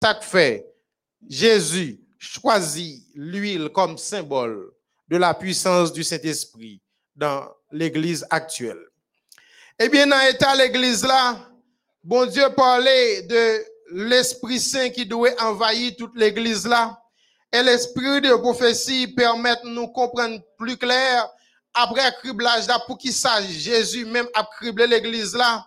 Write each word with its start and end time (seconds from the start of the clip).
Ça 0.00 0.14
fait, 0.20 0.64
Jésus 1.28 2.00
choisit 2.18 3.04
l'huile 3.14 3.68
comme 3.70 3.98
symbole 3.98 4.70
de 5.08 5.16
la 5.16 5.34
puissance 5.34 5.92
du 5.92 6.04
Saint-Esprit 6.04 6.80
dans 7.16 7.48
l'Église 7.72 8.24
actuelle. 8.30 8.80
Eh 9.78 9.88
bien, 9.88 10.06
dans 10.06 10.24
l'état 10.24 10.54
l'Église 10.54 11.04
là, 11.04 11.48
bon 12.04 12.26
Dieu 12.26 12.44
parlait 12.56 13.22
de 13.22 13.64
l'Esprit 13.90 14.60
Saint 14.60 14.90
qui 14.90 15.04
doit 15.04 15.30
envahir 15.40 15.92
toute 15.98 16.16
l'Église 16.16 16.66
là. 16.66 17.00
Et 17.52 17.62
l'Esprit 17.62 18.20
de 18.20 18.36
prophétie 18.36 19.08
permet 19.08 19.56
de 19.64 19.68
nous 19.68 19.88
comprendre 19.88 20.40
plus 20.58 20.76
clair 20.76 21.28
après 21.74 22.12
criblage 22.22 22.66
là 22.66 22.78
pour 22.86 22.98
qui 22.98 23.12
ça 23.12 23.42
Jésus 23.42 24.04
même 24.04 24.28
a 24.34 24.44
criblé 24.44 24.86
l'Église 24.86 25.34
là. 25.34 25.66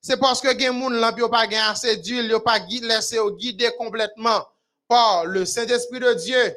C'est 0.00 0.18
parce 0.18 0.40
que 0.40 0.58
gen 0.58 0.72
moun 0.72 0.94
là 0.94 1.12
pas 1.12 1.46
assez 1.70 1.96
d'huile, 1.96 2.30
yo 2.30 2.40
pas 2.40 2.58
laissé 2.58 3.18
guider 3.36 3.70
complètement 3.76 4.46
par 4.86 5.26
le 5.26 5.44
Saint-Esprit 5.44 6.00
de 6.00 6.14
Dieu. 6.14 6.56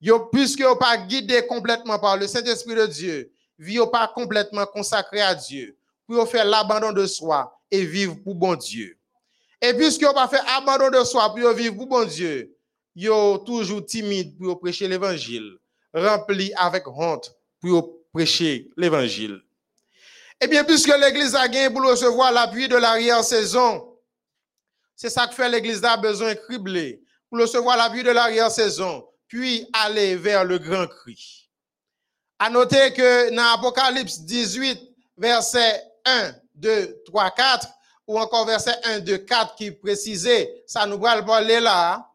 Yo, 0.00 0.26
puisque 0.26 0.60
yo 0.60 0.76
pas 0.76 0.98
guidé 0.98 1.46
complètement 1.46 1.98
par 1.98 2.16
le 2.16 2.26
Saint-Esprit 2.26 2.74
de 2.74 2.86
Dieu, 2.86 3.32
vie 3.58 3.78
pas 3.90 4.10
complètement 4.14 4.66
consacré 4.66 5.22
à 5.22 5.34
Dieu, 5.34 5.76
pour 6.06 6.28
faire 6.28 6.44
l'abandon 6.44 6.92
de 6.92 7.06
soi 7.06 7.58
et 7.70 7.84
vivre 7.84 8.16
pour 8.22 8.34
bon 8.34 8.54
Dieu. 8.54 8.98
Et 9.62 9.72
puisque 9.72 10.02
yo 10.02 10.12
pas 10.12 10.28
fait 10.28 10.42
abandon 10.56 10.90
de 10.90 11.04
soi 11.04 11.32
pour 11.34 11.52
vivre 11.52 11.76
pour 11.76 11.86
bon 11.86 12.04
Dieu, 12.04 12.54
yo 12.94 13.38
toujours 13.38 13.86
timide 13.86 14.36
pour 14.36 14.60
prêcher 14.60 14.88
l'évangile, 14.88 15.56
rempli 15.94 16.52
avec 16.56 16.86
honte 16.88 17.34
pour 17.60 17.94
prêcher 18.12 18.68
l'évangile. 18.76 19.40
Eh 20.44 20.46
bien, 20.46 20.62
puisque 20.62 20.94
l'église 20.98 21.34
a 21.34 21.48
gagné 21.48 21.70
pour 21.70 21.88
recevoir 21.88 22.30
l'appui 22.30 22.68
de 22.68 22.76
l'arrière-saison, 22.76 23.96
c'est 24.94 25.08
ça 25.08 25.26
que 25.26 25.34
fait 25.34 25.48
l'église 25.48 25.82
a 25.82 25.96
besoin 25.96 26.34
de 26.34 26.38
cribler 26.38 27.02
pour 27.30 27.40
recevoir 27.40 27.78
l'appui 27.78 28.02
de 28.02 28.10
l'arrière-saison, 28.10 29.08
puis 29.26 29.66
aller 29.72 30.16
vers 30.16 30.44
le 30.44 30.58
grand 30.58 30.86
cri. 30.86 31.48
À 32.38 32.50
noter 32.50 32.92
que 32.92 33.34
dans 33.34 33.54
Apocalypse 33.54 34.20
18, 34.20 34.78
verset 35.16 35.82
1, 36.04 36.34
2, 36.56 37.02
3, 37.06 37.30
4, 37.30 37.68
ou 38.06 38.20
encore 38.20 38.44
verset 38.44 38.76
1, 38.84 38.98
2, 38.98 39.16
4 39.16 39.54
qui 39.54 39.70
précisait, 39.70 40.62
ça 40.66 40.84
nous 40.84 41.00
va 41.00 41.16
le 41.16 41.24
parler 41.24 41.58
là. 41.58 42.06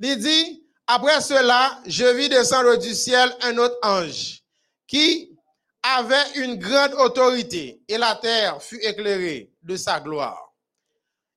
Il 0.00 0.16
dit, 0.16 0.64
après 0.86 1.20
cela, 1.20 1.82
je 1.84 2.06
vis 2.06 2.30
descendre 2.30 2.76
du 2.76 2.94
ciel 2.94 3.30
un 3.42 3.58
autre 3.58 3.76
ange 3.82 4.42
qui 4.86 5.37
avait 5.82 6.32
une 6.36 6.56
grande 6.56 6.94
autorité 6.94 7.80
et 7.88 7.98
la 7.98 8.14
terre 8.16 8.62
fut 8.62 8.80
éclairée 8.82 9.50
de 9.62 9.76
sa 9.76 10.00
gloire. 10.00 10.52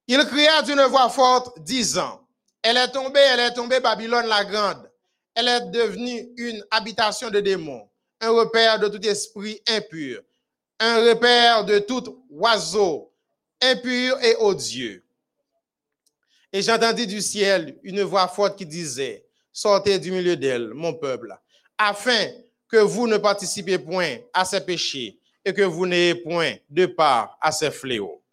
Il 0.07 0.23
cria 0.25 0.61
d'une 0.61 0.81
voix 0.83 1.09
forte, 1.09 1.59
disant, 1.59 2.27
Elle 2.61 2.77
est 2.77 2.91
tombée, 2.91 3.19
elle 3.19 3.39
est 3.39 3.53
tombée, 3.53 3.79
Babylone 3.79 4.27
la 4.27 4.43
grande. 4.43 4.91
Elle 5.35 5.47
est 5.47 5.71
devenue 5.71 6.27
une 6.37 6.63
habitation 6.71 7.29
de 7.29 7.39
démons, 7.39 7.89
un 8.19 8.31
repère 8.31 8.79
de 8.79 8.87
tout 8.89 9.05
esprit 9.05 9.61
impur, 9.69 10.21
un 10.79 10.97
repère 10.97 11.63
de 11.63 11.79
tout 11.79 12.25
oiseau 12.29 13.11
impur 13.61 14.17
et 14.23 14.35
odieux. 14.39 15.03
Et 16.51 16.61
j'entendis 16.61 17.07
du 17.07 17.21
ciel 17.21 17.79
une 17.83 18.01
voix 18.01 18.27
forte 18.27 18.57
qui 18.57 18.65
disait, 18.65 19.25
Sortez 19.53 19.99
du 19.99 20.11
milieu 20.11 20.35
d'elle, 20.35 20.73
mon 20.73 20.93
peuple, 20.93 21.37
afin 21.77 22.27
que 22.71 22.77
vous 22.77 23.05
ne 23.05 23.17
participez 23.17 23.77
point 23.77 24.17
à 24.33 24.45
ses 24.45 24.61
péchés 24.61 25.19
et 25.43 25.53
que 25.53 25.63
vous 25.63 25.85
n'ayez 25.85 26.15
point 26.15 26.55
de 26.69 26.85
part 26.85 27.37
à 27.41 27.51
ses 27.51 27.69
fléaux. 27.69 28.23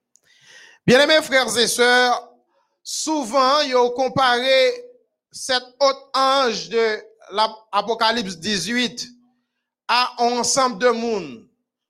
Bien-aimés 0.87 1.23
frères 1.23 1.57
et 1.59 1.67
sœurs, 1.67 2.31
souvent, 2.83 3.61
ils 3.63 3.75
ont 3.75 3.91
comparé 3.91 4.85
cet 5.33 5.63
autre 5.81 6.11
ange 6.15 6.69
de 6.69 6.99
l'Apocalypse 7.33 8.37
18 8.37 9.09
à 9.89 10.15
un 10.19 10.39
ensemble 10.39 10.79
de 10.79 10.89
monde, 10.91 11.49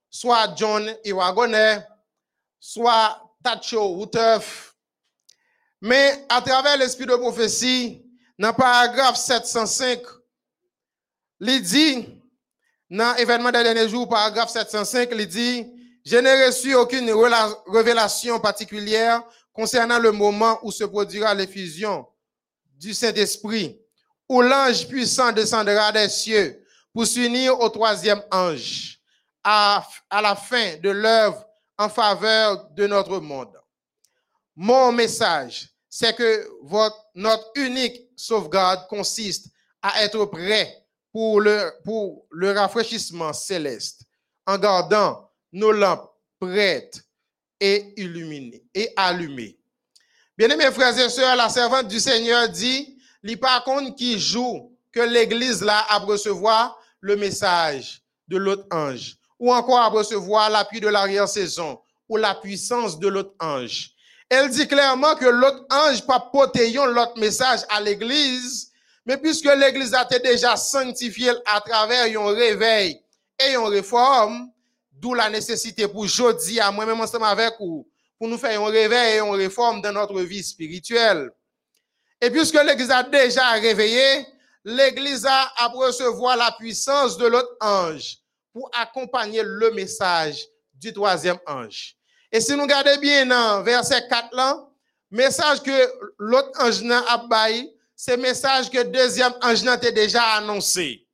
soit 0.09 0.55
John 0.57 0.91
Iwagonet, 1.05 1.87
soit 2.59 3.21
Tacho 3.43 3.97
Woutef. 3.97 4.75
Mais 5.81 6.25
à 6.29 6.41
travers 6.41 6.77
l'esprit 6.77 7.07
de 7.07 7.15
prophétie, 7.15 8.05
dans 8.39 8.49
le 8.49 8.55
paragraphe 8.55 9.17
705, 9.17 10.01
il 11.41 11.63
dit, 11.63 12.18
dans 12.91 13.15
l'événement 13.17 13.51
des 13.51 13.63
derniers 13.63 13.89
jours, 13.89 14.09
paragraphe 14.09 14.51
705, 14.51 15.09
il 15.13 15.27
dit, 15.27 15.67
je 16.05 16.17
n'ai 16.17 16.47
reçu 16.47 16.75
aucune 16.75 17.11
révélation 17.67 18.41
particulière 18.41 19.23
concernant 19.53 19.99
le 19.99 20.13
moment 20.13 20.59
où 20.63 20.73
se 20.73 20.85
produira 20.85 21.35
l'effusion 21.35 22.07
du 22.79 22.95
Saint-Esprit, 22.95 23.79
où 24.29 24.41
l'ange 24.41 24.87
puissant 24.89 25.33
descendra 25.33 25.93
des 25.93 26.09
cieux 26.09 26.65
pour 26.95 27.07
s'unir 27.07 27.59
au 27.61 27.69
troisième 27.69 28.23
ange 28.31 28.99
à, 29.45 29.87
la 30.11 30.35
fin 30.35 30.77
de 30.77 30.91
l'œuvre 30.91 31.45
en 31.77 31.89
faveur 31.89 32.71
de 32.71 32.87
notre 32.87 33.19
monde. 33.19 33.57
Mon 34.57 34.93
message, 34.93 35.69
c'est 35.89 36.17
que 36.17 36.49
notre 37.15 37.51
unique 37.55 38.01
sauvegarde 38.17 38.87
consiste 38.89 39.49
à 39.83 40.03
être 40.03 40.25
prêt 40.27 40.88
pour 41.19 41.41
le, 41.41 42.53
rafraîchissement 42.53 43.33
céleste, 43.33 44.03
en 44.47 44.57
gardant 44.57 45.29
nos 45.53 45.73
lampes 45.73 46.09
prêtes 46.39 47.03
et 47.59 47.93
illuminées 47.97 48.63
et 48.73 48.93
allumées. 48.95 49.59
Bien-aimés 50.37 50.71
frères 50.71 50.97
et 50.97 51.09
sœurs, 51.09 51.35
la 51.35 51.49
servante 51.49 51.89
du 51.89 51.99
Seigneur 51.99 52.49
dit, 52.49 52.97
par 53.41 53.65
contre 53.65 53.97
qui 53.97 54.17
joue 54.21 54.73
que 54.93 55.01
l'église 55.01 55.61
là 55.61 55.85
a 55.89 55.99
recevoir 55.99 56.79
le 57.01 57.17
message 57.17 58.01
de 58.29 58.37
l'autre 58.37 58.67
ange, 58.71 59.17
ou 59.41 59.53
encore 59.53 59.81
à 59.81 59.89
recevoir 59.89 60.49
l'appui 60.51 60.79
de 60.79 60.87
l'arrière-saison, 60.87 61.81
ou 62.09 62.17
la 62.17 62.37
puissance 62.37 62.97
de 62.97 63.09
l'autre 63.09 63.35
ange. 63.41 63.91
Elle 64.29 64.51
dit 64.51 64.69
clairement 64.69 65.17
que 65.17 65.27
l'autre 65.27 65.67
ange 65.69 66.07
pas 66.07 66.21
porter 66.21 66.71
l'autre 66.73 67.19
message 67.19 67.63
à 67.71 67.81
l'église, 67.81 68.68
mais 69.09 69.17
puisque 69.17 69.47
l'Église 69.47 69.95
a 69.95 70.03
été 70.03 70.19
déjà 70.19 70.55
sanctifiée 70.55 71.33
à 71.47 71.63
travers 71.63 72.05
un 72.21 72.35
réveil 72.35 73.03
et 73.39 73.55
une 73.55 73.67
réforme, 73.69 74.53
d'où 74.93 75.15
la 75.15 75.31
nécessité 75.31 75.89
pour 75.89 76.07
jeudi 76.07 76.61
à 76.61 76.71
moi-même 76.71 77.01
ensemble 77.01 77.25
avec 77.25 77.55
vous, 77.59 77.89
pour 78.19 78.29
nous 78.29 78.37
faire 78.37 78.61
un 78.61 78.67
réveil 78.67 79.17
et 79.17 79.21
une 79.21 79.35
réforme 79.35 79.81
dans 79.81 79.93
notre 79.93 80.21
vie 80.21 80.45
spirituelle. 80.45 81.31
Et 82.21 82.29
puisque 82.31 82.63
l'Église 82.63 82.91
a 82.91 83.03
déjà 83.03 83.53
réveillé, 83.53 84.27
l'Église 84.63 85.25
a 85.25 85.53
à 85.57 85.69
recevoir 85.69 86.37
la 86.37 86.55
puissance 86.59 87.17
de 87.17 87.29
l'autre 87.29 87.57
ange 87.63 88.19
pour 88.53 88.71
accompagner 88.79 89.41
le 89.43 89.71
message 89.71 90.45
du 90.75 90.93
troisième 90.93 91.39
ange. 91.47 91.97
Et 92.31 92.43
si 92.43 92.55
nous 92.55 92.65
regardons 92.65 93.01
bien 93.01 93.25
dans 93.25 93.63
verset 93.63 94.07
4 94.07 94.37
là, 94.37 94.69
message 95.11 95.63
que 95.63 96.13
l'autre 96.19 96.51
ange 96.61 96.83
n'a 96.83 97.27
pas 97.31 97.49
ce 97.99 98.13
message 98.13 98.71
que 98.71 98.85
deuxième 98.85 99.35
ange 99.43 99.65
n'a 99.65 99.77
déjà 99.77 100.23
annoncé. 100.35 101.05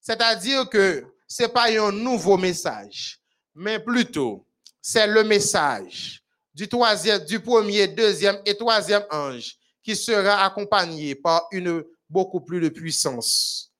C'est-à-dire 0.00 0.66
que 0.70 1.04
ce 1.28 1.42
n'est 1.42 1.48
pas 1.50 1.70
un 1.70 1.92
nouveau 1.92 2.38
message, 2.38 3.20
mais 3.54 3.78
plutôt 3.78 4.46
c'est 4.80 5.06
le 5.06 5.24
message 5.24 6.22
du 6.54 6.66
troisième, 6.66 7.22
du 7.26 7.38
premier, 7.38 7.86
deuxième 7.86 8.40
et 8.46 8.56
troisième 8.56 9.04
ange 9.10 9.56
qui 9.82 9.94
sera 9.94 10.42
accompagné 10.46 11.14
par 11.14 11.48
une 11.52 11.84
beaucoup 12.08 12.40
plus 12.40 12.60
de 12.60 12.70
puissance. 12.70 13.70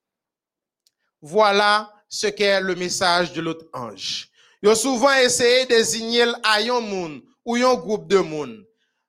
Voilà 1.22 1.90
ce 2.06 2.26
qu'est 2.26 2.60
le 2.60 2.74
message 2.74 3.32
de 3.32 3.40
l'autre 3.40 3.64
ange. 3.72 4.28
Ils 4.62 4.68
ont 4.68 4.74
souvent 4.74 5.14
essayé 5.14 5.64
de 5.64 5.70
désigner 5.70 6.26
un 6.44 6.80
monde 6.80 7.22
ou 7.46 7.56
un 7.56 7.74
groupe 7.74 8.06
de 8.08 8.18
monde. 8.18 8.62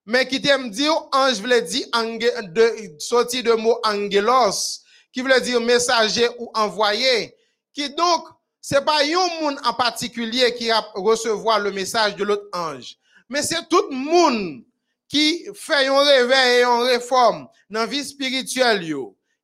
Mais 0.05 0.27
qui 0.27 0.41
t'aime 0.41 0.69
dire, 0.69 0.93
ange 1.13 1.39
voulait 1.39 1.61
dire, 1.61 1.87
de, 1.93 2.95
sorti 2.99 3.41
de 3.41 3.53
mot 3.53 3.79
angelos, 3.83 4.81
qui 5.11 5.21
voulait 5.21 5.39
dire 5.39 5.61
messager 5.61 6.27
ou 6.39 6.51
envoyé. 6.53 7.35
Qui 7.73 7.89
donc, 7.89 8.27
c'est 8.59 8.83
pas 8.83 9.03
un 9.03 9.41
monde 9.41 9.59
en 9.63 9.73
particulier 9.73 10.53
qui 10.55 10.71
a 10.71 10.79
recevoir 10.95 11.59
le 11.59 11.71
message 11.71 12.15
de 12.15 12.23
l'autre 12.23 12.47
ange. 12.53 12.97
Mais 13.29 13.41
c'est 13.41 13.67
tout 13.69 13.87
le 13.89 13.95
monde 13.95 14.63
qui 15.07 15.45
fait 15.53 15.87
un 15.87 15.99
réveil 15.99 16.59
et 16.59 16.63
une 16.63 16.87
réforme 16.87 17.47
dans 17.69 17.81
la 17.81 17.85
vie 17.85 18.03
spirituelle, 18.03 18.83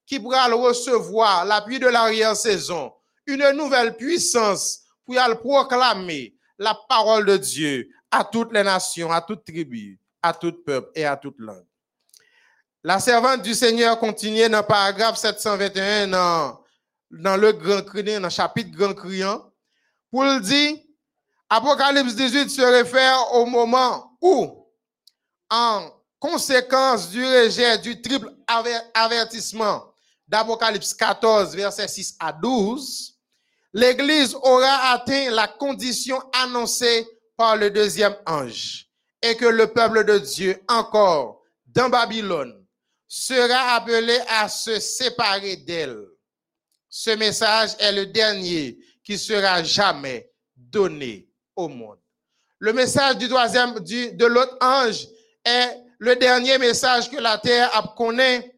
qui 0.06 0.19
pourra 0.19 0.48
recevoir 0.48 1.45
l'appui 1.45 1.80
de 1.80 1.88
l'arrière-saison, 1.88 2.92
une 3.28 3.51
nouvelle 3.51 3.95
puissance 3.95 4.81
pour 5.06 5.16
y 5.16 5.36
proclamer 5.36 6.33
la 6.57 6.75
parole 6.89 7.25
de 7.25 7.38
Dieu 7.38 7.89
à 8.10 8.24
toutes 8.24 8.51
les 8.51 8.63
nations, 8.63 9.12
à 9.12 9.22
toutes 9.22 9.45
tribus 9.45 9.99
à 10.21 10.33
tout 10.33 10.54
peuple 10.66 10.92
et 10.95 11.06
à 11.06 11.16
toute 11.18 11.39
langue. 11.39 11.66
La 12.83 13.00
servante 13.00 13.42
du 13.42 13.54
Seigneur 13.54 14.00
continue 14.00 14.48
dans 14.48 14.60
le 14.60 14.66
paragraphe 14.66 15.18
721 15.18 16.07
dans, 16.07 16.63
dans 17.12 17.38
le 17.38 17.51
grand 17.51 17.81
criant, 17.81 18.19
dans 18.21 18.27
le 18.27 18.30
chapitre 18.30 18.71
grand 18.71 18.94
criant, 18.94 19.51
pour 20.10 20.24
le 20.24 20.39
dire, 20.39 20.77
Apocalypse 21.50 22.16
18 22.16 22.50
se 22.50 22.62
réfère 22.62 23.33
au 23.33 23.45
moment 23.45 24.18
où, 24.21 24.66
en 25.50 25.89
conséquence 26.19 27.10
du 27.10 27.24
rejet 27.25 27.77
du 27.80 28.01
triple 28.01 28.31
avertissement 28.94 29.94
d'Apocalypse 30.27 30.94
14, 30.94 31.56
versets 31.56 31.88
6 31.88 32.16
à 32.19 32.31
12, 32.31 33.18
l'Église 33.74 34.36
aura 34.36 34.92
atteint 34.92 35.31
la 35.31 35.48
condition 35.48 36.21
annoncée 36.33 37.07
par 37.36 37.56
le 37.56 37.71
deuxième 37.71 38.16
ange 38.25 38.88
et 39.21 39.36
que 39.36 39.45
le 39.45 39.68
peuple 39.68 40.06
de 40.06 40.18
Dieu 40.18 40.62
encore 40.68 41.44
dans 41.66 41.89
Babylone 41.89 42.66
sera 43.07 43.75
appelé 43.75 44.18
à 44.27 44.48
se 44.48 44.80
séparer 44.80 45.57
d'elle. 45.57 46.06
Ce 46.89 47.12
message 47.12 47.71
est 47.80 47.92
le 47.92 48.06
dernier 48.06 48.77
qui 49.04 49.18
sera 49.18 49.63
jamais 49.63 50.31
donné 50.56 51.27
au 51.56 51.68
monde. 51.68 52.00
Le 52.60 52.74
message 52.74 53.18
du 53.18 53.27
troisième, 53.27 53.74
de 53.80 54.25
l'autre 54.25 54.57
ange 54.62 55.07
est 55.45 55.77
le 55.98 56.16
dernier 56.16 56.57
message 56.57 57.10
que 57.10 57.18
la 57.18 57.38
terre 57.38 57.69
a 57.75 57.94
connaît. 57.95 58.56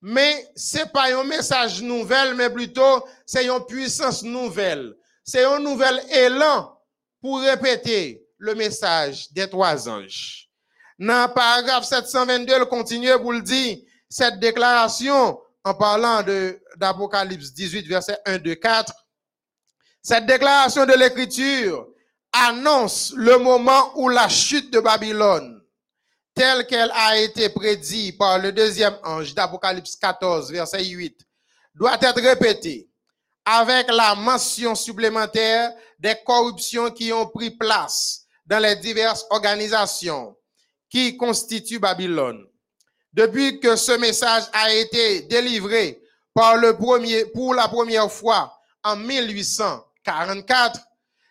Mais 0.00 0.46
c'est 0.54 0.92
pas 0.92 1.14
un 1.18 1.24
message 1.24 1.82
nouvel, 1.82 2.34
mais 2.34 2.50
plutôt 2.50 3.04
c'est 3.24 3.46
une 3.46 3.64
puissance 3.66 4.22
nouvelle. 4.22 4.94
C'est 5.24 5.44
un 5.44 5.58
nouvel 5.58 6.00
élan 6.10 6.78
pour 7.22 7.40
répéter 7.40 8.23
le 8.38 8.54
message 8.54 9.30
des 9.32 9.48
trois 9.48 9.88
anges. 9.88 10.48
Dans 10.98 11.26
le 11.26 11.34
paragraphe 11.34 11.84
722, 11.84 12.54
il 12.56 12.64
continue 12.66 13.10
pour 13.20 13.32
le 13.32 13.42
dire, 13.42 13.78
cette 14.08 14.38
déclaration, 14.38 15.40
en 15.64 15.74
parlant 15.74 16.22
d'Apocalypse 16.76 17.52
18, 17.52 17.86
verset 17.88 18.18
1, 18.26 18.38
2, 18.38 18.54
4, 18.54 18.92
cette 20.02 20.26
déclaration 20.26 20.86
de 20.86 20.92
l'écriture 20.92 21.88
annonce 22.32 23.12
le 23.16 23.38
moment 23.38 23.98
où 23.98 24.08
la 24.08 24.28
chute 24.28 24.72
de 24.72 24.80
Babylone, 24.80 25.62
telle 26.34 26.66
qu'elle 26.66 26.90
a 26.92 27.18
été 27.18 27.48
prédite 27.48 28.18
par 28.18 28.38
le 28.38 28.52
deuxième 28.52 28.96
ange 29.02 29.34
d'Apocalypse 29.34 29.96
14, 29.96 30.52
verset 30.52 30.84
8, 30.84 31.18
doit 31.74 31.96
être 32.00 32.20
répétée 32.20 32.88
avec 33.44 33.88
la 33.90 34.14
mention 34.14 34.74
supplémentaire 34.74 35.72
des 35.98 36.16
corruptions 36.24 36.90
qui 36.90 37.12
ont 37.12 37.26
pris 37.26 37.50
place 37.50 38.23
dans 38.46 38.58
les 38.58 38.76
diverses 38.76 39.26
organisations 39.30 40.36
qui 40.90 41.16
constituent 41.16 41.78
Babylone. 41.78 42.46
Depuis 43.12 43.60
que 43.60 43.76
ce 43.76 43.92
message 43.92 44.44
a 44.52 44.72
été 44.72 45.22
délivré 45.22 46.00
pour 46.34 47.54
la 47.54 47.68
première 47.68 48.10
fois 48.10 48.52
en 48.82 48.96
1844, 48.96 50.80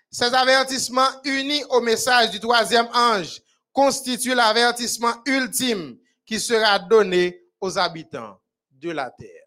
ces 0.10 0.34
avertissements 0.34 1.10
unis 1.26 1.64
au 1.70 1.82
message 1.82 2.32
du 2.32 2.40
troisième 2.40 2.88
ange 2.94 3.42
constituent 3.72 4.36
l'avertissement 4.36 5.14
ultime 5.26 5.98
qui 6.26 6.40
sera 6.40 6.80
donné 6.80 7.42
aux 7.60 7.78
habitants 7.78 8.40
de 8.72 8.92
la 8.92 9.10
terre. 9.10 9.44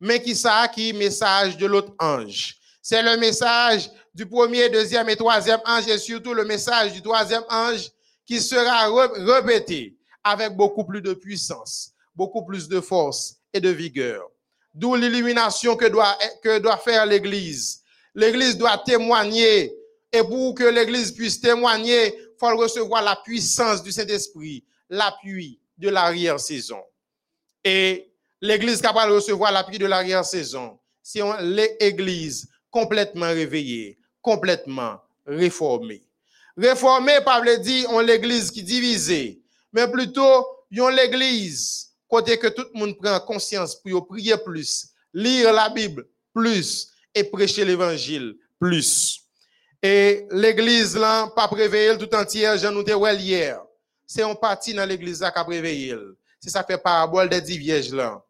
Mais 0.00 0.22
qui 0.22 0.34
ça 0.34 0.68
qui 0.68 0.92
message 0.92 1.56
de 1.56 1.66
l'autre 1.66 1.94
ange? 1.98 2.56
C'est 2.88 3.02
le 3.02 3.16
message 3.16 3.90
du 4.14 4.26
premier, 4.26 4.68
deuxième 4.68 5.08
et 5.08 5.16
troisième 5.16 5.58
ange 5.66 5.88
et 5.88 5.98
surtout 5.98 6.32
le 6.32 6.44
message 6.44 6.92
du 6.92 7.02
troisième 7.02 7.42
ange 7.50 7.90
qui 8.24 8.40
sera 8.40 8.86
répété 9.34 9.96
avec 10.22 10.54
beaucoup 10.54 10.84
plus 10.84 11.02
de 11.02 11.12
puissance, 11.12 11.90
beaucoup 12.14 12.44
plus 12.44 12.68
de 12.68 12.80
force 12.80 13.38
et 13.52 13.58
de 13.58 13.70
vigueur. 13.70 14.30
D'où 14.72 14.94
l'illumination 14.94 15.74
que 15.74 15.86
doit, 15.86 16.16
que 16.44 16.60
doit 16.60 16.76
faire 16.76 17.06
l'Église. 17.06 17.82
L'Église 18.14 18.56
doit 18.56 18.80
témoigner 18.86 19.74
et 20.12 20.22
pour 20.22 20.54
que 20.54 20.62
l'Église 20.62 21.10
puisse 21.10 21.40
témoigner, 21.40 22.16
il 22.16 22.36
faut 22.38 22.56
recevoir 22.56 23.02
la 23.02 23.16
puissance 23.16 23.82
du 23.82 23.90
Saint-Esprit, 23.90 24.62
l'appui 24.88 25.58
de 25.76 25.88
l'arrière-saison. 25.88 26.84
Et 27.64 28.12
l'Église 28.40 28.80
capable 28.80 29.10
de 29.10 29.16
recevoir 29.16 29.50
l'appui 29.50 29.76
de 29.76 29.86
l'arrière-saison, 29.86 30.78
c'est 31.02 31.22
l'Église 31.40 32.48
complètement 32.70 33.28
réveillée, 33.28 33.98
complètement 34.20 35.00
réformée. 35.26 36.04
Réformée, 36.56 37.18
Pablo 37.24 37.56
dit, 37.58 37.84
on 37.90 38.00
l'Église 38.00 38.50
qui 38.50 38.62
divisée, 38.62 39.42
mais 39.72 39.90
plutôt, 39.90 40.46
on 40.78 40.88
l'Église, 40.88 41.92
côté 42.08 42.38
que 42.38 42.48
tout 42.48 42.66
le 42.72 42.78
monde 42.78 42.96
prend 42.96 43.20
conscience 43.20 43.74
pour 43.74 44.06
prier 44.06 44.36
plus, 44.38 44.88
lire 45.12 45.52
la 45.52 45.68
Bible 45.68 46.06
plus 46.32 46.88
et 47.14 47.24
prêcher 47.24 47.64
l'Évangile 47.64 48.36
plus. 48.58 49.22
Et 49.82 50.26
l'église 50.30 50.96
là, 50.96 51.28
pas 51.28 51.48
préveillé 51.48 51.96
tout 51.96 52.12
entier, 52.14 52.54
j'en 52.58 52.84
ai 52.84 53.14
hier. 53.16 53.62
C'est 54.06 54.22
un 54.22 54.34
parti 54.34 54.74
dans 54.74 54.84
l'église 54.84 55.20
là 55.20 55.30
qui 55.30 55.38
a 55.38 55.44
préveillé. 55.44 55.96
C'est 56.40 56.50
ça 56.50 56.64
fait 56.64 56.78
parabole 56.78 57.28
des 57.28 57.40
dix 57.40 57.58
vierges 57.58 57.92
là. 57.92 58.22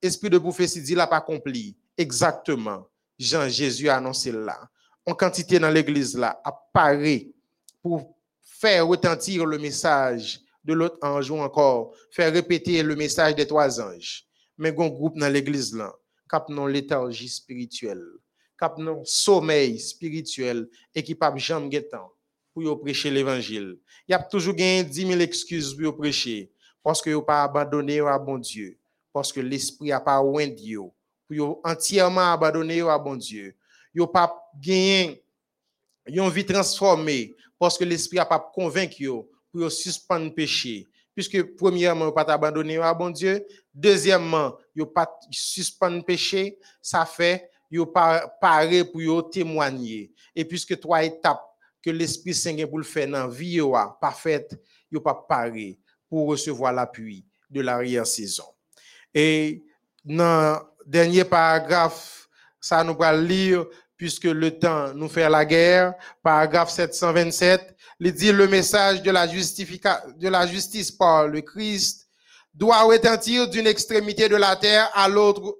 Esprit 0.00 0.30
de 0.30 0.38
prophétie 0.38 0.82
dit 0.82 0.94
là 0.94 1.06
pas 1.06 1.16
accompli. 1.16 1.76
Exactement. 1.96 2.87
Jean 3.18 3.48
Jésus 3.48 3.88
a 3.88 3.96
annoncé 3.96 4.32
là. 4.32 4.68
En 5.06 5.14
quantité 5.14 5.58
dans 5.58 5.70
l'église 5.70 6.16
là 6.16 6.40
apparaît 6.44 7.28
pour 7.82 8.16
faire 8.42 8.86
retentir 8.86 9.46
le 9.46 9.58
message 9.58 10.40
de 10.64 10.74
l'autre 10.74 10.98
ange 11.02 11.30
ou 11.30 11.38
encore 11.38 11.94
faire 12.10 12.32
répéter 12.32 12.82
le 12.82 12.94
message 12.94 13.34
des 13.34 13.46
trois 13.46 13.80
anges. 13.80 14.26
Mais 14.56 14.70
un 14.70 14.88
groupe 14.88 15.18
dans 15.18 15.32
l'église 15.32 15.74
là, 15.74 15.94
cap 16.28 16.48
non 16.48 16.66
léthargie 16.66 17.28
spirituelle 17.28 18.04
cap 18.58 18.76
non 18.76 19.04
sommeil 19.04 19.78
spirituel 19.78 20.68
et 20.94 21.02
qui 21.02 21.14
pas 21.14 21.34
jamais 21.36 21.82
temps 21.82 22.12
pour 22.52 22.80
prêcher 22.80 23.10
l'évangile. 23.10 23.78
Il 24.08 24.12
y 24.12 24.14
a 24.14 24.18
toujours 24.18 24.54
gagné 24.54 24.82
10 24.82 25.06
000 25.06 25.20
excuses 25.20 25.76
pour 25.76 25.96
prêcher 25.96 26.50
parce 26.82 27.00
que 27.00 27.10
vous 27.10 27.22
pas 27.22 27.44
abandonné 27.44 28.00
à 28.00 28.18
bon 28.18 28.38
Dieu, 28.38 28.78
parce 29.12 29.32
que 29.32 29.40
l'esprit 29.40 29.92
a 29.92 30.00
pas 30.00 30.20
oint 30.22 30.48
Dieu, 30.48 30.80
pour 31.28 31.60
entièrement 31.64 32.32
abandonné 32.32 32.80
à 32.80 32.98
bon 32.98 33.16
Dieu. 33.16 33.54
Vous 33.94 34.06
pas 34.06 34.34
gagné 34.58 35.22
une 36.06 36.30
vie 36.30 36.46
transformée 36.46 37.34
parce 37.58 37.76
que 37.76 37.84
l'esprit 37.84 38.18
a 38.18 38.24
pas 38.24 38.38
convaincu 38.38 39.08
pour 39.52 39.70
suspendre 39.70 40.34
péché. 40.34 40.86
Puisque 41.14 41.56
premièrement, 41.56 42.06
vous 42.06 42.12
pas 42.12 42.22
abandonné 42.22 42.78
à 42.78 42.94
bon 42.94 43.10
Dieu, 43.10 43.44
deuxièmement, 43.74 44.56
vous 44.76 44.86
pas 44.86 45.18
suspendre 45.30 46.04
péché, 46.04 46.58
ça 46.80 47.04
fait 47.04 47.50
yo 47.70 47.84
paré 47.86 48.84
pour 48.84 49.02
yo 49.02 49.20
témoigner. 49.22 50.12
Et 50.34 50.44
puisque 50.44 50.78
trois 50.78 51.04
étapes 51.04 51.44
que 51.82 51.90
l'Esprit 51.90 52.34
Saint 52.34 52.66
pour 52.66 52.78
le 52.78 52.84
faire 52.84 53.08
dans 53.08 53.28
vie 53.28 53.56
yo 53.56 53.74
parfaite, 54.00 54.58
yo 54.90 55.00
pas 55.00 55.14
paré 55.14 55.78
pour 56.08 56.28
recevoir 56.28 56.72
l'appui 56.72 57.26
de 57.50 57.60
l'arrière-saison. 57.60 58.46
Et 59.12 59.64
dans 60.04 60.62
dernier 60.88 61.24
paragraphe, 61.24 62.28
ça 62.60 62.82
nous 62.82 62.96
va 62.96 63.14
lire 63.14 63.66
puisque 63.96 64.24
le 64.24 64.58
temps 64.58 64.94
nous 64.94 65.08
fait 65.08 65.28
la 65.28 65.44
guerre, 65.44 65.94
paragraphe 66.22 66.70
727, 66.70 67.76
il 68.00 68.12
dit 68.12 68.32
le 68.32 68.46
message 68.46 69.02
de 69.02 69.10
la, 69.10 69.26
justice 70.46 70.92
par 70.92 71.26
le 71.26 71.40
Christ 71.40 72.08
doit 72.54 72.82
retentir 72.82 73.48
d'une 73.48 73.66
extrémité 73.66 74.28
de 74.28 74.36
la 74.36 74.56
terre 74.56 74.90
à 74.94 75.08
l'autre 75.08 75.58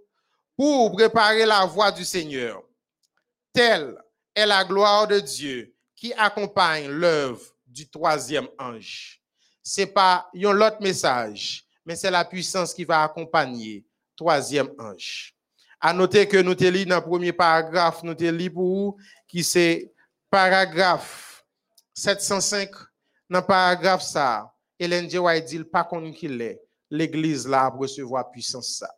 pour 0.57 0.93
préparer 0.93 1.45
la 1.45 1.67
voie 1.67 1.93
du 1.93 2.05
Seigneur. 2.05 2.63
Telle 3.53 3.97
est 4.35 4.47
la 4.47 4.65
gloire 4.65 5.07
de 5.07 5.19
Dieu 5.21 5.75
qui 5.95 6.13
accompagne 6.15 6.89
l'œuvre 6.89 7.43
du 7.67 7.89
troisième 7.89 8.49
ange. 8.59 9.21
C'est 9.63 9.87
pas 9.87 10.29
un 10.35 10.61
autre 10.61 10.81
message, 10.81 11.65
mais 11.85 11.97
c'est 11.97 12.11
la 12.11 12.25
puissance 12.25 12.73
qui 12.73 12.85
va 12.85 13.03
accompagner 13.03 13.85
troisième 14.19 14.69
ange. 14.79 15.33
À 15.81 15.93
noter 15.93 16.27
que 16.27 16.37
nous 16.39 16.55
lit 16.55 16.85
dans 16.85 16.97
le 16.97 17.03
premier 17.03 17.33
paragraphe, 17.33 18.03
nous 18.03 18.15
lit 18.19 18.51
pour 18.51 18.97
qui 19.29 19.45
c'est 19.45 19.93
paragraphe 20.29 21.45
705. 21.95 22.69
Dans 23.31 23.39
le 23.39 23.47
paragraphe 23.47 24.03
ça, 24.03 24.53
Hélène 24.79 25.09
G. 25.09 25.19
White 25.19 25.45
dit 25.47 25.65
pas 25.65 25.85
qu'on 25.85 26.13
qu'il 26.13 26.41
est. 26.43 26.61
L'église 26.91 27.47
là 27.47 27.71
pour 27.71 27.83
recevoir 27.83 28.31
puissance 28.31 28.79
ça. 28.79 28.91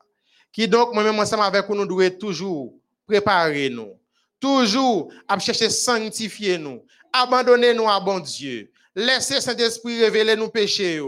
Qui 0.52 0.66
donc, 0.66 0.94
moi-même, 0.94 1.18
ensemble 1.18 1.42
avec 1.42 1.68
nous, 1.68 1.76
nous 1.76 1.86
devons 1.86 2.18
toujours 2.18 2.74
préparer 3.06 3.68
nous. 3.68 3.98
Toujours 4.40 5.12
à 5.28 5.38
chercher 5.38 5.68
sanctifier 5.68 6.56
nous. 6.56 6.84
Abandonner 7.12 7.74
nous 7.74 7.88
à 7.88 8.00
bon 8.00 8.20
Dieu. 8.20 8.70
Laisser 8.94 9.40
Saint-Esprit 9.40 10.00
révéler 10.00 10.34
nos 10.34 10.48
péchés. 10.48 11.00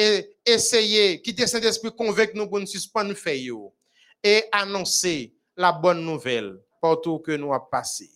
Et 0.00 0.30
essayer, 0.46 1.20
quitter 1.20 1.48
Saint-Esprit 1.48 1.90
convaincre 1.90 2.32
nous 2.36 2.46
pour 2.46 2.60
nous 2.60 2.66
suspendre. 2.66 3.14
Et 4.22 4.44
annoncer 4.52 5.34
la 5.56 5.72
bonne 5.72 6.04
nouvelle 6.04 6.56
partout 6.80 7.18
que 7.18 7.32
nous 7.32 7.52
avons 7.52 7.66
passé. 7.70 8.08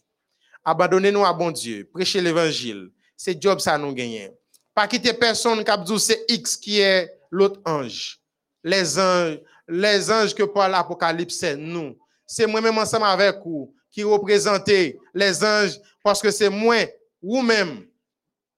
Abandonner 0.64 1.10
nous 1.10 1.24
à 1.24 1.32
bon 1.32 1.50
Dieu. 1.50 1.88
Prêcher 1.92 2.20
l'évangile. 2.20 2.90
C'est 3.16 3.40
job 3.40 3.58
ça 3.58 3.76
nous 3.76 3.92
gagner. 3.92 4.30
Pas 4.72 4.86
quitter 4.86 5.12
personne 5.12 5.64
qui 5.64 5.98
c'est 5.98 6.24
X 6.28 6.56
qui 6.56 6.78
est 6.78 7.12
l'autre 7.30 7.60
ange. 7.64 8.20
Les 8.62 8.98
anges, 8.98 9.40
les 9.68 10.10
anges 10.10 10.34
que 10.34 10.44
parle 10.44 10.72
l'Apocalypse, 10.72 11.34
c'est 11.34 11.56
nous. 11.56 11.98
C'est 12.26 12.46
moi-même 12.46 12.78
ensemble 12.78 13.06
avec 13.06 13.36
vous 13.44 13.74
qui 13.90 14.04
représentez 14.04 14.98
les 15.12 15.44
anges 15.44 15.80
parce 16.02 16.22
que 16.22 16.30
c'est 16.30 16.48
moi, 16.48 16.76
vous-même, 17.20 17.86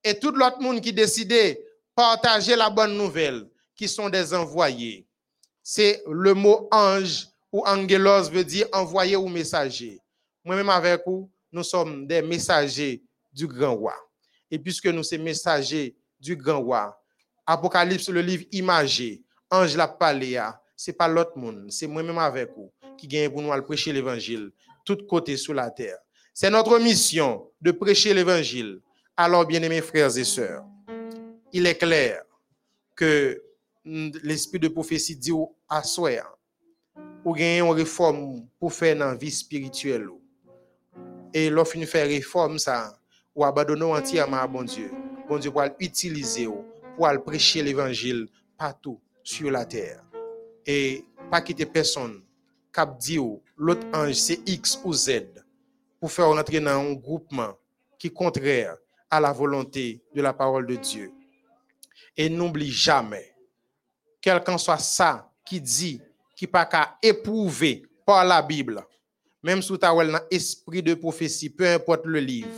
et 0.04 0.18
tout 0.18 0.30
l'autre 0.30 0.60
monde 0.60 0.80
qui 0.80 0.92
décidait 0.92 1.63
partager 1.94 2.56
la 2.56 2.70
bonne 2.70 2.96
nouvelle, 2.96 3.48
qui 3.76 3.88
sont 3.88 4.08
des 4.08 4.32
envoyés. 4.34 5.06
C'est 5.62 6.02
le 6.06 6.34
mot 6.34 6.68
ange 6.70 7.28
ou 7.52 7.62
angelos 7.66 8.30
veut 8.30 8.44
dire 8.44 8.66
envoyé 8.72 9.16
ou 9.16 9.28
messager. 9.28 10.00
Moi-même 10.44 10.68
avec 10.68 11.02
vous, 11.06 11.30
nous 11.50 11.62
sommes 11.62 12.06
des 12.06 12.20
messagers 12.22 13.02
du 13.32 13.46
grand 13.46 13.74
roi. 13.74 13.94
Et 14.50 14.58
puisque 14.58 14.86
nous 14.86 15.02
sommes 15.02 15.22
messagers 15.22 15.96
du 16.20 16.36
grand 16.36 16.60
roi, 16.60 17.00
Apocalypse, 17.46 18.08
le 18.08 18.20
livre 18.20 18.44
imagé, 18.52 19.22
ange 19.50 19.76
la 19.76 19.88
paléa, 19.88 20.60
c'est 20.76 20.92
pas 20.92 21.08
l'autre 21.08 21.36
monde, 21.36 21.70
c'est 21.70 21.86
moi-même 21.86 22.18
avec 22.18 22.50
vous 22.56 22.72
qui 22.96 23.06
gagne 23.06 23.30
pour 23.30 23.42
nous 23.42 23.62
prêcher 23.62 23.92
l'évangile, 23.92 24.50
tout 24.84 24.98
côté 25.08 25.36
sur 25.36 25.54
la 25.54 25.70
terre. 25.70 25.98
C'est 26.32 26.50
notre 26.50 26.78
mission 26.78 27.48
de 27.60 27.70
prêcher 27.70 28.14
l'évangile. 28.14 28.80
Alors, 29.16 29.46
bien-aimés 29.46 29.80
frères 29.80 30.16
et 30.16 30.24
sœurs, 30.24 30.64
il 31.54 31.66
est 31.66 31.78
clair 31.78 32.25
que 32.96 33.40
l'esprit 33.84 34.58
de 34.58 34.66
prophétie 34.66 35.14
dit 35.14 35.30
à 35.68 35.84
soi, 35.84 36.11
ou 37.25 37.32
gagner 37.32 37.61
une 37.61 37.70
réforme 37.70 38.49
pour 38.58 38.73
faire 38.73 38.96
dans 38.96 39.14
vie 39.14 39.30
spirituelle. 39.30 40.08
Et 41.32 41.49
lorsqu'on 41.49 41.87
fait 41.87 42.02
réforme, 42.02 42.58
ça, 42.58 42.99
ou 43.37 43.44
abandonner 43.44 43.84
entièrement 43.84 44.38
à 44.38 44.49
bon 44.49 44.64
Dieu, 44.64 44.90
bon 45.28 45.38
Dieu 45.38 45.52
pour 45.52 45.62
l'utiliser 45.80 46.49
pour 46.96 47.25
prêcher 47.25 47.62
l'évangile 47.62 48.26
partout 48.58 49.00
sur 49.23 49.50
la 49.52 49.64
terre. 49.64 50.02
Et 50.66 51.04
pas 51.30 51.40
quitter 51.40 51.66
personne, 51.66 52.20
cap 52.73 52.99
dit 52.99 53.18
l'autre 53.56 53.87
ange 53.94 54.14
c'est 54.14 54.40
X 54.44 54.80
ou 54.84 54.92
Z 54.92 55.23
pour 56.00 56.11
faire 56.11 56.26
rentrer 56.26 56.58
dans 56.58 56.80
un 56.80 56.94
groupement 56.94 57.56
qui 57.96 58.08
est 58.08 58.12
contraire 58.12 58.76
à 59.08 59.20
la 59.20 59.32
volonté 59.32 60.02
de 60.12 60.20
la 60.20 60.32
parole 60.32 60.66
de 60.66 60.75
Dieu. 60.75 61.12
Et 62.16 62.28
n'oublie 62.28 62.71
jamais, 62.71 63.35
quel 64.21 64.42
qu'en 64.42 64.59
soit 64.59 64.78
ça 64.78 65.33
qui 65.44 65.61
dit, 65.61 66.00
qui 66.37 66.47
pas 66.47 66.64
qu'à 66.66 66.97
éprouver 67.02 67.83
par 68.06 68.25
la 68.25 68.40
Bible, 68.40 68.85
même 69.42 69.61
sous 69.62 69.76
ta 69.76 69.92
esprit 70.30 70.83
de 70.83 70.94
prophétie, 70.94 71.50
peu 71.50 71.66
importe 71.66 72.06
le 72.06 72.21
livre, 72.21 72.49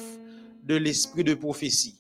de 0.63 0.77
l'esprit 0.77 1.25
de 1.25 1.35
prophétie, 1.35 1.99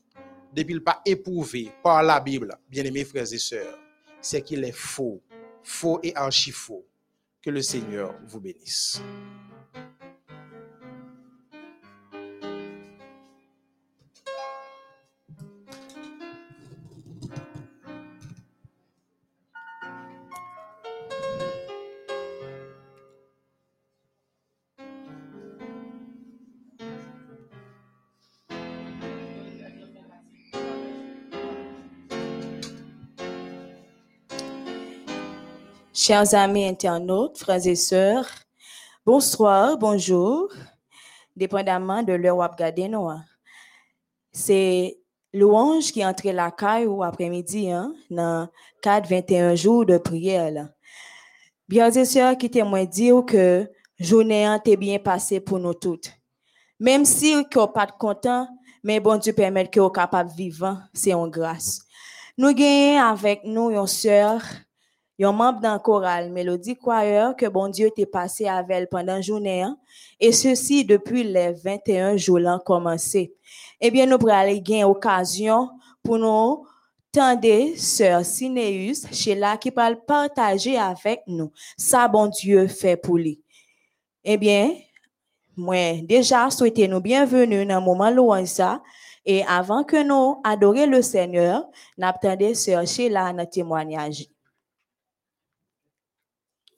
depuis 0.53 0.81
pas 0.81 1.03
éprouvé 1.05 1.71
par 1.83 2.03
la 2.03 2.21
Bible, 2.21 2.57
bien-aimés 2.69 3.05
frères 3.05 3.33
et 3.33 3.39
sœurs, 3.39 3.79
c'est 4.21 4.43
qu'il 4.43 4.65
est 4.65 4.73
faux, 4.73 5.23
faux 5.63 6.01
et 6.03 6.15
archi 6.15 6.51
faux. 6.51 6.85
Que 7.43 7.51
le 7.51 7.63
Seigneur 7.63 8.13
vous 8.27 8.41
bénisse. 8.41 9.01
Chers 36.07 36.35
amis 36.35 36.65
internautes, 36.65 37.37
frères 37.37 37.67
et 37.67 37.75
sœurs, 37.75 38.29
bonsoir, 39.05 39.77
bonjour, 39.77 40.53
dépendamment 41.35 42.05
de 42.05 42.13
l'heure 42.13 42.39
où 42.39 42.43
vous 42.43 43.21
C'est 44.31 45.01
louange 45.35 45.91
qui 45.91 46.07
entre 46.07 46.31
la 46.31 46.53
caille 46.53 46.87
ou 46.87 47.03
après-midi, 47.03 47.73
hein, 47.73 47.93
dans 48.09 48.49
4, 48.83 49.09
21 49.09 49.57
jours 49.57 49.85
de 49.85 49.99
prière. 49.99 50.69
Bien 51.69 51.91
et 51.91 52.05
sœurs, 52.05 52.39
qui 52.39 52.51
témoignent 52.51 52.87
dire 52.87 53.25
que 53.27 53.69
journée 53.99 54.45
est 54.65 54.77
bien 54.77 55.01
passée 55.01 55.41
pour 55.41 55.59
nous 55.59 55.75
toutes. 55.75 56.13
Même 56.79 57.05
si 57.05 57.35
vous 57.35 57.41
n'êtes 57.41 57.73
pas 57.75 57.89
content, 57.89 58.47
mais 58.85 59.01
bon 59.01 59.19
Dieu 59.19 59.33
permet 59.33 59.67
que 59.67 59.81
vous 59.81 59.91
capable 59.91 60.31
de 60.31 60.37
vivre, 60.37 60.81
c'est 60.95 61.15
en 61.15 61.27
grâce. 61.27 61.81
Nous 62.39 62.53
gagnons 62.53 63.03
avec 63.03 63.43
nous 63.43 63.71
une 63.71 63.89
sœur 63.89 64.41
un 65.25 65.33
membre 65.33 65.61
d'un 65.61 65.79
choral 65.79 66.31
Mélodie 66.31 66.77
Choir 66.77 67.35
que 67.37 67.47
bon 67.47 67.69
Dieu 67.69 67.91
t'est 67.95 68.07
passé 68.07 68.47
avec 68.47 68.77
elle 68.77 68.89
pendant 68.89 69.23
journée, 69.23 69.63
hein. 69.63 69.79
et 70.21 70.33
ceci 70.33 70.85
depuis 70.85 71.25
les 71.25 71.53
21 71.53 72.17
jours 72.17 72.39
l'an 72.39 72.59
commencé. 72.59 73.35
Eh 73.81 73.91
bien, 73.91 74.07
nous 74.07 74.19
aller 74.29 74.61
gagner 74.61 74.85
occasion 74.85 75.71
pour 76.03 76.19
nous 76.19 76.67
tendre 77.11 77.77
sœur 77.77 78.25
Sinéus, 78.25 79.07
chez 79.11 79.35
là, 79.35 79.57
qui 79.57 79.71
parle 79.71 80.05
partager 80.05 80.77
avec 80.77 81.23
nous 81.27 81.51
ça 81.77 82.09
bon 82.09 82.27
Dieu 82.27 82.67
fait 82.67 82.97
pour 82.97 83.17
lui. 83.17 83.41
Eh 84.23 84.37
bien, 84.37 84.73
moi, 85.57 85.95
déjà, 86.03 86.51
souhaitez 86.51 86.87
nous 86.87 87.01
bienvenue 87.01 87.65
dans 87.65 87.81
moment 87.81 88.45
ça. 88.45 88.83
Et 89.25 89.43
avant 89.45 89.83
que 89.83 90.03
nous 90.03 90.41
adorions 90.45 90.87
le 90.87 91.01
Seigneur, 91.01 91.67
n'attendez 91.97 92.55
sœur 92.55 92.87
Sheila 92.87 93.33
notre 93.33 93.51
témoignage. 93.51 94.27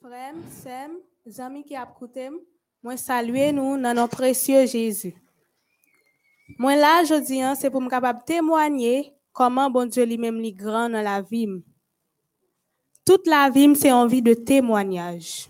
Frère, 0.01 0.33
Sem, 0.49 0.91
amis 1.39 1.65
qui 1.65 1.73
écouté, 1.73 2.29
moi 2.81 2.95
saluer 2.95 3.51
nous 3.51 3.77
dans 3.77 3.93
notre 3.93 4.15
précieux 4.15 4.65
Jésus. 4.65 5.13
Moi 6.57 6.77
là, 6.77 7.03
dis, 7.03 7.41
hein, 7.41 7.53
c'est 7.53 7.69
pour 7.69 7.81
me 7.81 7.89
capable 7.89 8.23
témoigner 8.23 9.13
comment 9.33 9.69
bon 9.69 9.85
Dieu 9.89 10.05
lui-même 10.05 10.39
est 10.45 10.53
grand 10.53 10.89
dans 10.89 11.01
la 11.01 11.21
vie. 11.21 11.49
Toute 13.05 13.27
la 13.27 13.49
vie, 13.49 13.75
c'est 13.75 13.91
envie 13.91 14.21
de 14.21 14.33
témoignage. 14.33 15.49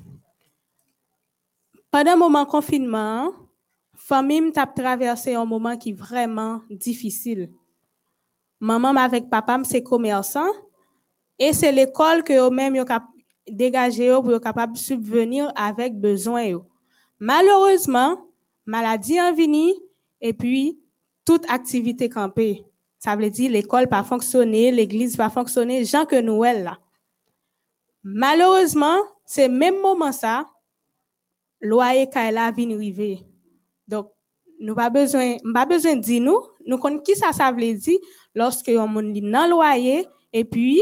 Pendant 1.92 2.14
le 2.14 2.18
moment 2.18 2.46
confinement, 2.48 3.32
famille 3.96 4.52
t'a 4.52 4.66
traversé 4.66 5.36
un 5.36 5.46
moment 5.46 5.78
qui 5.78 5.92
est 5.92 5.94
vraiment 5.94 6.62
difficile. 6.72 7.52
Maman 8.60 8.96
avec 8.96 9.30
papa, 9.30 9.60
c'est 9.64 9.84
commerçant. 9.84 10.50
Et 11.38 11.54
c'est 11.54 11.72
l'école 11.72 12.24
que 12.24 12.34
eux-mêmes 12.34 12.84
dégager 13.52 14.10
pour 14.22 14.34
être 14.34 14.44
capable 14.44 14.74
de 14.74 14.78
subvenir 14.78 15.52
avec 15.56 16.00
besoin. 16.00 16.62
Malheureusement, 17.20 18.26
maladie 18.66 19.20
en 19.20 19.34
vini 19.34 19.74
et 20.22 20.34
puis 20.34 20.80
toute 21.26 21.50
activité 21.50 22.10
campée. 22.10 22.66
Ça 22.98 23.16
veut 23.16 23.30
dire 23.30 23.52
l'école 23.52 23.88
pas 23.88 24.04
fonctionner, 24.04 24.72
l'église 24.72 25.16
pas 25.16 25.30
fonctionner, 25.30 25.86
gens 25.86 26.06
que 26.06 26.20
Noël 26.20 26.64
là. 26.64 26.78
Malheureusement, 28.04 28.98
c'est 29.26 29.50
même 29.50 29.80
moment 29.82 30.12
ça, 30.12 30.50
loyer 31.62 32.08
la 32.14 32.52
vient 32.52 32.72
arriver. 32.72 33.20
Donc, 33.88 34.12
nous 34.60 34.76
pas 34.76 34.90
besoin, 34.90 35.38
pas 35.54 35.66
besoin 35.66 35.96
de 35.96 36.02
dire 36.02 36.22
nous, 36.22 36.42
nous 36.66 36.78
connaissons 36.78 37.04
qui 37.04 37.16
ça 37.16 37.32
ça 37.32 37.52
veut 37.52 37.74
dire 37.74 38.00
lorsque 38.36 38.72
on 38.74 38.88
dans 38.88 39.50
loyer 39.50 40.06
et 40.34 40.44
puis 40.44 40.82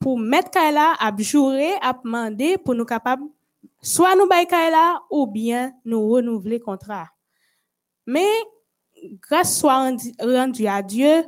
pour 0.00 0.18
mettre 0.18 0.50
Kaila 0.50 0.94
à 0.98 1.12
jurer, 1.18 1.74
à 1.82 1.92
demander 1.92 2.56
pour 2.56 2.74
nous 2.74 2.86
capables, 2.86 3.22
soit 3.82 4.16
nous 4.16 4.26
bailler 4.26 4.46
Kaila 4.46 5.02
ou 5.10 5.26
bien 5.26 5.72
nous 5.84 6.08
renouveler 6.08 6.58
le 6.58 6.64
contrat. 6.64 7.06
Mais, 8.06 8.26
grâce 9.20 9.58
soit 9.58 9.92
rendue 10.18 10.66
à 10.66 10.82
Dieu, 10.82 11.22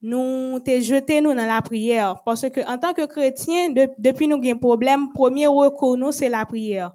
nous 0.00 0.58
t'es 0.60 0.80
jeté 0.80 1.20
nous 1.20 1.34
dans 1.34 1.46
la 1.46 1.60
prière. 1.60 2.22
Parce 2.24 2.48
que, 2.48 2.66
en 2.66 2.78
tant 2.78 2.94
que 2.94 3.04
chrétien, 3.04 3.68
depuis 3.98 4.26
nous 4.26 4.36
avons 4.36 4.50
un 4.50 4.56
problème, 4.56 5.12
premier 5.12 5.46
recours, 5.46 5.98
nous, 5.98 6.10
c'est 6.10 6.30
la 6.30 6.46
prière. 6.46 6.92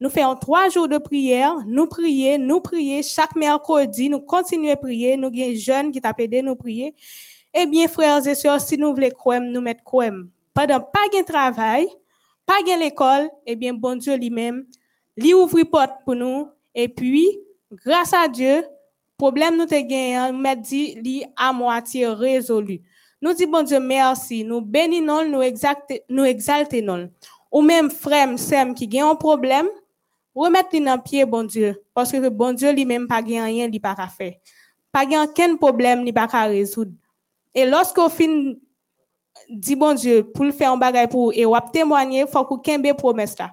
Nous 0.00 0.10
faisons 0.10 0.36
trois 0.36 0.68
jours 0.68 0.88
de 0.88 0.98
prière, 0.98 1.54
nous 1.66 1.86
prions, 1.86 2.38
nous 2.38 2.60
prions 2.60 3.02
chaque 3.02 3.34
mercredi, 3.36 4.08
nous 4.08 4.20
continuons 4.20 4.72
à 4.72 4.76
prier, 4.76 5.16
nous 5.16 5.28
avons 5.28 5.54
jeunes 5.54 5.92
qui 5.92 6.00
t'appellent 6.00 6.44
nous 6.44 6.56
prier. 6.56 6.94
Eh 7.54 7.66
bien, 7.66 7.88
frères 7.88 8.26
et 8.26 8.34
sœurs, 8.34 8.60
si 8.60 8.76
nous 8.76 8.94
voulons 8.94 9.10
croire, 9.10 9.40
nous 9.40 9.60
mettre 9.60 9.82
croire 9.82 10.12
pas 10.66 11.08
de 11.12 11.24
travail, 11.24 11.86
pas 12.44 12.62
de 12.62 12.80
l'école, 12.80 13.30
eh 13.46 13.54
bien, 13.54 13.74
bon 13.74 13.96
Dieu 13.96 14.16
lui-même, 14.16 14.66
lui 15.16 15.34
ouvre 15.34 15.62
porte 15.64 15.92
pour 16.04 16.16
nous, 16.16 16.48
et 16.74 16.88
puis, 16.88 17.38
grâce 17.70 18.12
à 18.12 18.26
Dieu, 18.26 18.64
problème 19.16 19.56
nous 19.56 19.66
te 19.66 19.74
gagné, 19.74 20.32
nous 20.32 20.62
dit, 20.62 20.94
lui 20.96 21.24
à 21.36 21.52
moitié 21.52 22.06
résolu. 22.08 22.80
Nous 23.20 23.34
disons, 23.34 23.50
bon 23.50 23.62
Dieu, 23.62 23.78
merci, 23.80 24.44
nous 24.44 24.60
bénissons, 24.60 25.24
nous 25.26 25.42
exaltons, 25.42 25.98
nous 26.08 26.24
exaltons. 26.24 27.10
Ou 27.50 27.62
même 27.62 27.90
frère, 27.90 28.38
sœur 28.38 28.74
qui 28.74 28.86
gagne 28.86 29.02
un 29.02 29.14
problème, 29.14 29.68
remettez 30.34 30.80
dans 30.80 30.98
pied, 30.98 31.24
bon 31.24 31.44
Dieu, 31.44 31.82
parce 31.94 32.12
que 32.12 32.28
bon 32.28 32.52
Dieu 32.52 32.72
lui-même 32.72 33.06
pas 33.06 33.22
gagné 33.22 33.42
rien, 33.42 33.70
il 33.72 33.80
pas 33.80 33.94
faire. 34.08 34.34
Pas 34.90 35.04
aucun 35.04 35.56
problème, 35.56 36.04
il 36.06 36.12
pas 36.12 36.26
résoudre. 36.26 36.92
Et 37.54 37.64
lorsqu'au 37.66 38.08
fin 38.08 38.54
dit 39.48 39.76
bon 39.76 39.94
Dieu, 39.94 40.24
pour 40.24 40.44
le 40.44 40.52
faire 40.52 40.72
un 40.72 40.76
bagage 40.76 41.08
pour 41.08 41.32
et 41.32 41.46
ou 41.46 41.54
témoigner, 41.72 42.26
faut 42.26 42.44
qu'on 42.44 42.58
kembe 42.58 42.92
promesse 42.96 43.38
là. 43.38 43.50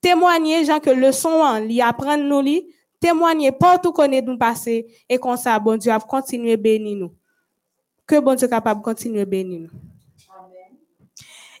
Témoigner, 0.00 0.64
gens 0.64 0.80
que 0.80 0.90
le 0.90 1.12
son, 1.12 1.54
li 1.60 1.80
apprendre 1.80 2.24
nous 2.24 2.40
li, 2.40 2.66
témoigner 3.00 3.52
partout 3.52 3.92
qu'on 3.92 4.10
est 4.10 4.22
nous 4.22 4.38
passé 4.38 4.86
et 5.08 5.18
qu'on 5.18 5.36
ça, 5.36 5.58
bon 5.58 5.76
Dieu 5.76 5.92
a 5.92 6.00
continuer 6.00 6.56
bénir 6.56 6.96
nous. 6.96 7.12
Que 8.06 8.18
bon 8.20 8.34
Dieu 8.34 8.48
capable 8.48 8.82
continuer 8.82 9.24
bénir 9.24 9.60
nous. 9.60 9.78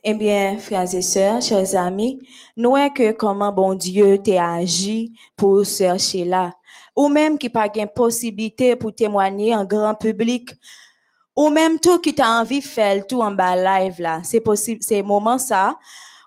Eh 0.04 0.14
bien, 0.14 0.58
frères 0.58 0.92
et 0.92 1.02
sœurs, 1.02 1.40
chers 1.40 1.76
amis, 1.76 2.18
nous 2.56 2.70
voyons 2.70 2.90
que 2.90 3.12
comment 3.12 3.52
bon 3.52 3.74
Dieu 3.74 4.18
t'a 4.18 4.54
agi 4.54 5.12
pour 5.36 5.64
sœur 5.64 5.96
Sheila, 6.00 6.52
ou 6.96 7.06
même 7.08 7.38
qui 7.38 7.48
pas 7.48 7.68
gain 7.68 7.86
possibilité 7.86 8.74
pour 8.74 8.92
témoigner 8.92 9.54
en 9.54 9.64
grand 9.64 9.94
public, 9.94 10.50
ou 11.36 11.48
même 11.48 11.78
tout 11.78 11.98
qui 11.98 12.14
t'a 12.14 12.28
envie 12.40 12.60
de 12.60 12.64
faire 12.64 13.06
tout 13.06 13.20
en 13.20 13.30
bas 13.30 13.56
live 13.56 14.00
là, 14.00 14.20
c'est 14.22 14.40
possible, 14.40 14.82
c'est 14.82 15.02
moment 15.02 15.38
ça, 15.38 15.78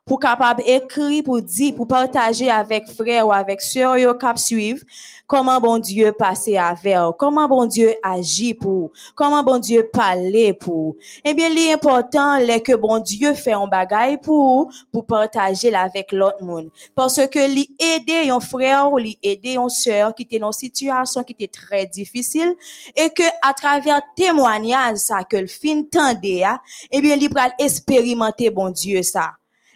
pour 0.06 0.20
capable 0.20 0.62
écrire, 0.66 1.24
pour 1.24 1.42
dire, 1.42 1.76
pour 1.76 1.88
partager 1.88 2.50
avec 2.50 2.88
frère 2.88 3.28
ou 3.28 3.32
avec 3.34 3.62
sœur 3.62 3.98
yo 3.98 4.14
cap 4.14 4.38
suivre, 4.38 4.84
comment 5.28 5.60
bon 5.60 5.80
Dieu 5.80 6.12
passer 6.12 6.58
avec, 6.58 6.96
eux, 6.96 7.12
comment 7.18 7.48
bon 7.48 7.66
Dieu 7.66 7.94
agit 8.04 8.54
pour, 8.54 8.92
comment 9.16 9.44
bon 9.44 9.60
Dieu 9.60 9.90
parler 9.92 10.54
pour. 10.54 10.96
Eh 11.24 11.34
bien, 11.34 11.50
l'important, 11.50 12.36
est 12.38 12.62
que 12.62 12.76
bon 12.76 13.00
Dieu 13.00 13.34
fait 13.34 13.54
un 13.54 13.68
bagage 13.68 14.18
pour, 14.22 14.72
pour 14.92 15.06
partager 15.06 15.74
avec 15.74 16.12
l'autre 16.12 16.44
monde. 16.44 16.70
Parce 16.94 17.28
que 17.28 17.54
lui 17.54 17.70
aider 17.80 18.30
un 18.30 18.40
frère 18.40 18.92
ou 18.92 18.98
lui 18.98 19.18
aider 19.22 19.56
une 19.56 19.70
sœur 19.70 20.14
qui 20.14 20.24
était 20.24 20.40
dans 20.40 20.52
une 20.52 20.54
situation 20.54 21.24
qui 21.24 21.34
était 21.34 21.48
très 21.48 21.86
difficile 21.86 22.56
et 22.96 23.10
que 23.10 23.24
à 23.42 23.54
travers 23.54 24.02
témoignage 24.16 24.98
ça 24.98 25.24
que 25.24 25.38
le 25.38 25.48
fin 25.48 25.84
tendait, 25.84 26.44
eh 26.92 27.02
bien, 27.02 27.16
il 27.16 27.34
va 27.34 27.50
expérimenter 27.58 28.50
bon 28.50 28.70
Dieu 28.70 29.02
ça. 29.04 29.32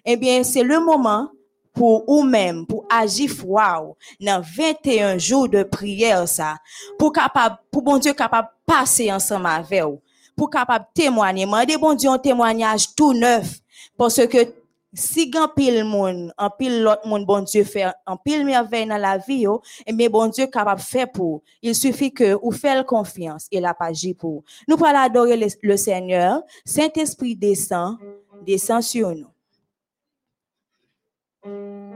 Eh 0.06 0.18
bien, 0.18 0.44
c'est 0.44 0.63
le 0.63 0.79
moment 0.79 1.29
pour 1.80 2.04
vous-même, 2.06 2.66
pour 2.66 2.86
agir 2.90 3.30
froid 3.30 3.96
dans 4.20 4.42
21 4.42 5.18
jours 5.18 5.48
de 5.48 5.64
prière, 5.64 6.28
ça, 6.28 6.58
pour 6.98 7.14
capable, 7.14 7.56
pour 7.72 7.84
bon 7.84 7.98
Dieu 7.98 8.12
capable 8.12 8.50
passer 8.66 9.10
ensemble 9.10 9.46
avec 9.46 9.84
vous, 9.84 10.02
pour 10.36 10.50
capable 10.50 10.88
témoigner. 10.94 11.46
Mandez 11.46 11.78
bon 11.78 11.94
Dieu 11.94 12.10
un 12.10 12.18
témoignage 12.18 12.94
tout 12.98 13.14
neuf, 13.14 13.62
parce 13.98 14.28
que 14.28 14.40
si 14.94 15.30
grand 15.30 15.48
pile 15.48 15.86
monde, 15.86 16.34
en 16.38 16.50
l'autre 16.60 17.08
monde, 17.08 17.26
bon 17.26 17.44
Dieu 17.44 17.64
fait 17.64 17.86
en 18.06 18.18
pile 18.18 18.44
merveille 18.44 18.86
dans 18.86 18.98
la 18.98 19.18
vie, 19.18 19.46
et 19.46 19.84
eh 19.88 19.94
bien 19.94 20.10
bon 20.10 20.28
Dieu 20.28 20.48
capable 20.48 20.82
faire 20.82 21.10
pour. 21.10 21.44
Il 21.62 21.74
suffit 21.74 22.12
que 22.12 22.34
vous 22.44 22.52
faites 22.52 22.86
confiance 22.86 23.48
et 23.54 23.62
la 23.62 23.74
pas 23.74 23.92
pour. 24.18 24.44
Nous 24.68 24.76
allons 24.84 25.00
adorer 25.00 25.38
le, 25.38 25.48
le 25.62 25.78
Seigneur. 25.78 26.42
Saint-Esprit 26.66 27.38
descend, 27.38 27.96
descend 28.46 28.84
sur 28.84 29.16
nous. 29.16 29.28
Saint-Esprit 31.50 31.88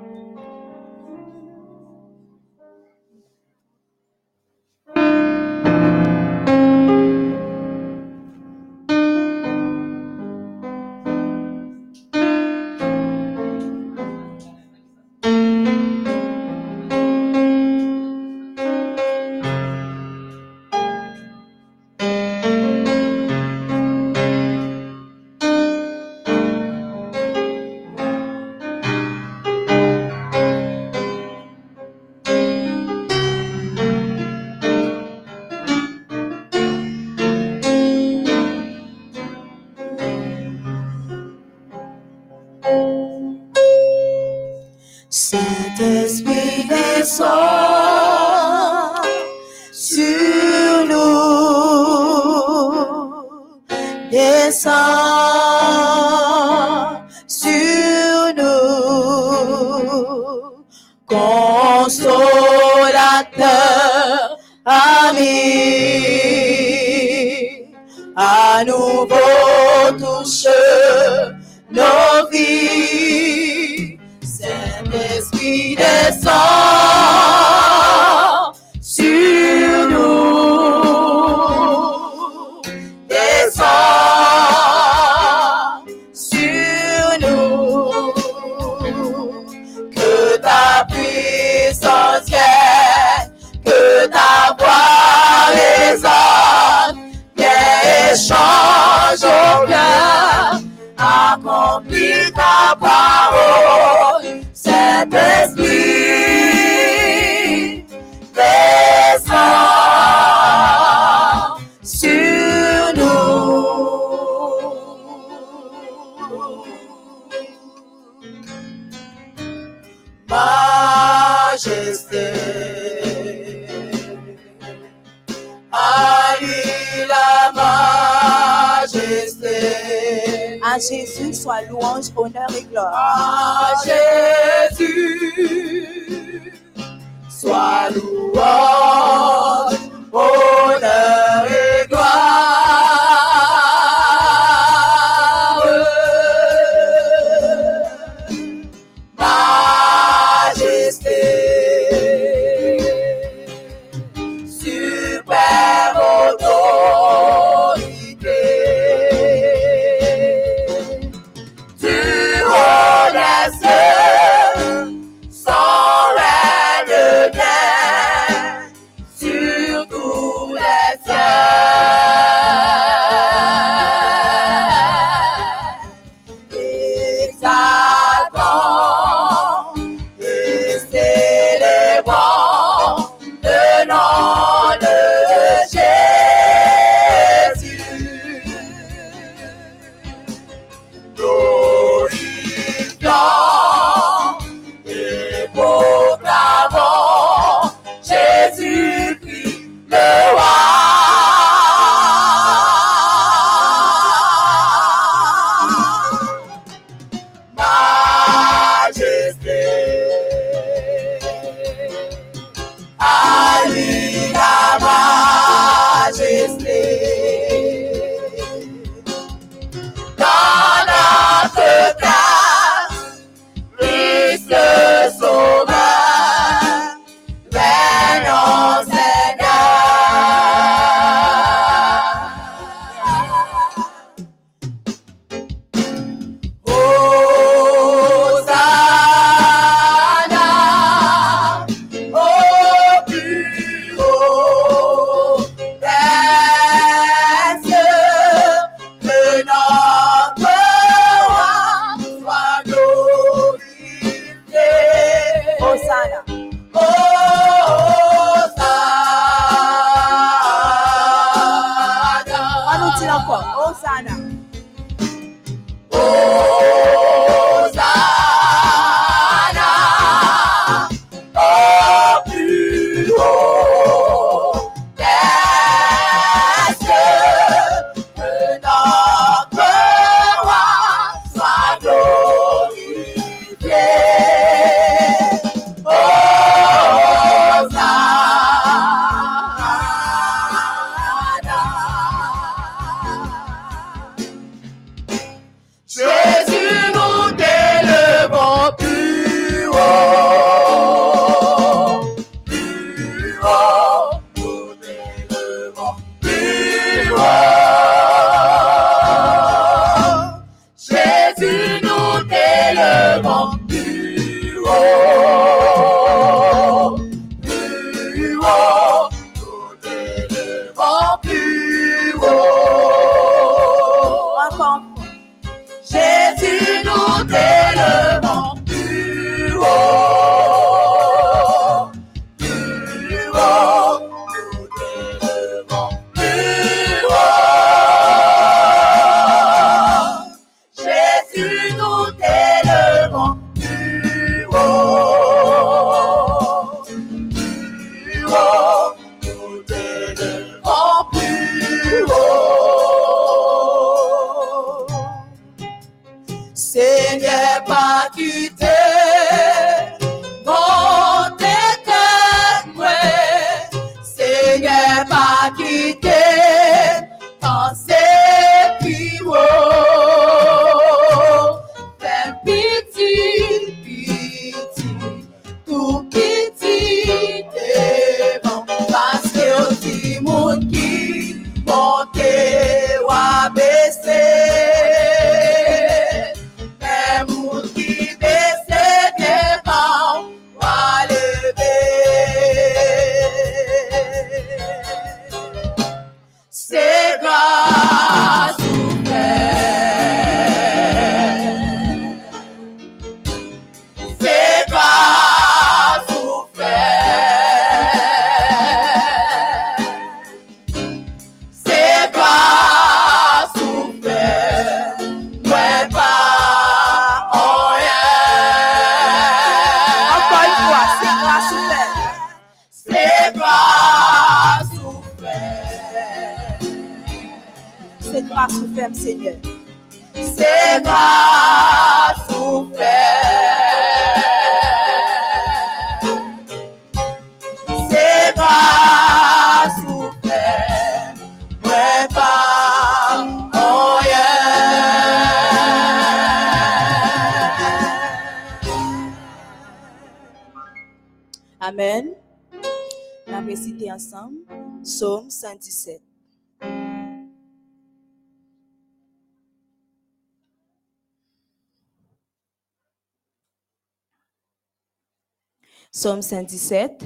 117. 466.21 467.03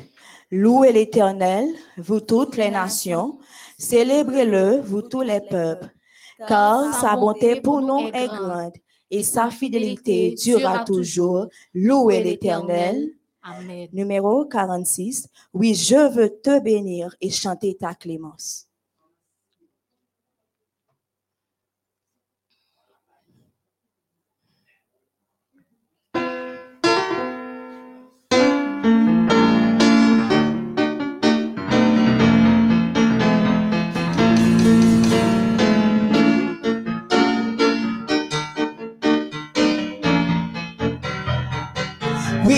Louez 0.52 0.91
l'Éternel, 0.91 1.67
vous 1.98 2.22
toutes 2.22 2.56
les 2.56 2.70
nations, 2.70 3.38
célébrez-le, 3.78 4.80
vous 4.80 5.02
tous 5.02 5.22
les 5.22 5.41
peuples, 5.41 5.89
car 6.48 6.93
sa 7.00 7.15
bonté 7.15 7.60
pour 7.60 7.82
nous 7.82 8.08
est 8.13 8.28
grande 8.28 8.74
et 9.12 9.24
sa 9.24 9.50
fidélité 9.50 10.36
durera 10.41 10.84
toujours. 10.84 11.48
Louez 11.74 12.24
l'Éternel. 12.24 13.12
Amen. 13.41 13.88
Numéro 13.93 14.46
46. 14.46 15.30
Oui, 15.54 15.74
je 15.74 16.13
veux 16.13 16.30
te 16.30 16.60
bénir 16.60 17.15
et 17.22 17.30
chanter 17.30 17.76
ta 17.76 17.93
clémence. 17.93 18.66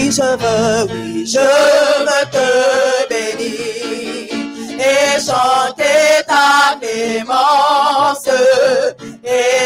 oui, 0.09 0.15
je 0.15 0.21
veux, 0.23 0.91
oui, 0.91 1.25
je 1.27 1.39
veux 1.39 2.25
te 2.31 2.47
bénir 3.09 4.31
et 4.79 5.19
chanter 5.21 6.23
ta 6.27 6.77
clémence 6.79 8.27
et 9.23 9.58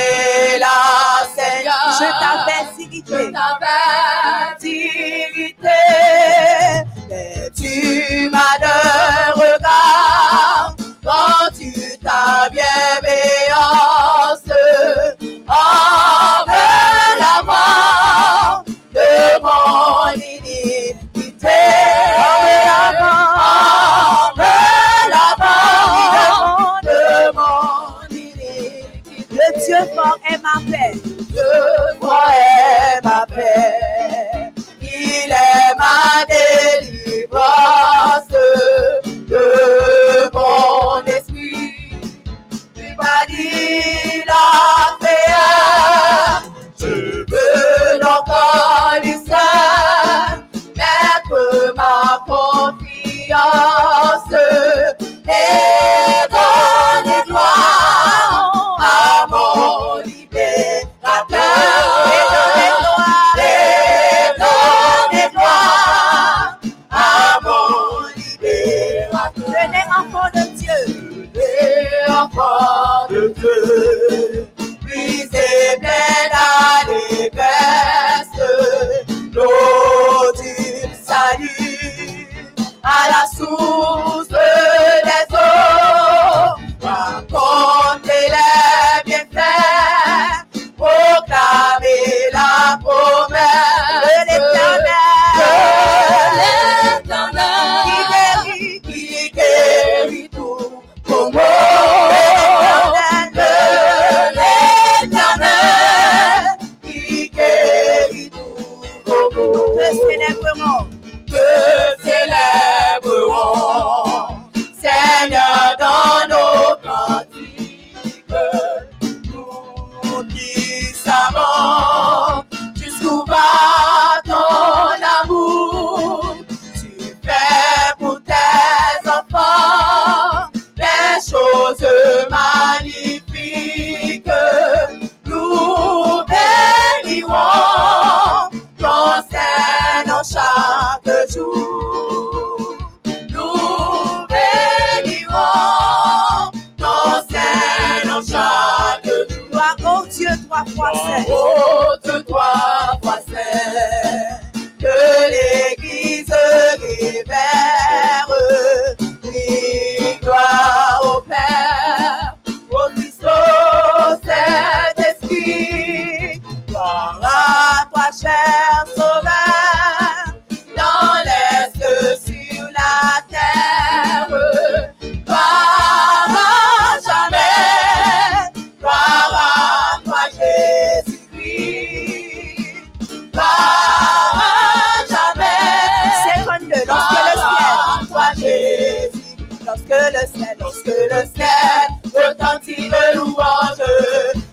Lorsque 189.89 190.13
le 190.13 190.23
ciel, 190.39 190.55
lorsque 190.59 190.85
le 190.87 191.21
ciel 191.35 191.87
retentit 192.15 192.89
de 192.89 193.17
louanges 193.17 193.83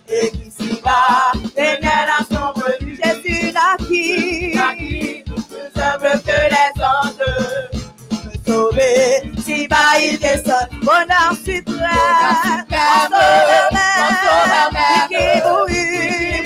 et 0.08 0.30
qu'ici-bas, 0.30 1.32
les 1.56 1.78
miens 1.80 2.24
sont 2.28 2.52
venus. 2.60 2.98
Jésus 3.02 3.52
naquit, 3.52 4.54
naquit, 4.56 5.22
plus 5.24 5.72
humble 5.80 6.20
que 6.22 6.38
les 6.50 6.72
anges. 6.82 7.28
Me 8.24 8.34
sauver, 8.52 9.32
si 9.44 9.68
bas 9.68 9.98
il 10.00 10.18
descend, 10.18 10.68
bonheur 10.82 11.32
suprême, 11.44 11.86
mon 13.10 13.16
sauveur 14.20 14.68
même, 14.72 15.08
qui 15.08 15.24
mourut, 15.46 16.44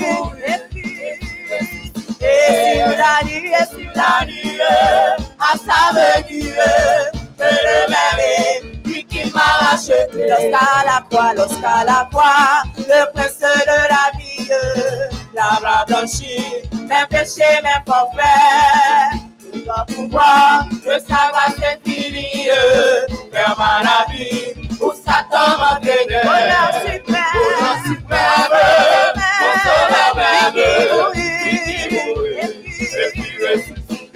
et 2.21 2.75
sur 2.75 2.91
la 2.99 3.15
nuit, 3.25 3.49
et 3.49 3.67
sur 3.71 3.91
la 3.95 4.27
nuit, 4.27 4.61
à 5.39 5.57
sa 5.59 5.81
venue, 5.95 6.55
Lorsqu'à 9.35 10.85
la 10.87 10.99
croix, 11.11 11.33
lorsqu'à 11.35 11.85
la 11.85 12.09
croix, 12.11 12.63
le 12.79 13.13
prince 13.13 13.39
de 13.41 13.79
la 13.91 14.05
vie, 14.17 14.49
la 15.35 15.85
blanchi, 15.87 16.39
mes 16.73 17.07
péchés, 17.11 17.61
mes 17.63 17.81
forfaits. 17.87 19.19
Tu 19.53 19.61
dois 19.65 19.85
pouvoir, 19.87 20.67
le 20.87 20.99
savoir 21.01 21.49
c'est 21.59 21.79
fini, 21.85 22.29
faire 23.33 23.55
ma 23.59 23.83
la 23.83 23.99
vie, 24.13 24.55
où 24.81 24.93
Satan 24.93 25.49
m'a 25.59 25.73
traîné. 25.81 26.19
Bonheur 26.23 26.71
suprême, 26.87 27.33
bonheur 27.35 27.77
suprême, 27.85 28.55
mon 29.41 29.55
sauveur 29.65 30.11
même. 30.17 30.57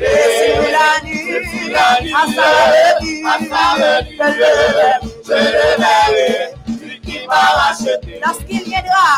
Et 0.01 0.29
sur 0.39 0.63
la 0.71 0.91
nuit, 1.05 1.75
à 1.75 2.17
sa 2.35 2.49
venue, 2.71 3.27
à 3.27 3.29
sa 3.51 3.65
venue, 3.81 5.08
je 5.29 5.35
le 5.35 5.41
verrai, 5.41 5.47
je 5.47 5.53
le 5.53 5.75
verrai, 5.79 6.55
lui 6.81 7.01
qui 7.01 7.27
m'a 7.27 7.35
racheté. 7.35 8.21
Lorsqu'il 8.25 8.65
viendra, 8.65 9.09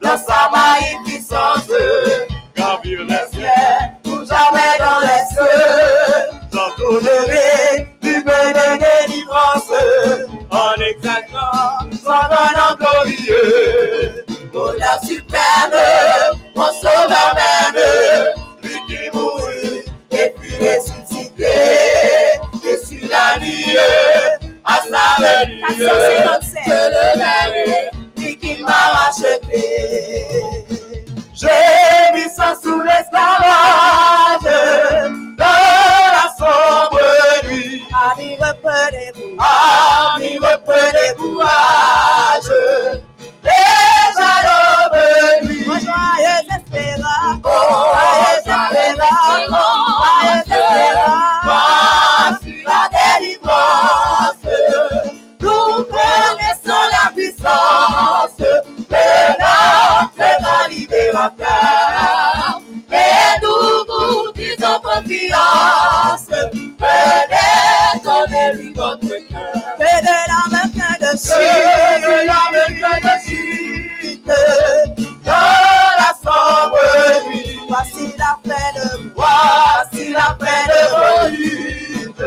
dans 0.00 0.16
sa 0.16 0.50
magnificence, 0.52 1.70
gravir 2.54 3.00
les 3.08 3.26
cieux, 3.32 3.48
pour 4.04 4.24
jamais 4.24 4.76
dans 4.78 5.00
les 5.00 5.24
cieux, 5.34 5.64
j'entendrai 6.52 7.88
du 8.00 8.14
peu 8.22 8.44
de 8.52 8.68
délivrance, 8.78 9.72
en 10.50 10.74
exaltant 10.80 11.90
son 12.04 12.22
nom 12.56 12.72
glorieux. 12.78 14.24
Bonheur 14.52 14.98
suprême, 15.02 15.78
mon 16.54 16.72
sauveur 16.74 17.34
même, 17.34 17.82
lui 18.62 18.78
qui 18.86 19.16
mourut 19.16 19.84
et 20.12 20.32
puis 20.38 20.54
ressuscité, 20.58 21.56
et 22.64 22.78
sur 22.86 23.08
la 23.08 23.38
venue, 23.40 23.78
457. 25.18 26.62
je 26.66 26.72
le 26.72 27.18
verrai, 27.18 27.90
lui 28.16 28.36
qui 28.36 28.62
m'a 28.62 28.82
racheté. 28.92 30.30
J'ai 31.34 32.14
mis 32.14 32.28
ça 32.34 32.54
sous 32.62 32.80
l'esclavage 32.80 34.44
dans 35.36 36.06
la 36.16 36.26
sombre 36.38 37.00
nuit. 37.48 37.82
Ami, 38.12 38.36
reprenez-vous, 38.36 39.36
ami, 40.16 40.38
reprenez 40.38 41.12
nous 63.42 63.84
vous 63.88 64.32
disons 64.34 64.80
confiance. 64.82 66.28
Venez 66.30 68.02
donner-lui 68.04 68.72
votre 68.74 69.14
cœur. 69.28 69.54
De 69.78 69.84
l'âme 70.28 70.70
plein 70.72 70.96
de 71.00 71.10
chute. 71.16 72.02
de 72.02 72.16
l'âme 72.26 72.60
plein 72.78 72.98
de 73.00 73.14
chute. 73.26 74.30
Dans 75.24 75.90
la 75.98 76.10
sombre 76.22 76.84
nuit. 77.28 77.58
Voici 77.68 78.04
la 78.18 78.32
peine. 78.42 79.12
Voici 79.14 80.04
la 80.12 80.28
peine 80.38 80.76
volute. 80.90 82.22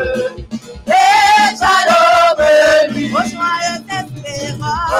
Déjà 0.86 1.74
l'aube 1.88 2.94
nuit. 2.94 3.12
Oh, 3.14 3.22
joyeuse 3.22 3.86
espérance. 3.88 4.92
Oh, 4.92 4.96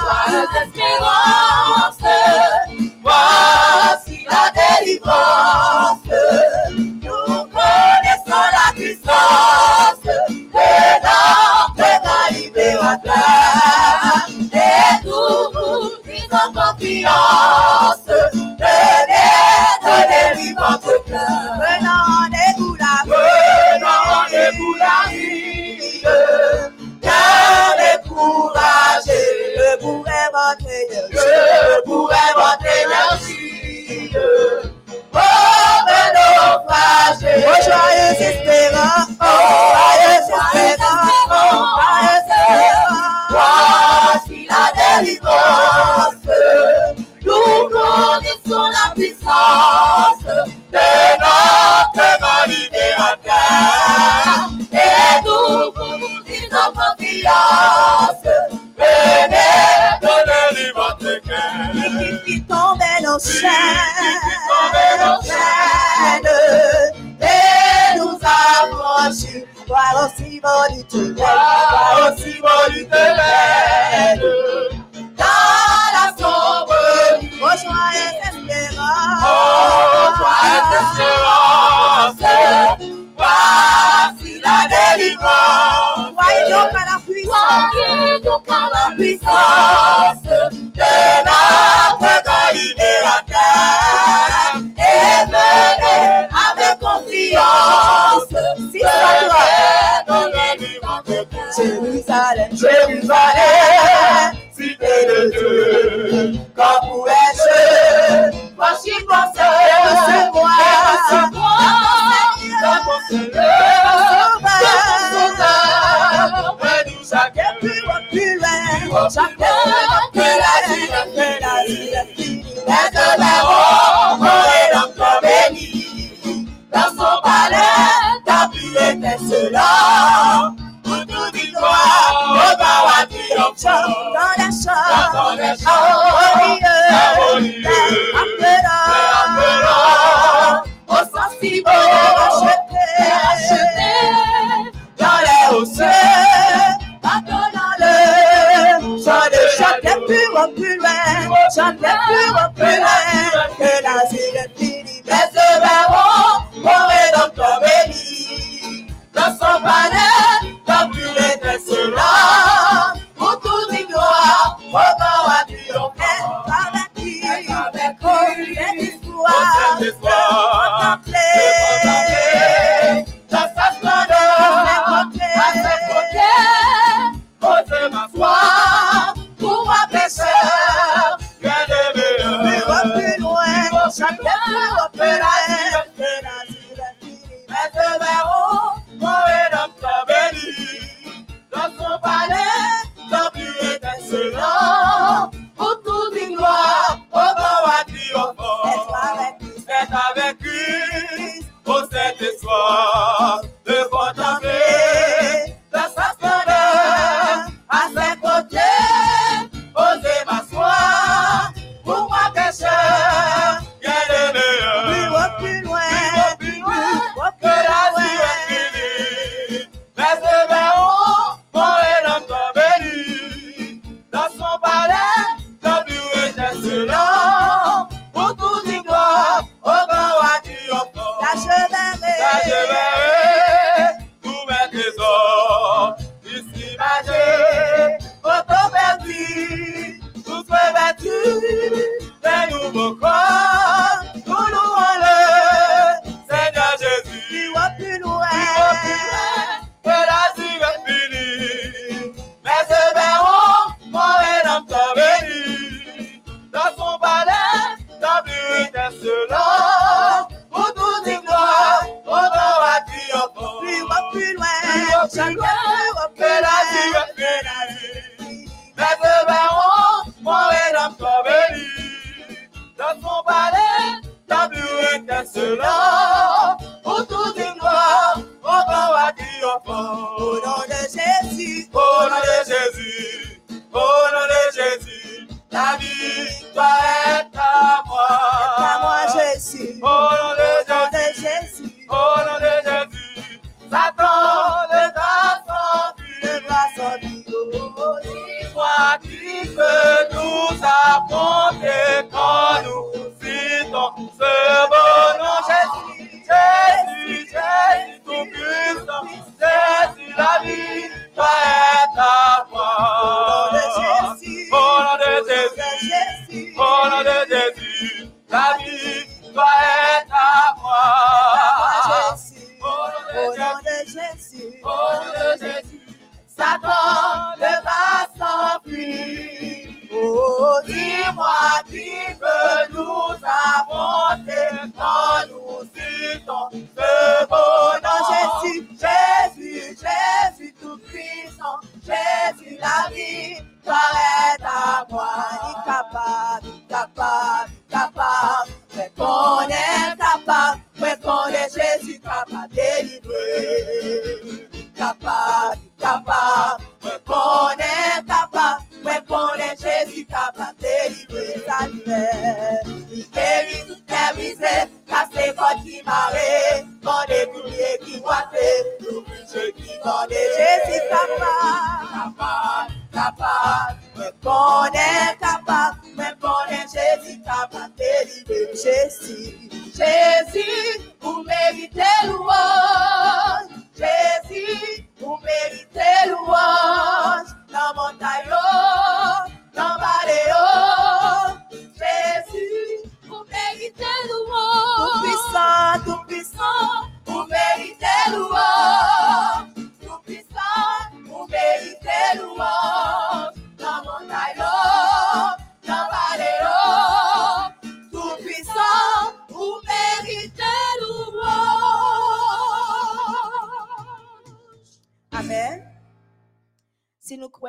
joyeuse 0.00 0.56
espérance. 0.66 1.89
Confiance. 17.10 18.06
Venez, 18.58 20.54
votre 20.58 21.04
cœur. 21.04 21.42
Venons, 21.58 22.02
rendez-vous 22.06 22.74
la 22.76 22.94
Venons, 23.04 24.00
rendez-vous 24.06 24.74
la 24.78 25.00
je 29.06 29.76
votre 30.32 30.66
énergie. 30.66 31.59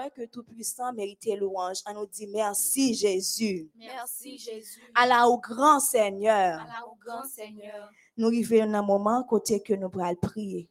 Que 0.10 0.26
Tout-Puissant 0.26 0.92
méritait 0.94 1.36
louange, 1.36 1.78
on 1.88 1.94
nous 1.94 2.06
dit 2.08 2.28
merci 2.28 2.96
Jésus. 2.96 3.70
Merci 3.78 4.38
Jésus. 4.38 4.82
Allah 4.96 5.28
au 5.28 5.38
grand 5.38 5.80
Seigneur. 5.80 6.60
Allah 6.60 6.88
au 6.88 6.96
grand 6.96 7.24
Seigneur. 7.24 7.90
Nous 8.18 8.28
arrivons 8.28 8.66
dans 8.66 8.80
un 8.80 8.82
moment 8.82 9.24
côté 9.24 9.62
que 9.62 9.74
nous 9.74 9.90
pourrons 9.90 10.16
prier. 10.16 10.68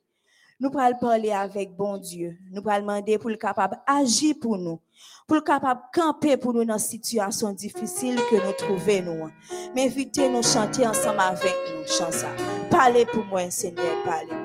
Nous 0.58 0.68
pourrons 0.68 0.94
parler 1.00 1.30
avec 1.30 1.74
bon 1.74 1.96
Dieu. 1.96 2.36
Nous 2.50 2.60
pourrons 2.60 2.80
demander 2.80 3.18
pour 3.18 3.30
le 3.30 3.36
capable 3.36 3.80
agir 3.86 4.34
pour 4.40 4.58
nous. 4.58 4.80
Pour 5.26 5.36
le 5.36 5.42
capable 5.42 5.82
camper 5.94 6.36
pour 6.36 6.52
nous 6.52 6.64
dans 6.64 6.78
situation 6.78 7.52
difficile 7.52 8.16
que 8.28 8.36
nous 8.36 8.52
trouvons 8.52 9.02
nous. 9.02 9.30
Mais 9.74 9.86
invitez 9.86 10.28
nous 10.28 10.42
chanter 10.42 10.86
ensemble 10.86 11.20
avec 11.20 11.54
nous. 11.72 11.86
Chant 11.86 12.10
ça. 12.10 12.28
Parlez 12.68 13.06
pour 13.06 13.24
moi, 13.26 13.48
Seigneur. 13.50 14.02
Parlez 14.04 14.39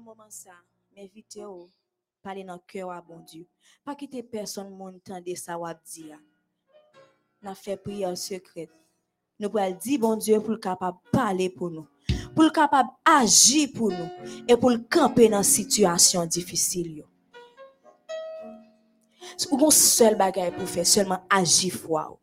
Moment 0.00 0.30
ça, 0.30 0.52
m'invite 0.96 1.38
au 1.44 1.68
parler 2.22 2.44
dans 2.44 2.58
cœur 2.58 2.90
à 2.92 3.00
bon 3.00 3.18
Dieu. 3.18 3.46
Pas 3.84 3.96
quitter 3.96 4.22
personne 4.22 4.70
monde 4.70 5.02
tande 5.02 5.34
ça 5.34 5.58
ou 5.58 5.66
dire. 5.84 6.18
N'a 7.42 7.54
fait 7.54 7.76
prière 7.76 8.16
secrète. 8.16 8.70
Nous 9.40 9.50
pourrons 9.50 9.70
dire 9.72 9.98
bon 9.98 10.16
Dieu 10.16 10.40
pour 10.40 10.50
le 10.50 10.58
capable 10.58 10.98
parler 11.10 11.50
pour 11.50 11.70
nous. 11.70 11.86
Pour 12.34 12.44
le 12.44 12.50
capable 12.50 12.90
agir 13.04 13.70
pour 13.74 13.90
nous 13.90 14.08
et 14.46 14.56
pour 14.56 14.70
le 14.70 14.78
camper 14.78 15.28
dans 15.28 15.42
situation 15.42 16.24
difficile 16.26 16.98
yo. 16.98 17.04
Ou 19.50 19.56
gon 19.56 19.70
seul 19.70 20.16
bagay 20.16 20.52
pour 20.52 20.68
faire 20.68 20.86
seulement 20.86 21.24
agir 21.28 21.72
foi. 21.72 22.12
ou. 22.12 22.18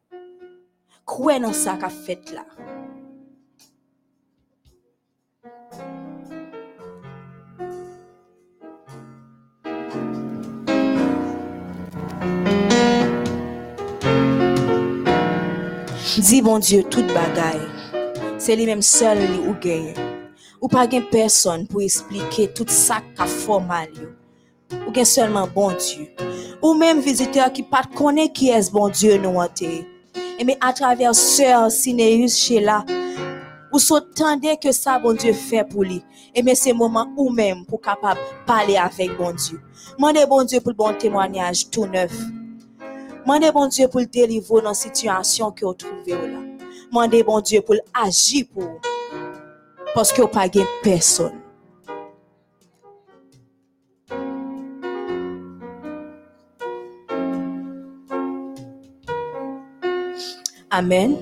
Croire 1.06 1.40
dans 1.42 1.54
ça 1.54 1.78
qu'a 1.78 1.90
fait 1.90 2.32
là. 2.32 2.46
Dis 16.18 16.42
bon 16.42 16.60
Dieu 16.60 16.82
toute 16.84 17.08
bagaille. 17.08 17.60
C'est 18.38 18.56
lui-même 18.56 18.82
seul 18.82 19.18
li 19.18 19.40
ou 19.48 19.54
gagne. 19.62 19.94
Ou 20.62 20.70
pas 20.70 20.90
gen 20.90 21.04
personne 21.12 21.68
pour 21.68 21.82
expliquer 21.82 22.48
tout 22.54 22.66
ça 22.68 23.02
qu'a 23.18 23.26
fait 23.26 23.60
mal 23.60 23.90
yo. 23.94 24.08
Ou 24.88 24.94
gen 24.94 25.04
seulement 25.04 25.48
bon 25.54 25.74
Dieu. 25.74 26.08
Ou 26.62 26.74
même 26.74 27.02
visiteur 27.02 27.52
qui 27.52 27.64
pas 27.64 27.84
connaît 27.96 28.30
qui 28.30 28.50
est 28.50 28.72
bon 28.72 28.88
Dieu 28.88 29.18
nous 29.18 29.38
ante. 29.38 29.64
À 30.62 30.72
travers 30.72 31.14
sœur 31.14 31.70
Sineus 31.70 32.30
Sheila, 32.30 32.86
ou 33.74 33.80
s'entendez 33.80 34.58
que 34.62 34.72
ça 34.72 34.98
bon 34.98 35.14
Dieu 35.14 35.34
fait 35.34 35.66
pour 35.66 35.84
lui. 35.84 36.02
Et 36.34 36.42
mais 36.42 36.56
c'est 36.56 36.74
moment 36.74 37.08
ou 37.18 37.30
même 37.30 37.66
pour 37.66 37.82
capable 37.82 38.22
parler 38.46 38.78
avec 38.78 39.18
bon 39.18 39.34
Dieu. 39.34 39.60
Mandez 40.00 40.26
bon 40.26 40.46
Dieu 40.46 40.62
pour 40.62 40.72
le 40.72 40.78
bon 40.78 40.94
témoignage 40.94 41.70
tout 41.70 41.86
neuf. 41.86 42.14
Mandez 43.26 43.52
bon 43.52 43.66
Dieu 43.68 43.88
pour 43.88 44.02
le 44.02 44.06
délivrer 44.06 44.62
dans 44.62 44.70
la 44.70 44.74
situation 44.76 45.52
que 45.52 45.66
vous 45.66 45.74
trouvez 45.74 46.12
là. 46.12 46.40
Mandez 46.92 47.24
bon 47.24 47.42
Dieu 47.42 47.62
pour 47.62 47.76
agir 47.94 48.46
pour. 48.54 48.80
Parce 49.96 50.14
que 50.14 50.22
vous 50.22 50.28
pas 50.28 50.48
personne. 50.84 51.42
Amen. 60.70 61.18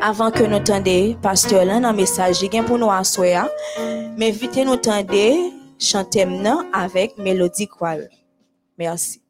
Avant 0.00 0.30
que 0.30 0.44
nous 0.44 0.60
tendions, 0.60 1.14
pasteur 1.20 1.64
là, 1.64 1.78
dans 1.80 1.90
le 1.90 1.96
message, 1.96 2.42
a 2.42 2.62
pour 2.62 2.78
nous 2.78 2.86
mais 4.16 4.30
vite 4.30 4.56
nous 4.56 4.76
tendez, 4.76 5.52
maintenant 6.24 6.64
avec 6.72 7.18
mélodie 7.18 7.66
chorale. 7.66 8.08
Merci. 8.78 9.20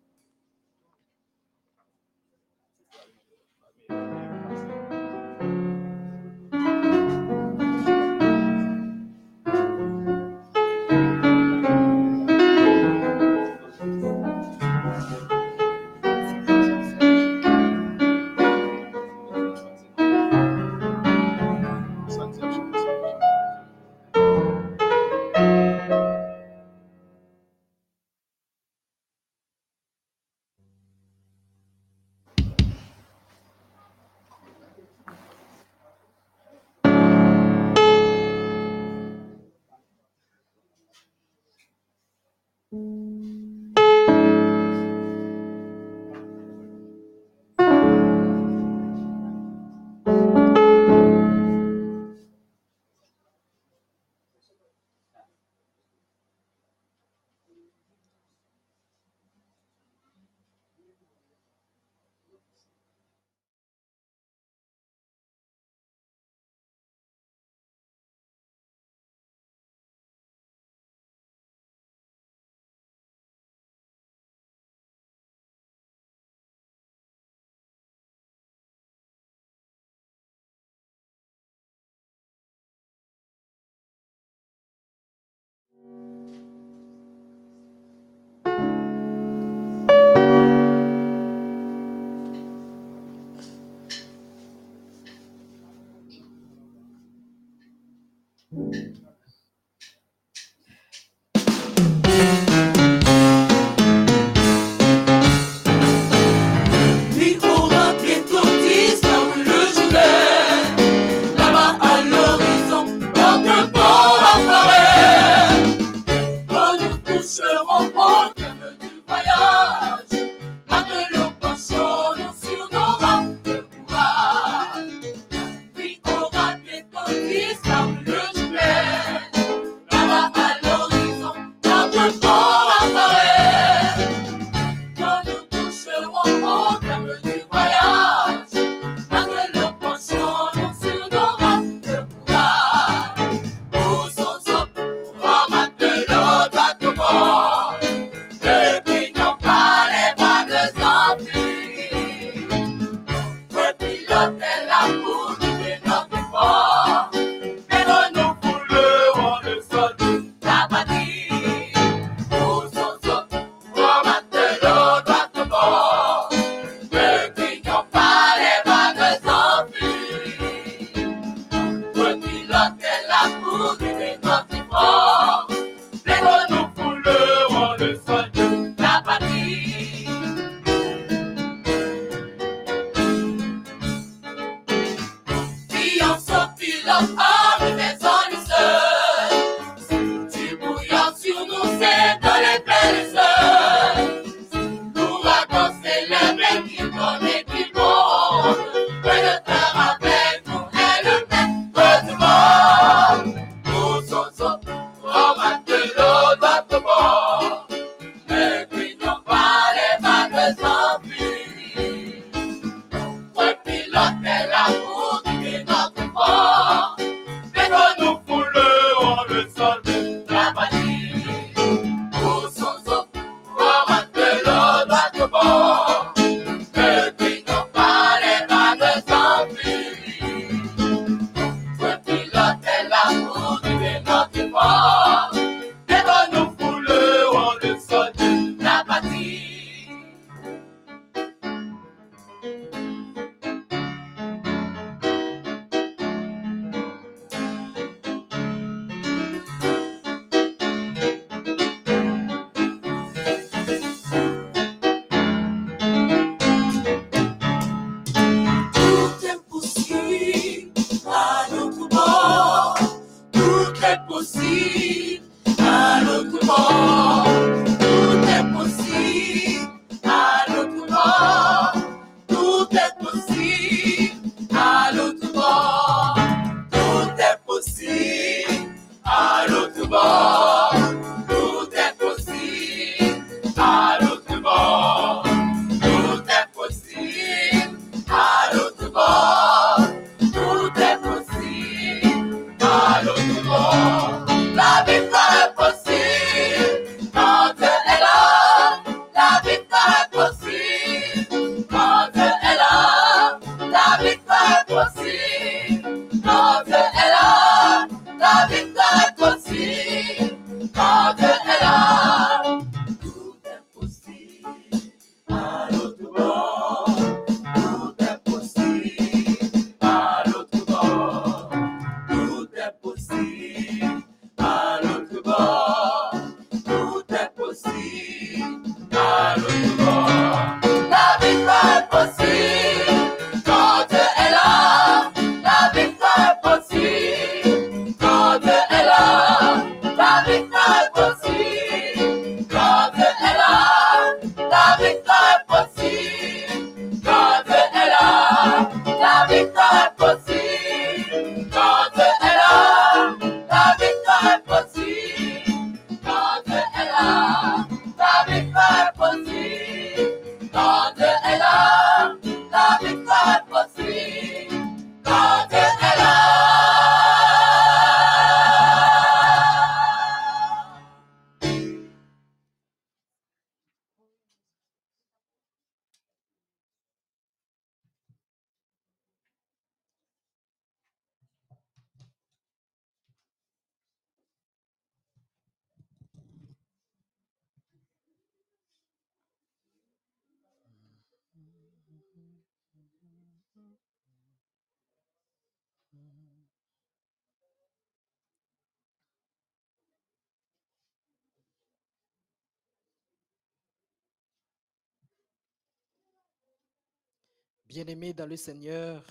Bien-aimés 407.79 408.13
dans 408.13 408.27
le 408.27 408.37
Seigneur, 408.37 409.05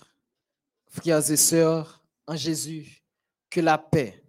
frères 0.90 1.30
et 1.30 1.38
sœurs 1.38 2.02
en 2.26 2.36
Jésus, 2.36 3.02
que 3.48 3.62
la 3.62 3.78
paix 3.78 4.22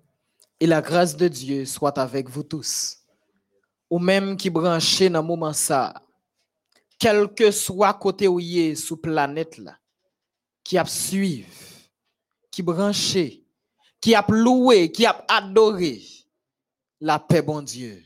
et 0.61 0.65
la 0.65 0.81
grâce 0.81 1.17
de 1.17 1.27
Dieu 1.27 1.65
soient 1.65 1.99
avec 1.99 2.29
vous 2.29 2.43
tous. 2.43 2.99
Ou 3.89 3.99
même 3.99 4.37
qui 4.37 4.49
branchez 4.49 5.09
dans 5.09 5.21
le 5.21 5.27
moment 5.27 5.51
ça, 5.51 5.93
quel 6.97 7.27
que 7.33 7.51
soit 7.51 7.93
côté 7.95 8.29
où 8.29 8.39
est 8.39 8.75
sous 8.75 8.95
planète 8.95 9.57
là, 9.57 9.77
qui 10.63 10.77
a 10.77 10.85
suivi, 10.85 11.43
qui 12.49 12.61
branché, 12.61 13.43
qui 13.99 14.15
a 14.15 14.25
loué, 14.29 14.89
qui 14.89 15.05
a 15.05 15.21
adoré 15.27 16.01
la 17.01 17.19
paix 17.19 17.41
bon 17.41 17.61
Dieu 17.61 18.01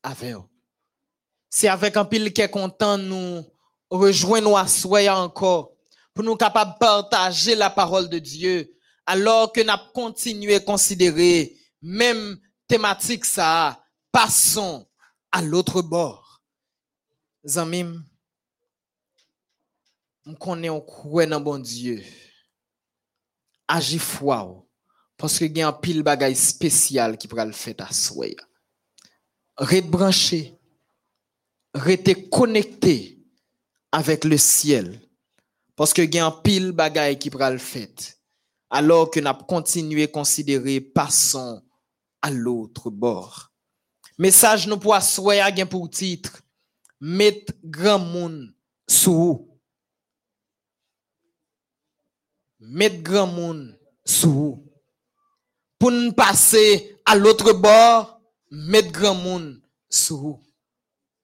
avec 0.00 0.36
vous. 0.36 0.46
C'est 1.50 1.66
avec 1.66 1.96
un 1.96 2.04
pile 2.04 2.32
qui 2.32 2.40
est 2.40 2.48
content 2.48 2.98
nous 2.98 3.44
rejoindre 3.90 4.48
nous 4.48 4.56
asseoir 4.56 5.18
encore 5.18 5.71
pour 6.14 6.24
nous 6.24 6.36
capables 6.36 6.72
de 6.74 6.78
partager 6.78 7.54
la 7.54 7.70
parole 7.70 8.08
de 8.08 8.18
Dieu 8.18 8.74
alors 9.06 9.52
que 9.52 9.60
nous 9.60 9.92
continué 9.94 10.56
à 10.56 10.60
considérer 10.60 11.56
même 11.80 12.38
thématique 12.66 13.24
ça 13.24 13.82
passons 14.10 14.86
à 15.30 15.42
l'autre 15.42 15.82
bord. 15.82 16.42
Zamim 17.46 18.04
on 20.24 20.34
connaît 20.34 20.70
on 20.70 20.80
croit 20.80 21.26
dans 21.26 21.40
bon 21.40 21.58
Dieu. 21.58 22.02
Agis 23.66 23.98
foi 23.98 24.64
parce 25.16 25.38
que 25.38 25.44
y 25.44 25.62
a 25.62 25.68
un 25.68 25.72
pile 25.72 26.02
bagay 26.02 26.34
spécial 26.34 27.16
qui 27.16 27.28
pourra 27.28 27.44
le 27.44 27.52
faire 27.52 27.74
à 27.78 27.92
soir 27.92 28.28
rete 29.56 29.90
branché 29.90 30.58
connecté 32.30 33.18
avec 33.90 34.24
le 34.24 34.38
ciel. 34.38 35.00
Parce 35.76 35.92
que 35.92 36.02
y 36.02 36.18
a 36.18 36.26
un 36.26 36.30
pile 36.30 36.72
bagaille 36.72 37.18
qui 37.18 37.30
pourra 37.30 37.50
le 37.50 37.58
fait. 37.58 38.18
Alors 38.70 39.10
que 39.10 39.20
n'a 39.20 39.34
continué 39.34 40.08
considérer 40.08 40.80
passons 40.80 41.62
à 42.20 42.30
l'autre 42.30 42.90
bord. 42.90 43.50
Message 44.18 44.66
nous 44.66 44.78
pour 44.78 45.00
soya 45.02 45.54
gen 45.54 45.68
pour 45.68 45.88
titre. 45.90 46.42
Mettre 47.00 47.52
grand 47.64 47.98
monde 47.98 48.54
sous 48.88 49.48
mettre 52.60 53.02
grand 53.02 53.26
monde 53.26 53.78
sous 54.04 54.64
pour 55.78 55.90
nous 55.90 56.12
passer 56.12 56.96
à 57.04 57.16
l'autre 57.16 57.52
bord 57.52 58.20
mettre 58.50 58.92
grand 58.92 59.14
monde 59.14 59.60
sous 59.90 60.40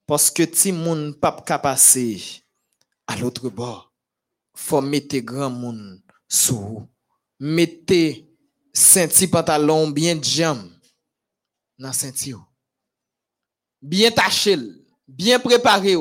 parce 0.05 0.29
que 0.29 0.43
ti 0.43 0.71
moun 0.71 1.15
pas 1.17 1.31
passer 1.31 2.43
à 3.07 3.15
l'autre 3.15 3.49
bord 3.49 3.88
faut 4.59 4.81
mettre 4.81 5.17
grand 5.17 5.49
monde 5.49 6.01
sous 6.27 6.87
mettez 7.39 8.29
senti 8.73 9.27
pantalon 9.27 9.89
bien 9.89 10.19
jam 10.21 10.69
dans 11.77 11.93
senti 11.93 12.33
bien 13.81 14.11
taché 14.11 14.57
bien 15.07 15.39
préparé 15.39 15.95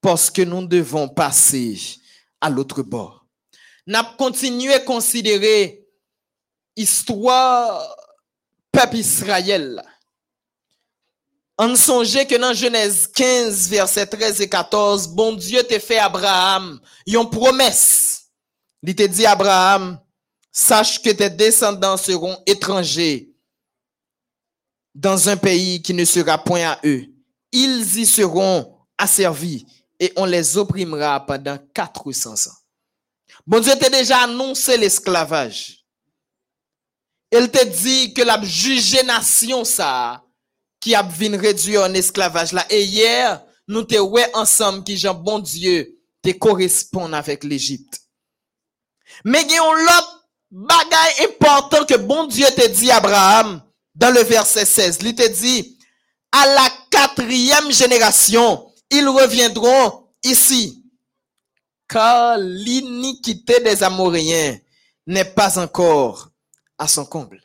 parce 0.00 0.30
que 0.30 0.42
nous 0.42 0.66
devons 0.66 1.08
passer 1.08 1.78
à 2.40 2.48
l'autre 2.48 2.82
bord 2.82 3.26
n'a 3.86 4.04
continué 4.16 4.74
à 4.74 4.80
considérer 4.80 5.86
histoire 6.76 7.96
peuple 8.70 8.96
Israël. 8.96 9.82
On 11.64 11.76
songe 11.76 12.26
que 12.26 12.36
dans 12.38 12.52
Genèse 12.52 13.06
15, 13.06 13.68
verset 13.68 14.04
13 14.04 14.40
et 14.40 14.48
14, 14.48 15.06
bon 15.06 15.34
Dieu 15.34 15.62
te 15.62 15.78
fait 15.78 15.98
Abraham 15.98 16.80
une 17.06 17.30
promesse. 17.30 18.24
Il 18.82 18.96
te 18.96 19.04
dit 19.04 19.24
Abraham, 19.24 20.00
sache 20.50 21.00
que 21.00 21.10
tes 21.10 21.30
descendants 21.30 21.96
seront 21.96 22.36
étrangers 22.46 23.30
dans 24.92 25.28
un 25.28 25.36
pays 25.36 25.80
qui 25.80 25.94
ne 25.94 26.04
sera 26.04 26.36
point 26.36 26.68
à 26.68 26.80
eux. 26.84 27.04
Ils 27.52 27.96
y 27.96 28.06
seront 28.06 28.76
asservis 28.98 29.64
et 30.00 30.12
on 30.16 30.24
les 30.24 30.56
opprimera 30.56 31.24
pendant 31.24 31.58
400 31.72 32.32
ans. 32.32 32.58
Bon 33.46 33.60
Dieu 33.60 33.74
t'a 33.78 33.88
déjà 33.88 34.22
annoncé 34.22 34.76
l'esclavage. 34.76 35.86
Il 37.30 37.48
te 37.52 37.64
dit 37.64 38.12
que 38.12 38.22
la 38.22 38.42
juger 38.42 39.04
nation 39.04 39.62
ça 39.62 40.24
qui 40.82 40.96
a 40.96 41.02
vin 41.02 41.38
réduire 41.38 41.82
en 41.82 41.94
esclavage 41.94 42.52
là. 42.52 42.66
Et 42.68 42.82
hier, 42.82 43.42
nous 43.68 43.84
te 43.84 43.98
ouais 43.98 44.28
ensemble 44.34 44.82
qui 44.82 44.98
Jean 44.98 45.14
bon 45.14 45.38
Dieu 45.38 45.96
te 46.20 46.30
correspond 46.32 47.10
avec 47.12 47.44
l'Égypte. 47.44 48.00
Mais 49.24 49.42
il 49.42 49.52
y 49.52 49.56
a 49.56 49.62
un 49.62 49.98
autre 49.98 50.28
bagay 50.50 51.24
important 51.24 51.84
que 51.84 51.96
bon 51.96 52.26
Dieu 52.26 52.46
te 52.56 52.66
dit 52.68 52.90
Abraham 52.90 53.62
dans 53.94 54.10
le 54.10 54.22
verset 54.22 54.64
16. 54.64 54.98
Il 55.02 55.14
te 55.14 55.28
dit, 55.28 55.78
à 56.32 56.46
la 56.46 56.68
quatrième 56.90 57.70
génération, 57.70 58.72
ils 58.90 59.08
reviendront 59.08 60.08
ici. 60.24 60.84
Car 61.88 62.38
l'iniquité 62.38 63.60
des 63.60 63.82
Amoréens 63.84 64.58
n'est 65.06 65.26
pas 65.26 65.58
encore 65.58 66.30
à 66.76 66.88
son 66.88 67.04
comble. 67.04 67.40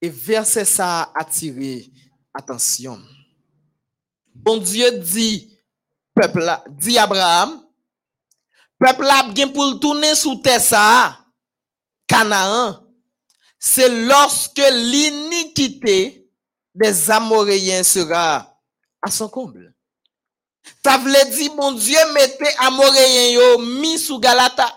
Et 0.00 0.08
verset 0.08 0.64
ça 0.64 1.02
a 1.02 1.20
attiré 1.20 1.90
attention. 2.34 3.00
Bon 4.34 4.58
Dieu 4.58 4.98
dit, 4.98 5.58
peuple 6.14 6.50
dit 6.70 6.98
Abraham, 6.98 7.62
peuple 8.78 9.02
là 9.02 9.28
bien 9.32 9.48
pour 9.48 9.80
tourner 9.80 10.14
sous 10.14 10.36
terre 10.36 10.60
ça, 10.60 11.18
Canaan, 12.06 12.84
c'est 13.58 14.06
lorsque 14.06 14.58
l'iniquité 14.58 16.30
des 16.74 17.10
Amoréens 17.10 17.82
sera 17.82 18.60
à 19.02 19.10
son 19.10 19.28
comble. 19.28 19.74
Ça 20.84 20.98
veut 20.98 21.30
dire, 21.30 21.54
mon 21.54 21.72
Dieu 21.72 21.98
mettait 22.12 22.54
Amoréens 22.58 23.58
mis 23.58 23.98
sous 23.98 24.18
Galata. 24.18 24.72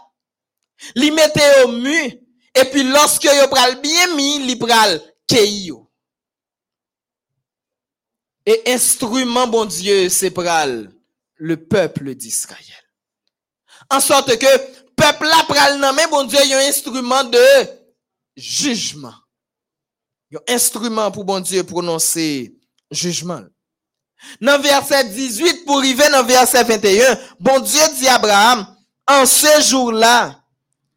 Li 0.96 1.12
mettait 1.12 1.64
au 1.64 1.74
mu, 1.74 2.20
et 2.54 2.66
puis 2.66 2.84
lorsque 2.84 3.26
yo 3.26 3.48
pral 3.52 3.80
bien 3.82 4.16
mis, 4.16 4.40
li 4.46 4.56
pral 4.56 4.98
keyi 5.30 5.68
yo. 5.70 5.86
Et 8.46 8.64
instrument, 8.74 9.48
bon 9.48 9.66
Dieu, 9.66 10.10
c'est 10.10 10.32
pral 10.32 10.92
le 11.36 11.58
peuple 11.58 12.16
d'Israël. 12.16 12.64
En 13.90 14.00
sorte 14.00 14.38
que 14.38 14.58
peuple 14.96 15.26
là 15.26 15.46
pral 15.48 15.80
nommé, 15.80 16.04
bon 16.10 16.24
Dieu, 16.24 16.40
un 16.40 16.68
instrument 16.68 17.24
de 17.24 17.46
jugement. 18.36 19.14
Un 20.34 20.54
instrument 20.54 21.12
pour 21.12 21.26
bon 21.26 21.40
Dieu 21.40 21.64
prononcer 21.64 22.56
jugement. 22.92 23.44
Dans 24.42 24.62
verset 24.62 25.06
18 25.06 25.66
pour 25.66 25.78
arriver 25.78 26.10
dans 26.10 26.24
verset 26.24 26.64
21, 26.64 27.20
bon 27.40 27.60
Dieu 27.60 27.82
dit 27.96 28.08
à 28.08 28.16
Abraham, 28.16 28.76
en 29.08 29.26
ce 29.26 29.62
jour-là, 29.62 30.39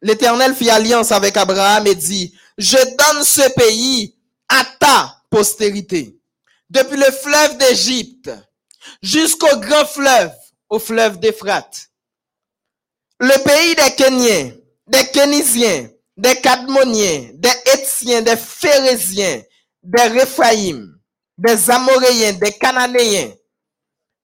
l'Éternel 0.03 0.53
fit 0.53 0.69
alliance 0.69 1.11
avec 1.11 1.35
Abraham 1.37 1.87
et 1.87 1.95
dit, 1.95 2.35
je 2.57 2.77
donne 2.77 3.23
ce 3.23 3.49
pays 3.53 4.15
à 4.49 4.63
ta 4.79 5.23
postérité. 5.29 6.19
Depuis 6.69 6.97
le 6.97 7.11
fleuve 7.11 7.57
d'Égypte 7.57 8.29
jusqu'au 9.01 9.57
grand 9.59 9.85
fleuve, 9.85 10.31
au 10.69 10.79
fleuve 10.79 11.19
d'Éphrate. 11.19 11.89
le 13.19 13.43
pays 13.43 13.75
des 13.75 13.95
Kenyans, 13.95 14.51
des 14.87 15.05
Kénisiens, 15.11 15.89
des 16.17 16.35
Cadmoniens, 16.41 17.29
des 17.35 17.53
Étiens, 17.73 18.21
des 18.21 18.35
Phérésiens, 18.35 19.41
des 19.81 20.01
Réphaïm, 20.01 20.99
des 21.37 21.69
Amoréens, 21.69 22.33
des 22.33 22.51
Cananéens, 22.51 23.33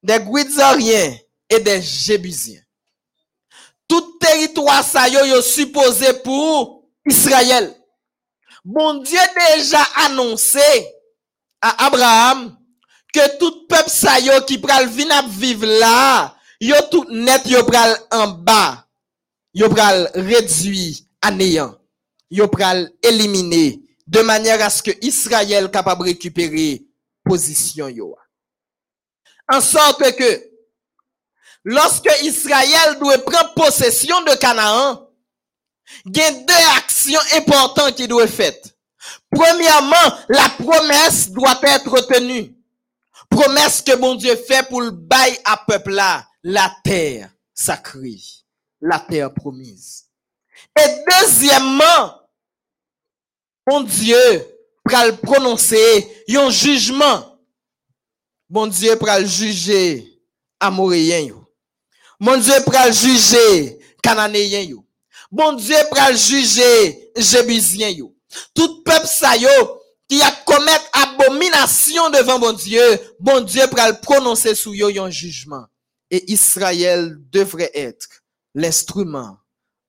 des 0.03 0.19
Guidzoriens 0.19 1.15
et 1.49 1.59
des 1.59 1.81
Jébusiens. 1.81 2.61
Tout 3.89 4.17
territoire 4.19 4.83
ça 4.83 5.09
yo, 5.09 5.25
yo 5.25 5.41
supposé 5.41 6.13
pour 6.23 6.85
Israël. 7.05 7.75
Bon 8.63 9.01
Dieu 9.01 9.19
déjà 9.35 9.81
annoncé 10.05 10.61
à 11.59 11.87
Abraham 11.87 12.55
que 13.11 13.37
tout 13.39 13.65
peuple 13.67 13.89
ça 13.89 14.19
yo 14.19 14.41
qui 14.45 14.59
pral 14.59 14.87
venir 14.87 15.27
vivre 15.27 15.65
là, 15.65 16.37
yo 16.61 16.75
tout 16.91 17.05
net 17.09 17.41
yo 17.47 17.65
pral 17.65 17.97
en 18.11 18.27
bas. 18.27 18.85
Yo 19.55 19.67
pral 19.69 20.11
réduit 20.13 21.07
à 21.19 21.31
néant. 21.31 21.75
Yo 22.29 22.47
pral 22.47 22.91
éliminé 23.01 23.81
de 24.05 24.21
manière 24.21 24.63
à 24.63 24.69
ce 24.69 24.83
que 24.83 24.91
Israël 25.01 25.71
capable 25.71 26.03
récupérer 26.03 26.85
position 27.25 27.89
yo. 27.89 28.15
En 29.51 29.61
sorte 29.61 30.15
que 30.15 30.48
lorsque 31.63 32.09
Israël 32.21 32.97
doit 32.99 33.17
prendre 33.19 33.53
possession 33.53 34.21
de 34.21 34.35
Canaan, 34.35 35.07
il 36.05 36.17
y 36.17 36.21
a 36.21 36.31
deux 36.31 36.67
actions 36.77 37.19
importantes 37.35 37.95
qui 37.95 38.07
doivent 38.07 38.27
être 38.27 38.33
faites. 38.33 38.75
Premièrement, 39.31 40.17
la 40.29 40.49
promesse 40.49 41.29
doit 41.31 41.59
être 41.63 41.99
tenue. 42.07 42.55
Promesse 43.29 43.81
que 43.81 43.95
mon 43.95 44.15
Dieu 44.15 44.35
fait 44.35 44.67
pour 44.67 44.81
le 44.81 44.91
bail 44.91 45.37
à 45.45 45.57
peuple 45.57 45.99
la 46.43 46.75
terre 46.83 47.29
sacrée, 47.53 48.19
la 48.81 48.99
terre 48.99 49.33
promise. 49.33 50.05
Et 50.77 51.03
deuxièmement, 51.21 52.19
mon 53.67 53.81
Dieu 53.81 54.45
pral 54.83 55.17
prononcer 55.17 56.23
un 56.29 56.49
jugement. 56.49 57.39
Mon 58.49 58.65
Dieu 58.67 58.95
pral 58.95 59.27
juger 59.27 60.19
Amoréen. 60.59 61.29
Mon 62.19 62.37
Dieu 62.37 62.53
pral 62.65 62.93
juger 62.93 63.79
Cananéen 64.03 64.69
yo. 64.69 64.85
Bon 65.31 65.53
Dieu 65.53 65.77
pral 65.89 66.17
juger 66.17 67.11
Jébusien 67.15 67.89
yo. 67.89 68.15
Tout 68.53 68.83
peuple 68.83 69.07
sa 69.07 69.37
yo 69.37 69.49
qui 70.07 70.21
a 70.21 70.31
commettre 70.45 70.89
abomination 70.91 72.09
devant 72.09 72.39
bon 72.39 72.53
Dieu, 72.53 72.81
bon 73.19 73.41
Dieu 73.41 73.65
pral 73.67 74.01
prononcer 74.01 74.55
sous 74.55 74.73
yo 74.73 74.89
un 75.03 75.09
jugement. 75.09 75.65
Et 76.11 76.31
Israël 76.31 77.15
devrait 77.31 77.71
être 77.73 78.07
l'instrument 78.55 79.37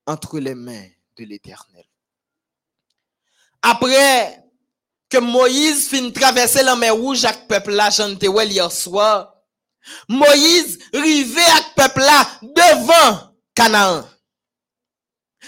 entre 0.06 0.38
les 0.38 0.54
mains 0.54 0.88
de 1.16 1.24
l'Éternel. 1.24 1.84
Après 3.62 4.44
que 5.08 5.18
Moïse 5.18 5.88
fin 5.88 6.10
traverser 6.10 6.62
la 6.62 6.76
mer 6.76 6.94
rouge 6.94 7.24
avec 7.24 7.48
peuple 7.48 7.72
là, 7.72 7.90
chante 7.90 8.22
hier 8.22 8.70
soir, 8.70 9.34
Moïse 10.08 10.78
rivé 10.92 11.42
avec 11.42 11.74
peuple 11.76 12.00
là 12.00 12.26
devant 12.42 13.34
Canaan. 13.54 14.04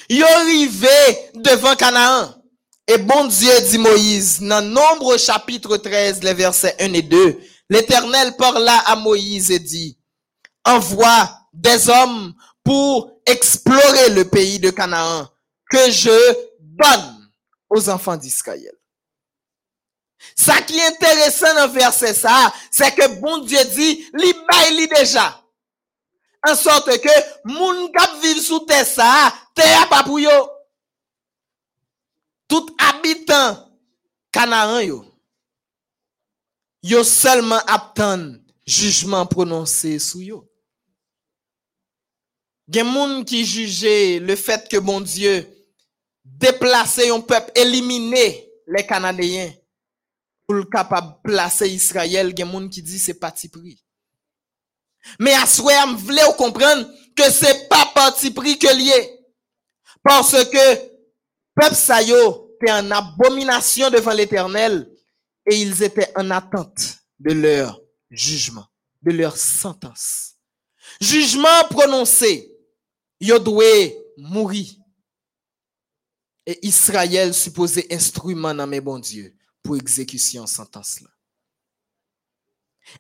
Yo 0.09 0.27
rivé 0.45 1.31
devant 1.35 1.77
Canaan. 1.77 2.35
Et 2.87 2.99
bon 2.99 3.27
Dieu 3.27 3.53
dit 3.69 3.79
Moïse, 3.79 4.41
dans 4.41 4.61
Nombre 4.61 5.17
chapitre 5.17 5.77
13, 5.77 6.23
les 6.23 6.35
versets 6.35 6.77
1 6.81 6.93
et 6.95 7.03
2, 7.03 7.41
l'Éternel 7.71 8.37
parla 8.37 8.77
à 8.81 8.97
Moïse 8.97 9.51
et 9.51 9.61
dit, 9.61 9.97
envoie 10.65 11.31
des 11.53 11.89
hommes 11.89 12.35
pour 12.65 13.21
explorer 13.25 14.11
le 14.11 14.25
pays 14.25 14.59
de 14.59 14.71
Canaan 14.71 15.29
que 15.71 15.91
je 15.91 16.35
donne 16.61 17.31
aux 17.71 17.89
enfants 17.89 18.17
d'Israël. 18.17 18.73
Ça 20.37 20.61
qui 20.63 20.79
est 20.79 20.87
intéressant 20.87 21.55
dans 21.55 21.67
le 21.67 21.73
verset 21.73 22.15
ça, 22.15 22.53
c'est 22.71 22.95
que 22.95 23.21
bon 23.21 23.39
Dieu 23.39 23.59
dit, 23.75 24.07
li 24.15 24.33
bail 24.51 24.89
déjà. 24.89 25.39
En 26.45 26.57
sorte 26.57 26.99
que, 27.01 27.09
moun 27.45 27.93
kap 27.93 28.21
vive 28.21 28.41
sous 28.41 28.67
pas 28.67 30.03
pour. 30.05 30.19
Tout 32.49 32.67
habitant 32.79 33.73
Canaan 34.33 34.81
yo. 34.81 35.05
Yo 36.83 37.05
seulement 37.05 37.61
attend 37.67 38.35
jugement 38.67 39.25
prononcé 39.27 39.99
sous 39.99 40.23
yo. 40.23 40.49
Gen 42.69 42.87
moun 42.87 43.25
qui 43.25 43.45
jugeait 43.45 44.19
le 44.19 44.35
fait 44.35 44.69
que 44.69 44.79
bon 44.79 45.01
Dieu 45.01 45.49
déplacer 46.25 47.11
un 47.11 47.21
peuple, 47.21 47.53
éliminer 47.55 48.51
les 48.67 48.87
Canadiens 48.87 49.53
pour 50.47 50.57
le 50.57 50.65
capable 50.65 51.15
placer 51.23 51.69
Israël, 51.69 52.33
gen 52.37 52.49
moun 52.49 52.69
qui 52.69 52.83
dit 52.83 52.99
c'est 52.99 53.19
parti 53.19 53.49
pris. 53.49 53.83
Mais 55.19 55.35
à 55.35 55.47
souhait, 55.47 55.75
je 55.89 55.97
voulais 55.97 56.23
comprendre 56.37 56.89
que 57.17 57.31
c'est 57.31 57.69
pas 57.69 57.91
parti 57.95 58.31
pris 58.31 58.59
que 58.59 58.75
lié. 58.77 59.19
Parce 60.03 60.45
que 60.45 60.75
peuple 61.55 61.75
sayo 61.75 62.57
était 62.61 62.73
en 62.73 62.91
abomination 62.91 63.91
devant 63.91 64.13
l'éternel 64.13 64.91
et 65.47 65.57
ils 65.57 65.83
étaient 65.83 66.13
en 66.17 66.31
attente 66.31 66.99
de 67.19 67.33
leur 67.33 67.81
jugement, 68.11 68.67
de 69.03 69.13
leur 69.13 69.37
sentence. 69.37 70.35
Jugement 71.01 71.65
prononcé, 71.71 72.53
yo 73.21 73.39
doué 73.39 73.97
mourir. 74.17 74.73
Et 76.45 76.67
Israël 76.67 77.33
supposé 77.33 77.87
instrument 77.93 78.53
dans 78.53 78.67
mes 78.67 78.81
bons 78.81 78.99
dieux 78.99 79.33
pour 79.63 79.77
exécution 79.77 80.47
sentence 80.47 81.01
là. 81.01 81.11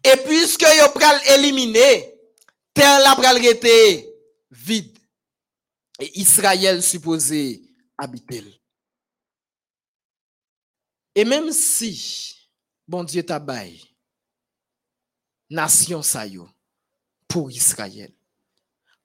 Et 0.04 0.16
puisque 0.24 0.62
yo 0.62 0.88
pral 0.94 1.20
éliminer, 1.34 2.14
terre 2.72 3.00
la 3.00 3.16
pral 3.16 3.40
rete 3.42 4.06
vide. 4.50 4.98
Et 5.98 6.20
Israël 6.20 6.82
supposé 6.82 7.62
habiter. 7.98 8.44
Et 11.14 11.24
même 11.24 11.52
si, 11.52 12.48
bon 12.88 13.04
Dieu 13.04 13.22
tabaye, 13.22 13.82
nation 15.50 16.02
sa 16.02 16.26
yo, 16.26 16.48
pour 17.28 17.50
Israël. 17.50 18.12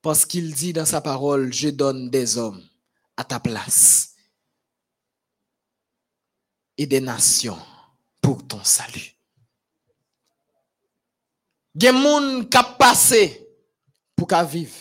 Parce 0.01 0.25
qu'il 0.25 0.53
dit 0.53 0.73
dans 0.73 0.85
sa 0.85 1.01
parole, 1.01 1.51
je 1.51 1.69
donne 1.69 2.09
des 2.09 2.37
hommes 2.37 2.63
à 3.17 3.23
ta 3.23 3.39
place 3.39 4.16
et 6.77 6.85
des 6.85 7.01
nations 7.01 7.59
pour 8.21 8.47
ton 8.47 8.63
salut. 8.63 9.13
Gen 11.77 11.93
moun 11.93 12.47
kap 12.49 12.77
passé 12.77 13.47
pour 14.15 14.27
qu'à 14.27 14.43
vivre. 14.43 14.75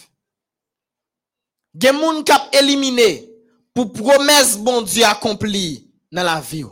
Gen 1.75 1.99
moun 1.99 2.23
kap 2.25 2.55
éliminé 2.55 3.29
pour 3.75 3.93
promesse 3.93 4.57
bon 4.57 4.81
Dieu 4.83 5.05
accompli 5.05 5.91
dans 6.11 6.23
la 6.23 6.41
vie. 6.41 6.65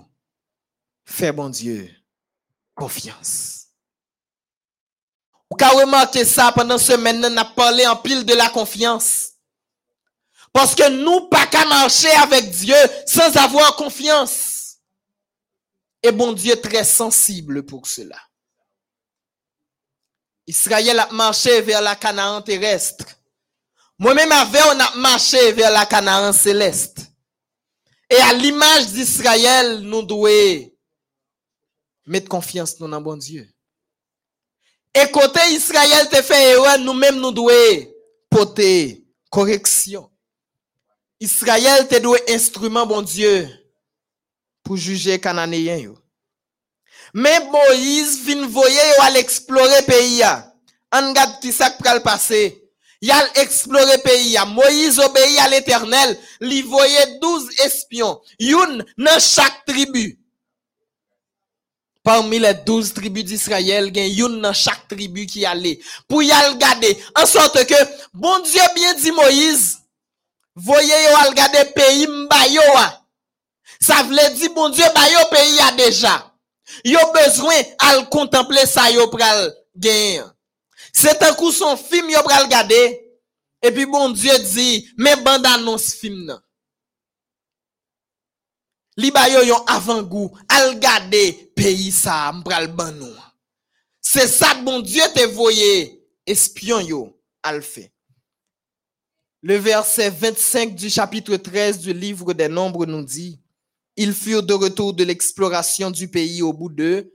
Fais 1.04 1.32
bon 1.32 1.50
Dieu 1.50 1.90
confiance. 2.74 3.68
Ou 5.50 5.56
ka 5.56 5.68
remarqué 5.68 6.24
ça 6.24 6.50
pendant 6.52 6.78
semaine, 6.78 7.24
on 7.24 7.36
a 7.36 7.44
parlé 7.44 7.86
en 7.86 7.96
pile 7.96 8.24
de 8.24 8.34
la 8.34 8.48
confiance. 8.48 9.32
Parce 10.52 10.74
que 10.74 10.88
nous 10.88 11.28
pas 11.28 11.46
qu'à 11.46 11.66
marcher 11.66 12.10
avec 12.12 12.50
Dieu 12.50 12.74
sans 13.06 13.36
avoir 13.36 13.76
confiance. 13.76 14.53
Et 16.04 16.12
bon 16.12 16.34
Dieu 16.34 16.54
très 16.60 16.84
sensible 16.84 17.64
pour 17.64 17.86
cela. 17.86 18.20
Israël 20.46 20.98
a 20.98 21.10
marché 21.12 21.62
vers 21.62 21.80
la 21.80 21.96
Canaan 21.96 22.42
terrestre. 22.42 23.06
Moi-même 23.98 24.30
avec 24.30 24.60
on 24.66 24.80
a 24.80 24.96
marché 24.96 25.52
vers 25.52 25.70
la 25.70 25.86
Canaan 25.86 26.34
céleste. 26.34 26.98
Et 28.10 28.16
à 28.16 28.34
l'image 28.34 28.88
d'Israël, 28.88 29.78
nous 29.78 30.02
devons 30.02 30.70
mettre 32.04 32.28
confiance 32.28 32.76
dans 32.76 33.00
bon 33.00 33.16
Dieu. 33.16 33.48
Et 34.94 35.10
côté 35.10 35.40
Israël 35.52 36.06
te 36.10 36.20
fait 36.20 36.50
erreur, 36.50 36.80
nous-mêmes 36.80 37.18
nous 37.18 37.32
devons 37.32 37.90
porter 38.28 39.06
correction. 39.30 40.10
Israël 41.18 41.88
te 41.88 41.98
doit 41.98 42.18
instrument 42.28 42.84
bon 42.84 43.00
Dieu 43.00 43.48
pour 44.64 44.76
juger 44.76 45.20
yo. 45.82 45.98
Mais 47.12 47.38
Moïse 47.40 48.24
vin 48.24 48.46
voyer 48.48 48.80
al 49.02 49.16
explorer 49.16 49.82
pays. 49.86 50.24
An 50.90 51.12
gade 51.12 51.40
qui 51.40 51.52
ça 51.52 51.70
pral 51.70 52.02
passer. 52.02 52.60
Il 53.00 53.10
a 53.10 53.40
exploré 53.40 53.98
pays. 53.98 54.36
Moïse 54.48 54.98
obéit 54.98 55.38
à 55.38 55.48
l'Éternel, 55.48 56.18
li 56.40 56.62
voyait 56.62 57.18
12 57.20 57.60
espions, 57.64 58.20
youn 58.40 58.84
dans 58.96 59.20
chaque 59.20 59.64
tribu. 59.66 60.18
Parmi 62.02 62.38
les 62.38 62.54
douze 62.54 62.92
tribus 62.92 63.24
d'Israël, 63.24 63.90
gen 63.94 64.08
youn 64.10 64.40
dans 64.40 64.52
chaque 64.52 64.88
tribu 64.88 65.26
qui 65.26 65.44
allait. 65.46 65.80
Pour 66.08 66.22
y 66.22 66.30
aller 66.32 66.56
garder. 66.58 66.98
En 67.16 67.26
sorte 67.26 67.64
que, 67.66 67.74
bon 68.12 68.40
Dieu 68.40 68.60
bien 68.74 68.94
dit 68.94 69.12
Moïse, 69.12 69.78
voyez 70.54 70.88
yo 70.88 71.16
al 71.18 71.34
gade 71.34 71.72
pays 71.74 72.06
mba 72.06 72.36
a. 72.76 73.03
Ça 73.80 74.02
veut 74.02 74.34
dire, 74.34 74.54
bon 74.54 74.68
Dieu, 74.70 74.84
ba 74.94 75.10
yo 75.10 75.28
pays 75.30 75.60
a 75.60 75.72
déjà. 75.72 76.34
Yo 76.84 76.98
besoin 77.12 77.62
al 77.78 78.08
contempler 78.08 78.66
ça 78.66 78.90
yo 78.90 79.08
pral 79.08 79.54
gagner. 79.76 80.22
C'est 80.92 81.22
un 81.22 81.34
coup 81.34 81.52
son 81.52 81.76
film 81.76 82.10
yo 82.10 82.22
pral 82.22 82.48
gade. 82.48 82.72
Et 83.62 83.72
puis 83.72 83.86
bon 83.86 84.10
Dieu 84.10 84.36
dit, 84.38 84.88
mais 84.96 85.16
bande 85.16 85.46
annonce 85.46 85.94
film 85.94 86.24
nan. 86.24 86.40
Li 88.96 89.10
ba 89.10 89.28
yo 89.28 89.42
yon 89.42 89.64
avant-goût, 89.66 90.30
al 90.48 90.78
gade 90.78 91.52
pays 91.54 91.90
ça 91.92 92.32
m'pral 92.32 92.68
ban 92.68 92.92
nou. 92.92 93.12
C'est 94.00 94.28
ça 94.28 94.54
que 94.54 94.62
bon 94.62 94.80
Dieu 94.80 95.02
te 95.14 95.26
voyé, 95.26 96.06
espion 96.26 96.80
yo, 96.80 97.20
al 97.42 97.62
fait. 97.62 97.92
Le 99.42 99.56
verset 99.56 100.10
25 100.10 100.74
du 100.74 100.88
chapitre 100.88 101.36
13 101.36 101.80
du 101.80 101.92
livre 101.92 102.32
des 102.32 102.48
Nombres 102.48 102.86
nous 102.86 103.02
dit, 103.02 103.40
ils 103.96 104.14
furent 104.14 104.42
de 104.42 104.54
retour 104.54 104.94
de 104.94 105.04
l'exploration 105.04 105.90
du 105.90 106.08
pays 106.08 106.42
au 106.42 106.52
bout 106.52 106.68
de 106.70 107.12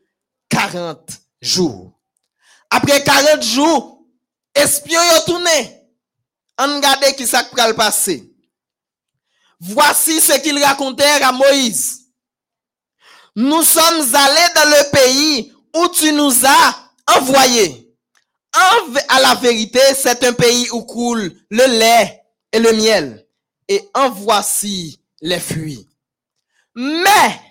40 0.49 1.09
jours. 1.41 1.99
Après 2.69 3.03
40 3.03 3.43
jours, 3.43 4.05
espion 4.55 5.01
yo 5.01 5.21
tourné. 5.25 5.75
On 6.57 6.75
regarde 6.75 7.15
qui 7.15 7.25
pral 7.51 7.75
passer. 7.75 8.33
Voici 9.59 10.19
ce 10.19 10.39
qu'ils 10.39 10.63
racontèrent 10.63 11.27
à 11.27 11.31
Moïse. 11.31 11.99
Nous 13.35 13.63
sommes 13.63 14.15
allés 14.15 14.53
dans 14.55 14.69
le 14.69 14.91
pays 14.91 15.53
où 15.75 15.87
tu 15.89 16.11
nous 16.13 16.45
as 16.45 17.17
envoyés. 17.17 17.85
À 19.07 19.21
la 19.21 19.35
vérité, 19.35 19.79
c'est 19.95 20.23
un 20.23 20.33
pays 20.33 20.69
où 20.71 20.83
coule 20.83 21.31
le 21.49 21.79
lait 21.79 22.21
et 22.51 22.59
le 22.59 22.73
miel. 22.73 23.25
Et 23.67 23.87
en 23.93 24.09
voici 24.09 24.99
les 25.21 25.39
fruits. 25.39 25.88
Mais 26.75 27.41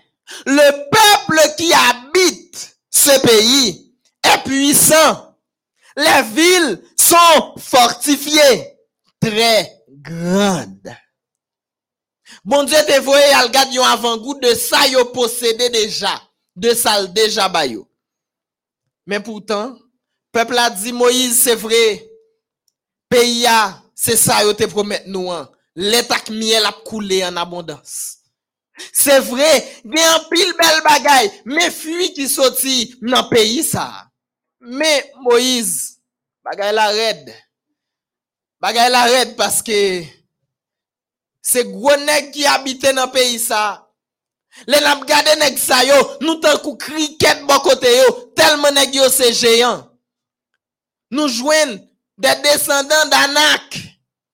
le 0.46 0.90
peuple 0.90 1.56
qui 1.56 1.72
habite 1.72 2.76
ce 2.90 3.20
pays 3.20 3.94
est 4.24 4.44
puissant. 4.44 5.36
Les 5.96 6.22
villes 6.32 6.82
sont 6.96 7.54
fortifiées, 7.58 8.78
très 9.20 9.82
grandes. 9.88 10.94
Bon 12.44 12.62
Dieu 12.62 12.78
te 12.86 13.00
voye 13.00 13.34
al 13.34 13.50
gade 13.50 13.76
avant-goût 13.76 14.38
de 14.38 14.54
ça 14.54 14.86
yo 14.86 15.04
possédé 15.06 15.68
déjà, 15.70 16.22
de 16.54 16.72
ça 16.72 17.04
déjà 17.06 17.48
ba 17.48 17.66
yo. 17.66 17.86
Mais 19.06 19.20
pourtant, 19.20 19.76
peuple 20.32 20.56
a 20.56 20.70
dit 20.70 20.92
Moïse, 20.92 21.40
c'est 21.40 21.56
vrai, 21.56 22.08
pays 23.08 23.46
a, 23.46 23.82
c'est 23.94 24.16
ça 24.16 24.44
yo 24.44 24.52
te 24.54 24.64
promet 24.64 25.02
nous. 25.06 25.30
Lait 25.74 26.10
ak 26.10 26.30
miel 26.30 26.64
ap 26.66 26.82
coulé 26.84 27.24
en 27.24 27.36
abondance. 27.36 28.17
C'est 28.92 29.20
vrai, 29.20 29.80
gen 29.84 29.98
un 29.98 30.24
pile 30.30 30.54
bel 30.60 30.82
bagay, 30.84 31.42
mais 31.44 31.70
fuit 31.70 32.12
qui 32.12 32.28
sorti 32.28 32.94
dans 33.02 33.28
pays 33.28 33.64
ça. 33.64 34.08
Mais 34.60 35.12
Moïse, 35.20 35.98
bagay 36.44 36.72
la 36.72 36.88
red. 36.88 37.34
Bagay 38.60 38.90
la 38.90 39.04
red 39.04 39.36
parce 39.36 39.62
que 39.62 40.02
c'est 41.40 41.64
gros 41.64 41.90
qui 42.32 42.46
habitait 42.46 42.92
dans 42.92 43.08
pays 43.08 43.38
ça. 43.38 43.88
Les 44.66 44.80
n'a 44.80 44.94
nèg 45.36 45.58
yo, 45.86 46.18
nous 46.20 46.40
tan 46.40 46.58
kou 46.58 46.76
cricket 46.76 47.44
bon 47.46 47.60
côté 47.60 47.86
yo, 47.96 48.32
tellement 48.34 48.72
nèg 48.72 48.94
yo 48.94 49.08
c'est 49.08 49.32
géant. 49.32 49.88
Nous 51.10 51.28
joignent 51.28 51.86
des 52.16 52.34
descendants 52.42 53.08
d'Anak 53.08 53.78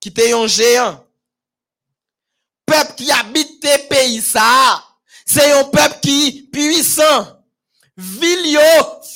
qui 0.01 0.09
étaient 0.09 0.33
un 0.33 0.47
géant. 0.47 1.05
Peuple 2.67 2.95
qui 2.97 3.13
habite 3.13 3.54
pays 3.89 4.21
ça, 4.21 4.85
c'est 5.27 5.53
un 5.53 5.65
peuple 5.65 6.01
qui 6.03 6.49
puissant. 6.53 7.43
Ville 7.97 8.53
yo 8.53 8.61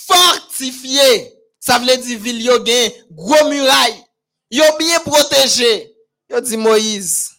fortifié. 0.06 1.34
Ça 1.58 1.78
veut 1.78 1.96
dire 1.96 2.18
ville 2.18 2.42
yo 2.42 2.64
gen 2.64 2.92
gros 3.10 3.48
muraille. 3.48 4.04
Yo 4.50 4.64
bien 4.78 5.00
protégé. 5.00 5.94
Yo 6.30 6.40
dit 6.40 6.56
Moïse, 6.56 7.30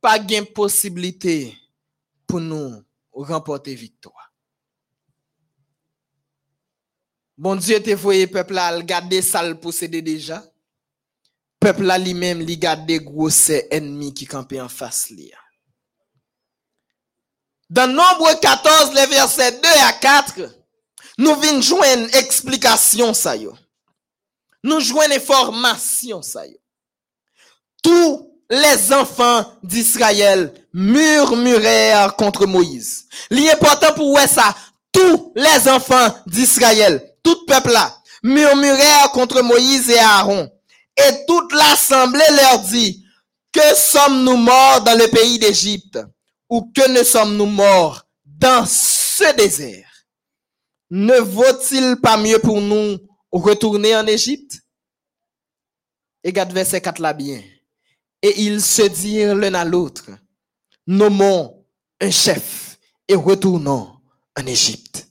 pas 0.00 0.18
gain 0.18 0.44
possibilité 0.44 1.56
pour 2.26 2.40
nous 2.40 2.82
remporter 3.12 3.74
victoire. 3.74 4.32
Bon 7.36 7.54
Dieu 7.56 7.80
te 7.80 7.94
voye 7.94 8.26
peuple 8.26 8.54
là, 8.54 8.80
garder 8.82 9.22
ça 9.22 9.42
le 9.42 9.58
posséder 9.58 10.02
déjà. 10.02 10.42
Peuple 11.60 11.84
là 11.84 11.98
lui-même 11.98 12.40
li 12.40 12.56
garde 12.56 12.90
gros 12.90 13.30
ses 13.30 13.66
ennemis 13.70 14.14
qui 14.14 14.26
campaient 14.26 14.60
en 14.60 14.68
face. 14.68 15.12
Dans 17.70 17.86
Nombre 17.86 18.32
14, 18.40 18.94
les 18.94 19.06
versets 19.06 19.52
2 19.52 19.68
à 19.86 19.92
4, 19.92 20.40
nous 21.18 21.34
venons 21.34 21.60
joindre 21.60 22.08
explication 22.14 23.12
ça 23.12 23.36
yo. 23.36 23.54
Nous 24.64 24.80
joignons 24.80 25.16
information 25.16 26.22
ça 26.22 26.46
yo. 26.46 26.56
Tous 27.82 28.32
les 28.48 28.92
enfants 28.92 29.52
d'Israël 29.62 30.54
murmurèrent 30.72 32.16
contre 32.16 32.46
Moïse. 32.46 33.06
L'important 33.30 33.92
pour 33.92 34.12
ouais 34.12 34.26
ça, 34.26 34.54
tous 34.90 35.32
les 35.36 35.68
enfants 35.68 36.14
d'Israël, 36.26 37.14
tout 37.22 37.44
peuple 37.46 37.72
là, 37.72 37.94
murmurèrent 38.22 39.10
contre 39.12 39.42
Moïse 39.42 39.90
et 39.90 39.98
Aaron. 39.98 40.50
Et 40.96 41.26
toute 41.26 41.52
l'assemblée 41.52 42.24
leur 42.30 42.60
dit, 42.60 43.04
que 43.52 43.74
sommes-nous 43.76 44.36
morts 44.36 44.80
dans 44.80 44.98
le 44.98 45.08
pays 45.08 45.38
d'Égypte? 45.38 45.98
Ou 46.48 46.72
que 46.74 46.88
ne 46.88 47.02
sommes-nous 47.02 47.46
morts 47.46 48.06
dans 48.24 48.64
ce 48.66 49.34
désert? 49.36 50.06
Ne 50.90 51.18
vaut-il 51.18 51.96
pas 52.00 52.16
mieux 52.16 52.38
pour 52.38 52.60
nous 52.60 52.98
retourner 53.30 53.94
en 53.94 54.06
Égypte? 54.06 54.60
Et 56.24 56.32
garde 56.32 56.52
verset 56.52 56.80
4 56.80 57.00
là 57.00 57.12
bien. 57.12 57.42
Et 58.22 58.40
ils 58.42 58.62
se 58.62 58.82
dirent 58.82 59.34
l'un 59.34 59.54
à 59.54 59.64
l'autre, 59.64 60.06
nommons 60.86 61.64
un 62.00 62.10
chef 62.10 62.78
et 63.06 63.14
retournons 63.14 64.00
en 64.36 64.46
Égypte. 64.46 65.06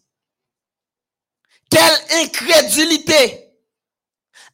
Quelle 1.69 2.23
incrédulité! 2.23 3.43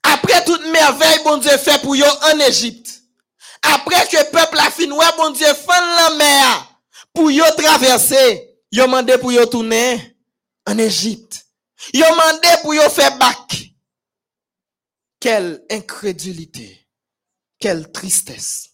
Après 0.04 0.44
toute 0.44 0.66
merveille, 0.68 1.24
bon 1.24 1.38
Dieu 1.38 1.58
fait 1.58 1.82
pour 1.82 1.96
yo 1.96 2.06
en 2.06 2.40
Égypte. 2.40 3.02
Après 3.62 4.08
que 4.08 4.32
peuple 4.32 4.60
a 4.60 4.70
fini, 4.70 4.94
bon 5.18 5.30
Dieu 5.32 5.48
fait 5.48 5.68
la 5.68 6.16
mer 6.18 6.73
pour 7.14 7.32
yo 7.32 7.46
traverser, 7.56 8.60
yo 8.72 8.88
mandé 8.88 9.18
pour 9.18 9.32
yo 9.32 9.46
tourner 9.46 10.18
en 10.66 10.78
Égypte. 10.78 11.46
Yo 11.94 12.06
mandé 12.16 12.50
pour 12.62 12.74
yo 12.74 12.90
faire 12.90 13.18
bac. 13.18 13.72
Quelle 15.20 15.64
incrédulité. 15.70 16.80
Quelle 17.60 17.92
tristesse. 17.92 18.72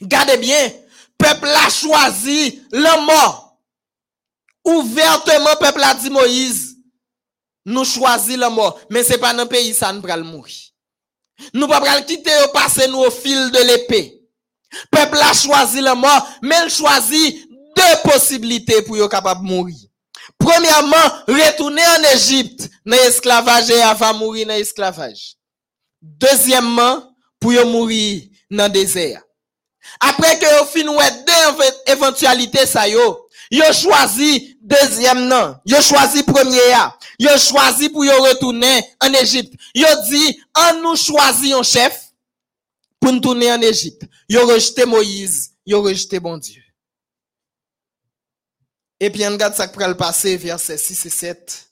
Gardez 0.00 0.36
bien, 0.36 0.72
peuple 1.16 1.48
a 1.48 1.70
choisi 1.70 2.62
la 2.70 2.98
mort. 2.98 3.58
Ouvertement, 4.64 5.56
peuple 5.58 5.82
a 5.82 5.94
dit 5.94 6.10
Moïse, 6.10 6.76
nous 7.64 7.84
choisis 7.84 8.36
la 8.36 8.50
mort, 8.50 8.78
mais 8.90 9.02
c'est 9.02 9.18
pas 9.18 9.32
dans 9.32 9.44
le 9.44 9.48
pays 9.48 9.74
ça 9.74 9.92
nous 9.92 10.02
pral 10.02 10.22
mourir. 10.22 10.54
Nous 11.54 11.66
pas 11.66 12.02
quitter 12.02 12.30
au 12.44 12.52
passer 12.52 12.88
nous 12.88 12.98
au 12.98 13.10
fil 13.10 13.50
de 13.50 13.58
l'épée. 13.58 14.17
Peuple 14.90 15.18
a 15.18 15.32
choisi 15.32 15.80
la 15.80 15.94
mort, 15.94 16.28
mais 16.42 16.56
il 16.64 16.70
choisit 16.70 17.48
deux 17.76 18.10
possibilités 18.10 18.82
pour 18.82 18.96
yo 18.96 19.08
capable 19.08 19.44
mourir. 19.46 19.76
Premièrement, 20.38 20.96
retourner 21.26 21.82
en 21.98 22.14
Égypte 22.14 22.68
dans 22.86 22.96
l'esclavage 22.96 23.70
et 23.70 23.80
avant 23.82 24.14
mourir 24.14 24.46
dans 24.46 24.54
l'esclavage. 24.54 25.34
Deuxièmement, 26.02 27.02
pour 27.40 27.52
mourir 27.66 28.22
dans 28.50 28.64
le 28.64 28.70
désert. 28.70 29.22
Après 30.00 30.38
que 30.38 30.44
yo 30.44 30.64
fin 30.66 30.86
ouais 30.88 31.10
deux 31.26 31.62
éve- 31.64 31.74
éventualités 31.86 32.66
ça 32.66 32.86
yo, 32.88 33.28
yo 33.50 33.64
choisi 33.72 34.56
deuxième 34.60 35.26
non, 35.26 35.56
yo 35.64 35.80
choisi 35.80 36.22
premier. 36.22 36.60
Yo 37.18 37.30
choisi 37.38 37.88
pour 37.88 38.04
yo 38.04 38.12
retourner 38.22 38.84
en 39.00 39.12
Égypte. 39.14 39.54
Yo 39.74 39.86
dit, 40.08 40.38
on 40.56 40.82
nous 40.82 40.96
choisit 40.96 41.52
un 41.54 41.62
chef 41.62 42.00
pour 43.00 43.12
nous 43.12 43.20
tourner 43.20 43.52
en 43.52 43.60
Égypte. 43.60 44.04
Yo 44.28 44.46
rejeté 44.46 44.84
Moïse, 44.84 45.52
yo 45.66 45.82
rejeté 45.82 46.20
bon 46.20 46.36
Dieu. 46.36 46.62
Et 49.00 49.10
puis 49.10 49.26
on 49.26 49.30
regarde 49.30 49.54
ça 49.54 49.68
qui 49.68 49.78
le 49.78 49.96
passer, 49.96 50.36
verset 50.36 50.76
6 50.76 51.06
et 51.06 51.10
7. 51.10 51.70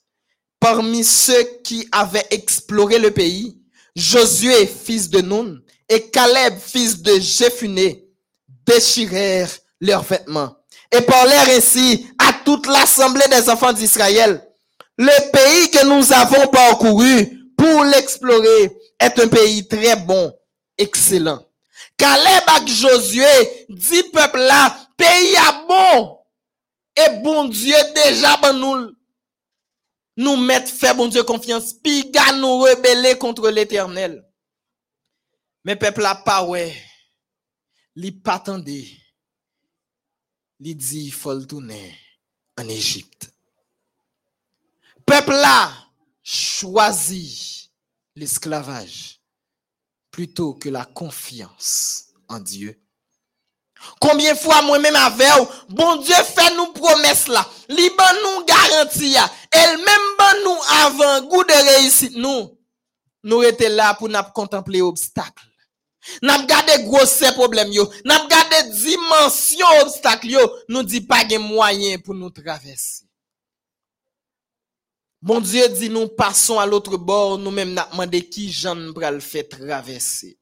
Parmi 0.59 1.03
ceux 1.03 1.43
qui 1.63 1.87
avaient 1.91 2.25
exploré 2.31 2.99
le 2.99 3.11
pays, 3.11 3.61
Josué, 3.95 4.65
fils 4.65 5.09
de 5.09 5.21
Nun, 5.21 5.59
et 5.89 6.09
Caleb, 6.09 6.57
fils 6.59 7.01
de 7.01 7.19
Jephuné, 7.19 8.05
déchirèrent 8.65 9.51
leurs 9.79 10.03
vêtements 10.03 10.55
et 10.91 11.01
parlèrent 11.01 11.49
ainsi 11.49 12.07
à 12.17 12.33
toute 12.45 12.67
l'assemblée 12.67 13.27
des 13.29 13.49
enfants 13.49 13.73
d'Israël. 13.73 14.43
Le 14.97 15.31
pays 15.31 15.69
que 15.69 15.85
nous 15.85 16.13
avons 16.13 16.47
parcouru 16.47 17.51
pour 17.57 17.83
l'explorer 17.85 18.77
est 18.99 19.19
un 19.19 19.27
pays 19.27 19.67
très 19.67 19.95
bon, 19.95 20.33
excellent. 20.77 21.43
Caleb 21.97 22.43
ak 22.47 22.67
Josué 22.67 23.65
dit 23.69 24.03
peuple 24.13 24.39
là, 24.39 24.87
pays 24.95 25.35
a 25.37 25.65
bon. 25.67 26.19
Et 26.95 27.21
bon 27.21 27.45
Dieu 27.47 27.75
déjà 27.95 28.37
ban 28.37 28.53
nous. 28.53 28.93
Nous 30.15 30.35
mettre 30.35 30.71
fait 30.71 30.95
bon 30.95 31.07
Dieu 31.07 31.23
confiance, 31.23 31.73
puis 31.73 32.11
nous 32.39 32.59
rebeller 32.59 33.17
contre 33.17 33.49
l'éternel. 33.49 34.23
Mais 35.63 35.75
peuple 35.75 36.01
là 36.01 36.15
pas 36.15 36.43
ouais. 36.43 36.75
Li 37.95 38.11
pas. 38.11 38.43
Li 40.59 40.75
dit 40.75 41.11
faut 41.11 41.45
tourner 41.45 41.95
en 42.57 42.67
Égypte. 42.67 43.31
Peuple 45.05 45.31
là 45.31 45.71
choisit 46.23 47.71
l'esclavage 48.15 49.16
plutôt 50.17 50.55
que 50.55 50.67
la 50.69 50.83
confiance 50.83 52.07
en 52.27 52.39
Dieu. 52.39 52.81
Combien 54.01 54.33
de 54.33 54.39
fois 54.39 54.63
moi-même 54.63 54.95
avec 54.95 55.29
vous, 55.37 55.47
bon 55.75 55.97
Dieu 55.97 56.15
fait 56.15 56.55
nous 56.55 56.73
promesses 56.73 57.27
là, 57.27 57.47
li 57.69 57.87
ban 57.95 58.13
nous 58.23 58.43
garantie 58.45 59.15
elle 59.51 59.77
même 59.77 60.43
nous 60.43 60.57
avant 60.81 61.21
goût 61.27 61.43
de 61.43 61.77
réussite 61.77 62.15
nous. 62.15 62.57
Nous 63.21 63.43
étions 63.43 63.69
là 63.69 63.93
pour 63.93 64.09
nous 64.09 64.19
contempler 64.33 64.81
obstacle. 64.81 65.45
N'a 66.23 66.43
gardé 66.45 66.83
gros 66.85 67.05
problèmes 67.35 67.71
yo, 67.71 67.87
n'a 68.03 68.25
gardé 68.27 68.71
dimension 68.71 69.67
obstacle 69.83 70.31
yo, 70.31 70.39
nous 70.67 70.81
dit 70.81 71.01
pas 71.01 71.25
de 71.25 71.37
moyen 71.37 71.99
pour 71.99 72.15
nous 72.15 72.31
traverser. 72.31 73.06
Bon 75.21 75.41
Dieu 75.41 75.67
dit 75.69 75.89
nous 75.89 76.07
passons 76.07 76.59
à 76.59 76.65
l'autre 76.65 76.95
bord, 76.97 77.39
nous-mêmes 77.39 77.73
n'a 77.73 77.87
demandé 77.91 78.29
qui 78.29 78.51
Jean 78.51 78.93
pral 78.93 79.19
fait 79.19 79.43
traverser. 79.43 80.37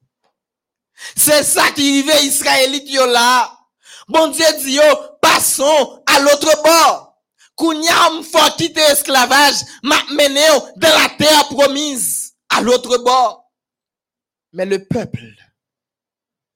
C'est 1.16 1.42
ça 1.42 1.70
qui 1.70 2.02
arrive 2.02 2.24
Israélite 2.24 2.90
yo 2.90 3.06
là. 3.06 3.58
Bon 4.06 4.28
Dieu 4.28 4.44
dit 4.62 4.74
yo, 4.74 4.82
passons 5.20 6.02
à 6.06 6.20
l'autre 6.20 6.62
bord. 6.62 7.14
Kounya 7.54 8.10
m'fort 8.18 8.54
quitter 8.56 8.82
esclavage, 8.92 9.62
m'a 9.82 9.96
mené 10.10 10.46
dans 10.76 10.88
la 10.88 11.08
terre 11.16 11.48
promise 11.48 12.34
à 12.50 12.60
l'autre 12.60 12.98
bord. 12.98 13.50
Mais 14.52 14.66
le 14.66 14.86
peuple, 14.86 15.24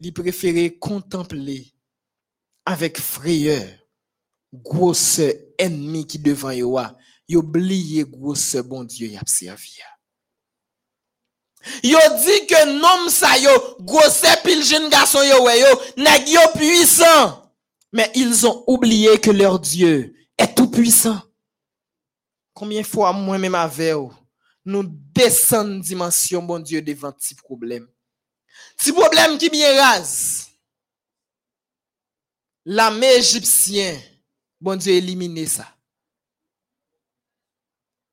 il 0.00 0.12
préférait 0.12 0.76
contempler 0.78 1.72
avec 2.66 3.00
frayeur 3.00 3.66
grosse 4.52 5.20
ennemi 5.58 6.06
qui 6.06 6.18
devant 6.18 6.50
yo 6.50 6.78
Yo 7.31 7.39
oublié 7.39 8.05
grosse 8.05 8.57
bon 8.57 8.83
Dieu 8.83 9.07
y 9.07 9.16
a 9.16 9.22
servi. 9.24 9.78
Yo 11.85 11.99
dit 12.24 12.47
que 12.49 12.64
nom 12.81 13.09
sa 13.09 13.39
yo, 13.39 13.51
grosse 13.78 14.26
pile 14.43 14.64
jeune 14.64 14.89
garçon 14.89 15.22
yo 15.22 15.45
ouais 15.45 15.61
yo, 15.61 15.68
yo 16.26 16.41
puissant. 16.57 17.55
Mais 17.93 18.11
ils 18.16 18.45
ont 18.47 18.64
oublié 18.66 19.20
que 19.20 19.31
leur 19.31 19.61
Dieu 19.61 20.12
est 20.37 20.57
tout 20.57 20.68
puissant. 20.68 21.22
Combien 22.53 22.83
fois 22.83 23.12
moi-même 23.12 23.55
avec 23.55 23.95
nous 24.64 24.83
descendons 24.85 25.78
dimension 25.78 26.43
bon 26.43 26.59
Dieu 26.59 26.83
devant 26.83 27.12
petit 27.12 27.37
problème. 27.37 27.87
Petit 28.76 28.93
problème 28.93 29.39
qui 29.39 29.51
bien 29.51 29.81
rase. 29.81 30.49
L'armée 32.64 33.14
égyptienne, 33.14 34.01
bon 34.61 34.76
Dieu 34.76 34.95
éliminé 34.95 35.47
ça. 35.47 35.68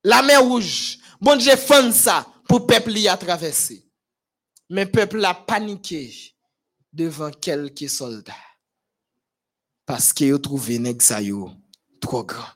La 0.07 0.21
mer 0.21 0.41
rouge, 0.41 0.99
bon 1.19 1.35
Dieu 1.35 1.57
fend 1.57 1.91
ça 1.91 2.25
pour 2.47 2.65
peuple 2.65 2.97
y 2.97 3.09
a 3.09 3.17
traversé. 3.17 3.85
Mais 4.69 4.85
peuple 4.85 5.25
a 5.25 5.33
paniqué 5.33 6.33
devant 6.93 7.29
quelques 7.29 7.89
soldats. 7.89 8.31
Parce 9.85 10.13
qu'ils 10.13 10.33
ont 10.33 10.39
trouvé 10.39 10.79
nèg 10.79 11.01
sa 11.01 11.19
yo 11.21 11.51
trop 11.99 12.23
grand. 12.23 12.47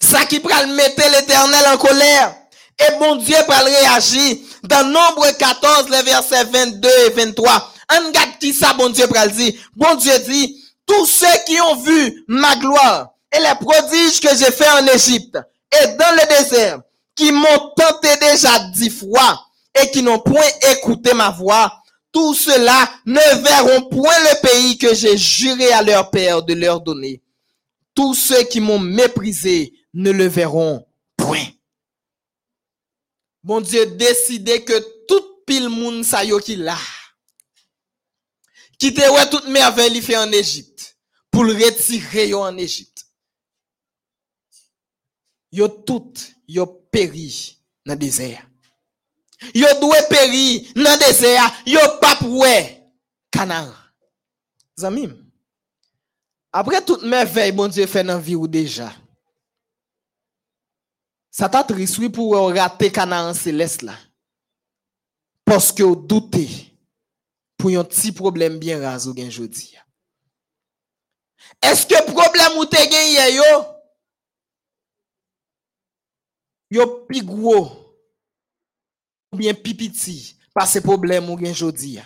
Ça 0.00 0.26
qui 0.26 0.40
pral 0.40 0.66
mettre 0.74 1.08
l'éternel 1.12 1.64
en 1.72 1.78
colère. 1.78 2.34
Et 2.76 2.98
bon 2.98 3.14
Dieu 3.14 3.36
pral 3.46 3.64
réagir 3.64 4.38
dans 4.64 4.84
nombre 4.84 5.30
14, 5.30 5.88
les 5.90 6.02
versets 6.02 6.42
22 6.42 6.88
et 7.06 7.10
23. 7.10 7.72
On 7.92 8.08
regarde 8.08 8.38
qui 8.40 8.52
ça, 8.52 8.74
bon 8.74 8.90
Dieu 8.90 9.06
pral 9.06 9.30
dit. 9.30 9.56
Bon 9.76 9.94
Dieu 9.94 10.18
dit, 10.28 10.60
tous 10.84 11.06
ceux 11.06 11.44
qui 11.46 11.60
ont 11.60 11.76
vu 11.76 12.24
ma 12.26 12.56
gloire 12.56 13.12
et 13.32 13.38
les 13.38 13.54
prodiges 13.60 14.18
que 14.18 14.36
j'ai 14.36 14.50
fait 14.50 14.70
en 14.70 14.86
Égypte 14.88 15.38
et 15.82 15.96
dans 15.96 16.12
le 16.12 16.28
désert, 16.28 16.82
qui 17.14 17.32
m'ont 17.32 17.72
tenté 17.76 18.16
déjà 18.20 18.58
dix 18.74 18.90
fois 18.90 19.46
et 19.74 19.90
qui 19.90 20.02
n'ont 20.02 20.20
point 20.20 20.48
écouté 20.72 21.14
ma 21.14 21.30
voix, 21.30 21.82
tous 22.12 22.34
ceux-là 22.34 22.90
ne 23.04 23.42
verront 23.42 23.88
point 23.88 24.18
le 24.20 24.40
pays 24.40 24.78
que 24.78 24.94
j'ai 24.94 25.16
juré 25.16 25.72
à 25.72 25.82
leur 25.82 26.10
père 26.10 26.42
de 26.42 26.54
leur 26.54 26.80
donner. 26.80 27.22
Tous 27.94 28.14
ceux 28.14 28.42
qui 28.44 28.60
m'ont 28.60 28.78
méprisé 28.78 29.72
ne 29.94 30.10
le 30.10 30.26
verront 30.26 30.86
point. 31.16 31.46
Bon 33.42 33.60
Dieu 33.60 33.86
décidé 33.86 34.64
que 34.64 34.78
tout 35.06 35.22
pile 35.46 35.68
moun 35.68 36.02
sa 36.04 36.24
yo 36.24 36.40
qui 38.78 38.92
te 38.92 39.30
toute 39.30 39.48
merveille 39.48 40.02
fait 40.02 40.16
en 40.16 40.30
Égypte, 40.32 40.98
pour 41.30 41.44
le 41.44 41.54
retirer 41.54 42.34
en 42.34 42.56
Égypte. 42.58 43.05
Yo 45.52 45.68
tout, 45.68 46.12
yo 46.46 46.66
péri 46.90 47.58
dans 47.84 47.94
le 47.94 47.98
désert. 47.98 48.46
Yo 49.54 49.66
doué 49.80 49.98
péri 50.08 50.72
dans 50.74 50.82
le 50.82 51.06
désert, 51.06 51.52
yo 51.66 51.80
pas 52.00 52.16
poué 52.16 52.82
Canaan. 53.30 53.72
Zamim. 54.78 55.14
Après 56.52 56.84
toute 56.84 57.02
merveille 57.02 57.52
bon 57.52 57.68
Dieu 57.68 57.86
fait 57.86 58.04
dans 58.04 58.18
vie 58.18 58.34
ou 58.34 58.48
déjà. 58.48 58.92
Ça 61.30 61.48
t'a 61.48 61.62
triste 61.62 62.10
pour 62.12 62.34
rater 62.34 62.90
Canaan 62.90 63.34
céleste 63.34 63.82
là. 63.82 63.94
Parce 65.44 65.70
que 65.70 65.94
doutez 65.94 66.48
pour 67.56 67.70
un 67.70 67.84
petit 67.84 68.10
problème 68.10 68.58
bien 68.58 68.80
gen 68.98 69.30
jodi. 69.30 69.76
Est-ce 71.62 71.86
que 71.86 72.10
problème 72.10 72.58
ou 72.58 72.64
te 72.64 72.76
gen 72.76 73.34
yo? 73.34 73.75
Yo 76.70 77.06
pi 77.06 77.22
gros 77.22 77.70
ou 79.32 79.36
bien 79.36 79.54
pi 79.54 79.74
petit 79.74 80.36
par 80.54 80.66
ces 80.66 80.80
problèmes 80.80 81.28
ou 81.30 81.38
gen 81.38 81.54
jodi. 81.54 81.98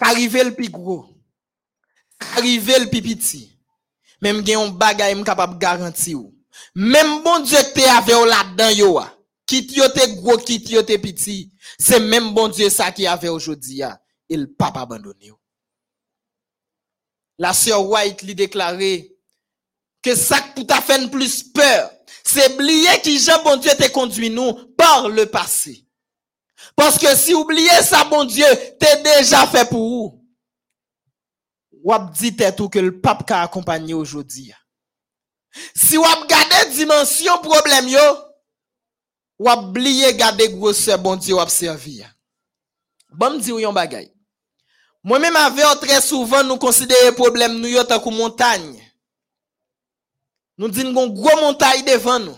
Arrive 0.00 0.42
le 0.42 0.54
pi 0.54 0.68
gros. 0.68 1.06
Arrive 2.36 2.78
le 2.78 2.90
petit. 2.90 3.58
Même 4.20 4.44
gen 4.46 4.58
un 4.58 4.68
bagay 4.70 5.12
m 5.12 5.24
capable 5.24 5.58
garanti 5.58 6.14
ou. 6.14 6.34
Même 6.74 7.22
bon 7.22 7.40
Dieu 7.40 7.58
te 7.74 7.80
ave 7.80 8.22
ou 8.22 8.24
là-dedans 8.24 8.70
yo. 8.70 9.00
Kit 9.46 9.76
yo 9.76 9.88
te 9.88 10.06
gros, 10.16 10.38
kit 10.38 10.64
yo 10.70 10.82
te 10.82 10.96
petit. 10.96 11.52
C'est 11.78 12.00
même 12.00 12.32
bon 12.32 12.48
Dieu 12.48 12.70
ça 12.70 12.90
qui 12.90 13.06
avait 13.06 13.28
aujourd'hui. 13.28 13.82
Il 14.28 14.48
pas 14.54 14.72
abandonné. 14.74 15.32
La 17.38 17.52
sœur 17.52 17.86
White 17.86 18.22
lui 18.22 18.34
déclaré 18.34 19.15
que 20.06 20.14
ça 20.14 20.40
pour 20.54 20.64
ta 20.64 20.80
fait 20.80 21.10
plus 21.10 21.42
peur, 21.42 21.90
c'est 22.22 22.52
oublier 22.52 23.00
qui 23.02 23.18
Jean 23.18 23.42
bon 23.42 23.56
Dieu 23.56 23.72
te 23.72 23.88
conduit 23.90 24.30
nous 24.30 24.52
par 24.76 25.08
le 25.08 25.26
passé. 25.26 25.84
Parce 26.76 26.96
que 26.96 27.12
si 27.16 27.34
oublier 27.34 27.82
ça, 27.82 28.04
bon 28.04 28.24
Dieu, 28.24 28.46
t'es 28.78 29.02
déjà 29.02 29.46
fait 29.48 29.68
pour 29.68 29.80
vous. 29.80 30.22
Ou 31.82 31.92
ap 31.92 32.12
dit 32.12 32.36
tout 32.56 32.68
que 32.68 32.78
le 32.78 33.00
pape 33.00 33.28
a 33.30 33.42
accompagné 33.42 33.94
aujourd'hui. 33.94 34.52
Si 35.74 35.98
ou 35.98 36.04
ap 36.04 36.28
gade 36.28 36.72
dimension 36.72 37.38
problème 37.42 37.88
yo, 37.88 38.06
ou 39.40 39.48
ap 39.48 39.64
oublier 39.64 40.14
gade 40.14 40.42
grosseur 40.54 40.98
bon 40.98 41.16
Dieu 41.16 41.34
ou 41.34 41.40
ap 41.40 41.50
servi. 41.50 42.04
Bon 43.10 43.38
dire 43.38 43.58
yon 43.58 43.72
bagay. 43.72 44.12
Moi-même 45.02 45.36
avec 45.36 45.80
très 45.80 46.00
souvent 46.00 46.44
nous 46.44 46.58
considérer 46.58 47.12
problème 47.12 47.58
nous 47.58 47.68
yo 47.68 47.82
tant 47.82 48.10
montagne. 48.10 48.85
Nous 50.58 50.68
disons 50.68 50.94
qu'on 50.94 51.08
gros 51.08 51.40
montagne 51.40 51.84
devant 51.84 52.18
nous. 52.18 52.36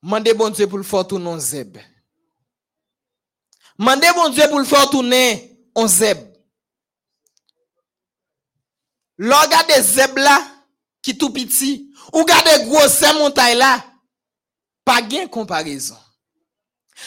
Mandez 0.00 0.34
bon 0.34 0.50
Dieu 0.50 0.66
pour 0.66 0.78
le 0.78 0.84
faire 0.84 1.06
en 1.12 1.38
zeb. 1.38 1.78
Mandez 3.78 4.08
bon 4.14 4.30
Dieu 4.30 4.48
pour 4.48 4.58
le 4.58 4.64
faire 4.64 4.90
tourner 4.90 5.58
en 5.74 5.86
zeb. 5.86 6.18
Des 9.18 9.82
zeb 9.82 10.16
là, 10.16 10.44
qui 11.00 11.16
tout 11.16 11.30
petit, 11.30 11.92
ou 12.12 12.24
gade 12.24 12.66
gros 12.66 12.88
ces 12.88 13.12
montagne 13.14 13.56
là, 13.56 13.84
pas 14.84 15.02
gain 15.02 15.28
comparaison. 15.28 15.96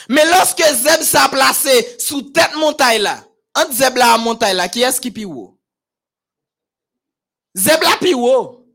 Mais 0.08 0.26
lorsque 0.30 0.64
zeb 0.64 1.02
s'est 1.02 1.30
placé 1.30 2.00
sous 2.00 2.22
tête 2.22 2.56
montagne 2.56 3.02
là, 3.02 3.26
entre 3.56 3.74
zeb 3.74 3.98
là 3.98 4.16
et 4.16 4.22
montagne 4.22 4.56
là, 4.56 4.70
qui 4.70 4.82
est-ce 4.82 5.02
qui 5.02 5.12
pi 5.12 5.26
haut? 5.26 5.55
Zeb 7.56 7.82
la 7.82 7.98
pi 7.98 8.14
haut. 8.14 8.68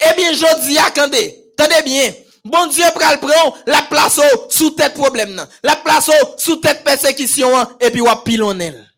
Eh 0.00 0.16
bien, 0.16 0.32
je 0.32 0.66
dis, 0.66 0.78
attendez, 0.78 1.52
attendez 1.58 1.82
bien. 1.82 2.14
Bon 2.44 2.66
Dieu 2.66 2.84
pral 2.94 3.20
prend 3.20 3.54
la 3.66 3.82
place 3.82 4.18
au 4.18 4.50
sous 4.50 4.70
tête 4.70 4.94
problème 4.94 5.32
nan. 5.34 5.48
La 5.62 5.76
place 5.76 6.08
au 6.08 6.38
sous 6.38 6.56
tête 6.56 6.82
persécution 6.82 7.54
an, 7.54 7.68
et 7.78 7.90
puis 7.90 8.00
wap 8.00 8.24
pilon 8.24 8.58
el. 8.58 8.88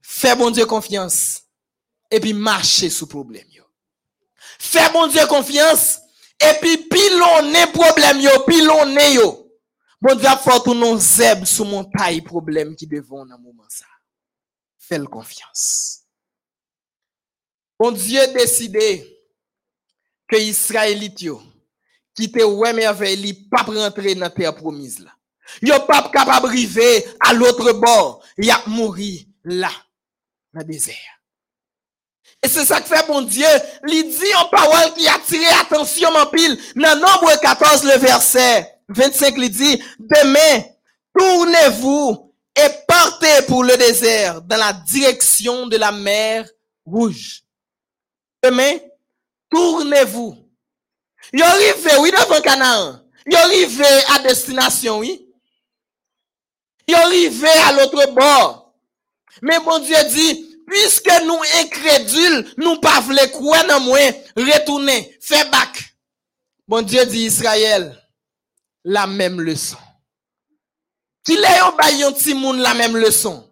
Fais 0.00 0.34
bon 0.34 0.50
Dieu 0.50 0.64
confiance 0.64 1.42
et 2.10 2.18
puis 2.18 2.32
marcher 2.32 2.88
sous 2.88 3.06
problème 3.06 3.46
yo. 3.50 3.64
Fais 4.58 4.90
bon 4.90 5.06
Dieu 5.06 5.26
confiance 5.26 5.98
et 6.40 6.54
puis 6.62 6.78
pilonner 6.78 7.66
problème 7.74 8.20
yo, 8.22 8.40
pilonner 8.46 9.14
yo. 9.14 9.50
Bon 10.00 10.14
Dieu 10.14 10.28
a 10.28 10.38
fait 10.38 10.60
tout 10.64 10.74
non 10.74 10.98
zeb 10.98 11.44
sous 11.44 11.64
montagne 11.64 12.22
problème 12.22 12.74
qui 12.74 12.86
devant 12.86 13.26
dans 13.26 13.38
moment 13.38 13.68
ça. 13.68 13.84
Fais 14.78 14.98
le 14.98 15.06
confiance. 15.06 16.01
Bon 17.82 17.90
Dieu 17.90 18.20
décidé 18.28 19.04
que 20.28 20.36
Israélite 20.36 21.26
qui 22.14 22.30
te 22.30 22.40
ouais 22.40 22.72
merveille 22.72 23.32
pas 23.50 23.62
rentrer 23.62 24.14
dans 24.14 24.30
terre 24.30 24.54
promise 24.54 25.00
là. 25.00 25.10
Yo 25.60 25.80
pas 25.80 26.08
capable 26.12 26.46
arriver 26.46 27.04
à 27.18 27.32
l'autre 27.32 27.72
bord, 27.72 28.22
y 28.38 28.52
a 28.52 28.62
mouri 28.68 29.26
là 29.42 29.72
dans 30.54 30.60
le 30.60 30.66
désert. 30.66 30.94
Et 32.40 32.46
c'est 32.46 32.64
ça 32.64 32.80
que 32.80 32.86
fait 32.86 33.04
bon 33.08 33.22
Dieu, 33.22 33.48
il 33.88 34.10
dit 34.10 34.34
en 34.36 34.46
parole 34.46 34.94
qui 34.94 35.08
a 35.08 35.14
attiré 35.14 35.46
attention 35.60 36.08
en 36.10 36.26
pile. 36.26 36.56
Dans 36.76 37.00
nombre 37.00 37.36
14, 37.40 37.82
le 37.82 37.98
verset 37.98 38.78
25, 38.90 39.34
il 39.38 39.50
dit, 39.50 39.82
demain, 39.98 40.62
tournez-vous 41.18 42.32
et 42.54 42.68
partez 42.86 43.44
pour 43.48 43.64
le 43.64 43.76
désert 43.76 44.40
dans 44.42 44.56
la 44.56 44.72
direction 44.72 45.66
de 45.66 45.78
la 45.78 45.90
mer 45.90 46.48
rouge. 46.86 47.41
Demain, 48.42 48.78
tournez-vous. 49.50 50.36
Yo 51.32 51.44
arrivé, 51.44 51.90
oui, 52.00 52.10
devant 52.10 52.40
Canaan. 52.40 53.00
Yo 53.26 53.38
arrivé 53.38 53.84
à 54.14 54.18
destination, 54.18 54.98
oui. 54.98 55.28
Yo 56.88 56.96
arrivé 56.96 57.48
à 57.48 57.72
l'autre 57.72 58.10
bord. 58.12 58.74
Mais 59.40 59.58
bon 59.60 59.78
Dieu 59.78 59.96
dit, 60.10 60.58
puisque 60.66 61.10
nous 61.24 61.40
incrédules, 61.60 62.52
nous 62.56 62.80
pas 62.80 63.00
voulons 63.00 63.28
croire 63.28 63.66
dans 63.66 63.80
moi, 63.80 63.98
retourner, 64.36 65.16
fait 65.20 65.48
back. 65.50 65.94
Bon 66.66 66.82
Dieu 66.82 67.04
dit 67.06 67.26
Israël, 67.26 67.96
la 68.84 69.06
même 69.06 69.40
leçon. 69.40 69.78
Qui 71.24 71.36
l'a 71.36 71.58
yon 71.58 71.76
ba 71.78 71.90
yon 71.92 72.12
ti 72.12 72.34
moun 72.34 72.58
la 72.58 72.74
même 72.74 72.96
leçon. 72.96 73.48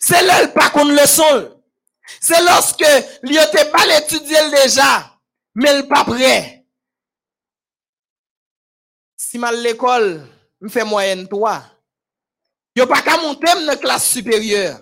C'est 0.00 0.22
là 0.22 0.48
pas 0.48 0.70
qu'on 0.70 0.86
leçon. 0.86 1.55
C'est 2.20 2.42
lorsque 2.42 2.86
yo 3.24 3.42
te 3.52 3.64
pas 3.70 3.86
l'étudier 3.86 4.50
déjà, 4.50 5.18
mais 5.54 5.76
le 5.76 5.88
pas 5.88 6.04
prêt. 6.04 6.64
Si 9.16 9.38
mal 9.38 9.60
l'école, 9.60 10.26
me 10.60 10.68
fait 10.68 10.84
moyenne 10.84 11.28
3. 11.28 11.62
Yo 12.76 12.86
pas 12.86 13.02
qu'à 13.02 13.16
monter 13.16 13.52
dans 13.66 13.76
classe 13.76 14.08
supérieure. 14.08 14.80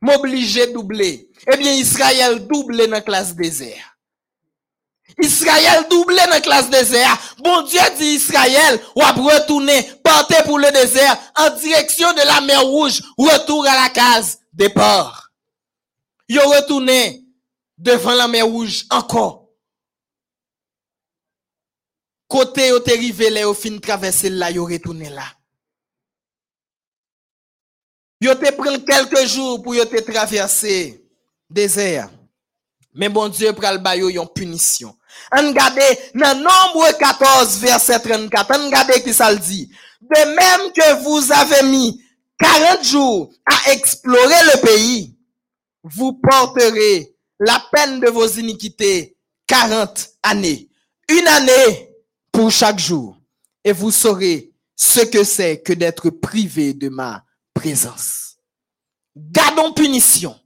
M'oblige 0.00 0.72
doubler. 0.72 1.30
Eh 1.50 1.56
bien, 1.56 1.72
Israël 1.72 2.46
double 2.46 2.86
dans 2.88 3.00
classe 3.00 3.34
désert. 3.34 3.96
Israël 5.18 5.86
double 5.88 6.16
dans 6.16 6.40
classe 6.42 6.68
désert. 6.68 7.18
Bon 7.38 7.62
Dieu 7.62 7.80
dit 7.96 8.16
Israël, 8.16 8.80
ou 8.94 9.00
retourner, 9.00 9.82
partez 10.04 10.42
pour 10.44 10.58
le 10.58 10.70
désert 10.70 11.16
en 11.36 11.50
direction 11.50 12.12
de 12.12 12.26
la 12.26 12.40
mer 12.42 12.62
rouge, 12.62 13.00
retour 13.16 13.66
à 13.66 13.82
la 13.84 13.88
case 13.88 14.38
départ. 14.52 15.25
Yo 16.28 16.40
retourné 16.42 17.24
devant 17.78 18.14
la 18.14 18.28
mer 18.28 18.46
rouge 18.46 18.84
encore. 18.90 19.48
Côté 22.28 22.68
yo 22.68 22.80
te 22.80 22.90
rivé 22.90 23.30
là, 23.30 23.40
yo 23.40 23.54
fin 23.54 23.78
traverser 23.78 24.30
là, 24.30 24.50
yo 24.50 24.64
retourné 24.64 25.10
là. 25.10 25.24
Yo 28.20 28.34
te 28.34 28.50
prend 28.52 28.78
quelques 28.80 29.26
jours 29.26 29.62
pour 29.62 29.74
te 29.74 30.00
traverser 30.00 31.04
désert. 31.48 32.10
Mais 32.92 33.08
bon 33.08 33.28
Dieu 33.28 33.52
pral 33.52 33.78
ba 33.78 33.94
yo 33.94 34.08
yon 34.10 34.26
punition. 34.26 34.96
On 35.32 35.52
gade 35.52 35.98
dans 36.14 36.34
nombre 36.34 36.90
14 36.98 37.58
verset 37.58 38.00
34, 38.00 38.58
on 38.58 38.70
gade 38.70 39.02
qui 39.02 39.14
ça 39.14 39.30
le 39.30 39.38
dit. 39.38 39.70
De 40.00 40.24
même 40.24 40.72
que 40.72 41.02
vous 41.02 41.32
avez 41.32 41.62
mis 41.68 42.02
40 42.38 42.84
jours 42.84 43.30
à 43.44 43.72
explorer 43.72 44.42
le 44.54 44.60
pays, 44.60 45.15
vous 45.94 46.14
porterez 46.14 47.14
la 47.38 47.62
peine 47.72 48.00
de 48.00 48.08
vos 48.08 48.26
iniquités 48.26 49.16
40 49.46 50.08
années. 50.22 50.68
Une 51.08 51.28
année 51.28 51.90
pour 52.32 52.50
chaque 52.50 52.78
jour. 52.78 53.16
Et 53.62 53.72
vous 53.72 53.90
saurez 53.90 54.52
ce 54.74 55.00
que 55.00 55.22
c'est 55.22 55.62
que 55.62 55.72
d'être 55.72 56.10
privé 56.10 56.74
de 56.74 56.88
ma 56.88 57.24
présence. 57.54 58.36
Gardons 59.16 59.72
punition. 59.72 60.38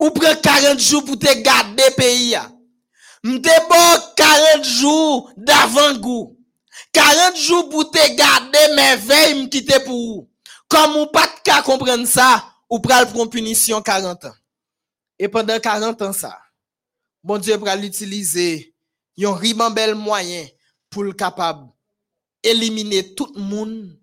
Ou 0.00 0.10
prend 0.10 0.34
40 0.34 0.78
jours 0.78 1.04
pour 1.04 1.18
te 1.18 1.42
garder 1.42 1.90
pays. 1.96 2.36
Bon 3.22 4.00
40 4.16 4.64
jours 4.64 5.30
d'avant-goût. 5.36 6.38
40 6.92 7.36
jours 7.36 7.68
pour 7.68 7.90
te 7.90 8.14
garder 8.14 8.74
merveille 8.74 9.42
m'quitter 9.42 9.80
pour 9.80 9.94
vous. 9.94 10.30
Comme 10.68 10.96
ou 10.96 11.06
pas 11.06 11.28
qu'à 11.44 11.62
comprendre 11.62 12.06
ça, 12.06 12.53
ou 12.74 12.80
pral 12.80 13.06
prendre 13.06 13.30
punition 13.30 13.80
40 13.80 14.24
ans. 14.24 14.34
Et 15.16 15.28
pendant 15.28 15.60
40 15.60 16.02
ans 16.02 16.12
ça, 16.12 16.40
bon 17.22 17.38
Dieu 17.38 17.56
pral 17.60 17.80
l'utiliser 17.80 18.74
yon 19.16 19.34
ribambel 19.34 19.94
moyen 19.94 20.44
pour 20.90 21.04
le 21.04 21.12
capable 21.12 21.68
éliminer 22.42 23.14
tout 23.14 23.32
le 23.36 23.40
monde 23.40 23.96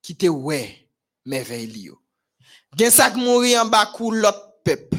qui 0.00 0.14
te 0.14 0.26
ouais 0.26 0.88
merveille 1.26 1.86
yo. 1.86 1.98
Gen 2.78 2.92
ça 2.92 3.10
qui 3.10 3.18
mourir 3.18 3.62
en 3.62 3.66
bas 3.66 3.92
l'autre 3.98 4.54
peuple. 4.62 4.98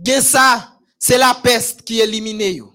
Gen 0.00 0.22
ça, 0.22 0.78
c'est 1.00 1.18
la 1.18 1.34
peste 1.34 1.82
qui 1.82 1.98
élimine 1.98 2.54
yo. 2.54 2.72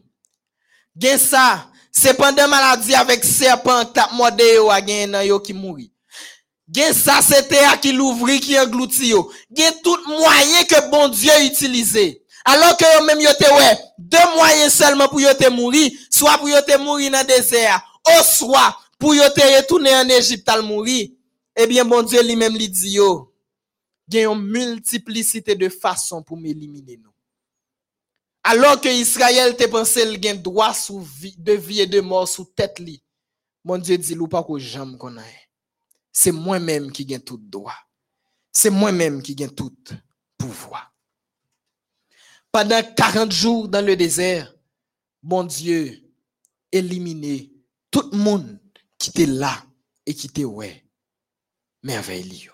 Gen 1.00 1.18
ça, 1.18 1.72
c'est 1.94 2.14
pendant 2.14 2.50
maladie 2.50 2.94
avec 2.94 3.24
serpent 3.24 3.86
tap 3.86 4.12
morde 4.12 4.42
yo 4.42 4.70
a 4.70 4.86
gen 4.86 5.16
yo 5.24 5.40
qui 5.40 5.54
mouri. 5.54 5.93
Gen 6.72 6.94
ça, 6.94 7.22
c'était 7.22 7.58
à 7.58 7.78
qui 7.78 7.92
l'ouvri 7.92 8.40
qui 8.40 8.58
englouti 8.58 9.08
yo. 9.08 9.32
Gen 9.56 9.74
tout 9.84 10.00
moyen 10.08 10.64
que 10.64 10.90
bon 10.90 11.10
Dieu 11.10 11.32
utilisé. 11.44 12.24
Alors 12.46 12.78
que 12.78 12.86
yo 12.98 13.06
même 13.06 13.20
yo 13.20 13.32
te 13.34 13.54
ouais, 13.54 13.78
deux 13.98 14.36
moyens 14.36 14.74
seulement 14.74 15.08
pour 15.08 15.20
yo 15.20 15.34
te 15.34 15.50
mourir, 15.50 15.92
soit 16.10 16.38
pour 16.38 16.50
yo 16.50 16.62
te 16.62 16.78
mourir 16.78 17.12
dans 17.12 17.26
désert, 17.26 17.82
ou 18.08 18.24
soit 18.24 18.78
pour 18.98 19.14
yo 19.14 19.24
te 19.30 19.42
retourner 19.58 19.94
en 19.96 20.08
Égypte 20.08 20.48
al 20.50 20.62
mourir. 20.62 21.10
Eh 21.56 21.68
bien, 21.68 21.86
bon 21.86 22.02
Dieu 22.02 22.22
lui-même 22.24 22.58
lui 22.58 22.70
dit 22.70 22.92
yo, 22.92 23.34
gen 24.10 24.32
une 24.32 24.42
multiplicité 24.42 25.56
de 25.56 25.70
façons 25.70 26.24
pour 26.24 26.38
m'éliminer 26.38 26.98
nous. 26.98 27.14
Alors 28.44 28.80
que 28.82 28.90
Israël 28.90 29.56
te 29.56 29.66
pensé 29.66 30.06
le 30.06 30.22
gen 30.22 30.42
droit 30.42 30.74
sous 30.74 31.00
vie, 31.00 31.36
de 31.38 31.54
vie 31.54 31.82
et 31.82 31.88
de 31.88 32.02
mort 32.02 32.28
sous 32.28 32.46
tête 32.46 32.80
li. 32.80 33.02
Mon 33.64 33.78
Dieu 33.78 33.98
dit 33.98 34.18
ou 34.18 34.28
pas 34.28 34.44
que 34.44 34.58
j'aime 34.58 34.98
qu'on 34.98 35.18
a. 35.18 35.22
C'est 36.14 36.32
moi-même 36.32 36.92
qui 36.92 37.06
gagne 37.06 37.22
tout 37.22 37.38
droit. 37.38 37.76
C'est 38.52 38.70
moi-même 38.70 39.24
qui 39.24 39.34
gagne 39.34 39.50
tout 39.50 39.76
pouvoir. 40.38 40.94
Pendant 42.52 42.84
40 42.84 43.32
jours 43.32 43.68
dans 43.68 43.84
le 43.84 43.96
désert, 43.96 44.54
mon 45.24 45.44
Dieu 45.44 46.04
éliminé 46.72 47.52
tout 47.90 48.08
le 48.12 48.18
monde 48.18 48.60
qui 49.00 49.10
était 49.10 49.26
là 49.26 49.66
et 50.06 50.14
qui 50.14 50.28
était 50.28 50.46
ouais. 50.46 50.86
Merveilleux. 51.82 52.52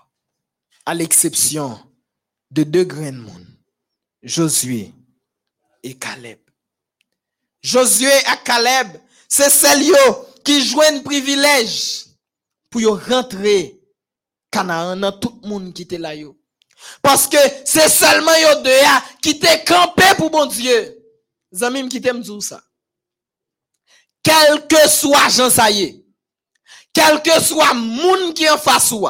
À 0.85 0.95
l'exception 0.95 1.79
de 2.49 2.63
deux 2.63 2.85
grains 2.85 3.11
de 3.11 3.17
monde, 3.17 3.45
Josué 4.23 4.91
et 5.83 5.95
Caleb. 5.95 6.39
Josué 7.61 8.07
et 8.07 8.43
Caleb, 8.43 8.87
c'est 9.27 9.49
celles 9.49 9.85
qui 10.43 10.65
jouent 10.65 11.03
privilège 11.03 12.08
pour 12.69 12.81
rentrer 13.07 13.79
Canaan 14.51 14.97
dans 14.97 15.11
tout 15.11 15.39
le 15.43 15.49
monde 15.49 15.73
qui 15.73 15.83
était 15.83 15.97
là 15.97 16.15
yo. 16.15 16.39
Parce 17.01 17.27
que 17.27 17.37
c'est 17.65 17.89
seulement 17.89 18.35
yo 18.35 18.61
deux 18.61 18.71
qui 19.21 19.39
t'est 19.39 19.63
campé 19.65 20.03
pour 20.17 20.29
bon 20.29 20.45
Dieu. 20.45 20.95
Zamim 21.53 21.89
qui 21.89 21.99
t'aime 21.99 22.23
ça? 22.41 22.63
Quel 24.21 24.67
que 24.67 24.87
soit 24.89 25.29
Jean 25.29 25.49
est, 25.69 26.05
quel 26.93 27.21
que 27.21 27.41
soit 27.41 27.73
moun 27.73 28.33
qui 28.33 28.49
en 28.49 28.57
face 28.57 28.91
ou, 28.91 29.07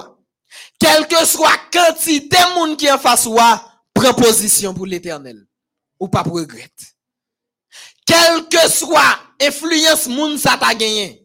quel 0.80 1.07
que 1.07 1.26
soit 1.26 1.57
quantité 1.72 2.38
moun 2.56 2.77
qui 2.77 2.90
en 2.90 2.98
face 2.98 3.26
ou, 3.26 3.36
prends 3.94 4.14
position 4.14 4.73
pour 4.73 4.86
l'éternel 4.86 5.45
ou 5.99 6.07
pas 6.07 6.23
pour 6.23 6.36
regret. 6.36 6.72
Quel 8.06 8.48
que 8.48 8.69
soit 8.69 9.19
influence 9.41 10.07
moun 10.07 10.38
ça 10.38 10.57
t'a 10.57 10.73
gagné, 10.73 11.19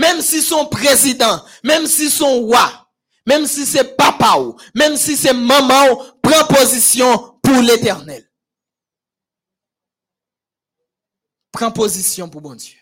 même 0.00 0.22
si 0.22 0.40
son 0.40 0.66
président, 0.66 1.44
même 1.62 1.86
si 1.86 2.08
son 2.10 2.40
roi, 2.40 2.90
même 3.26 3.46
si 3.46 3.66
c'est 3.66 3.96
papa 3.96 4.38
ou, 4.38 4.56
même 4.74 4.96
si 4.96 5.14
c'est 5.14 5.34
maman 5.34 5.92
ou, 5.92 6.02
prends 6.22 6.46
position 6.46 7.38
pour 7.42 7.60
l'éternel. 7.60 8.26
Prends 11.52 11.70
position 11.70 12.30
pour 12.30 12.40
bon 12.40 12.54
Dieu. 12.54 12.78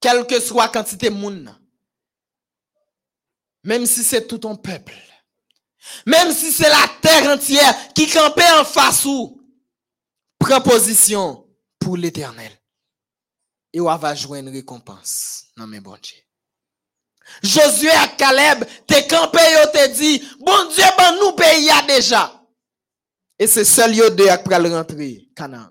quelle 0.00 0.24
que 0.24 0.38
soit 0.38 0.66
la 0.66 0.68
quantité 0.68 1.10
de 1.10 1.14
monde, 1.14 1.52
même 3.64 3.86
si 3.86 4.04
c'est 4.04 4.28
tout 4.28 4.38
ton 4.38 4.54
peuple, 4.54 4.94
même 6.06 6.32
si 6.32 6.52
c'est 6.52 6.68
la 6.68 6.88
terre 7.02 7.32
entière 7.32 7.92
qui 7.92 8.08
campait 8.08 8.52
en 8.60 8.64
face 8.64 9.04
ou, 9.04 9.42
prends 10.38 10.60
position 10.60 11.44
pour 11.80 11.96
l'éternel. 11.96 12.52
Et 13.74 13.80
on 13.80 13.96
va 13.96 14.14
jouer 14.14 14.38
une 14.38 14.50
récompense. 14.50 15.46
Non, 15.56 15.66
mais 15.66 15.80
bon 15.80 15.96
Dieu. 16.00 16.16
Josué 17.42 17.90
à 17.90 18.06
Caleb, 18.06 18.64
te 18.86 19.08
campé, 19.08 19.38
te 19.72 19.92
dit, 19.94 20.22
bon 20.38 20.68
Dieu, 20.72 20.84
ben 20.96 21.16
nous 21.18 21.32
pays 21.32 21.70
déjà. 21.88 22.40
Et 23.36 23.48
c'est 23.48 23.64
seul 23.64 23.96
yo 23.96 24.10
deux 24.10 24.28
qui 24.28 24.44
pral 24.44 24.72
rentrer, 24.72 25.28
Canaan. 25.34 25.70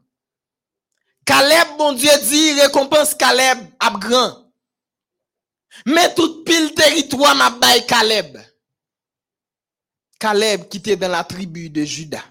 Caleb, 1.26 1.78
bon 1.78 1.94
Dieu 1.94 2.12
dit, 2.24 2.60
récompense 2.60 3.16
Caleb 3.16 3.60
à 3.80 3.92
grand. 3.92 4.52
Mais 5.86 6.14
tout 6.14 6.44
pile 6.44 6.74
territoire 6.74 7.36
m'a 7.36 7.80
Caleb. 7.88 8.38
Caleb 10.20 10.68
qui 10.68 10.80
était 10.80 10.98
dans 10.98 11.08
la 11.08 11.24
tribu 11.24 11.70
de 11.70 11.86
Juda. 11.86 12.22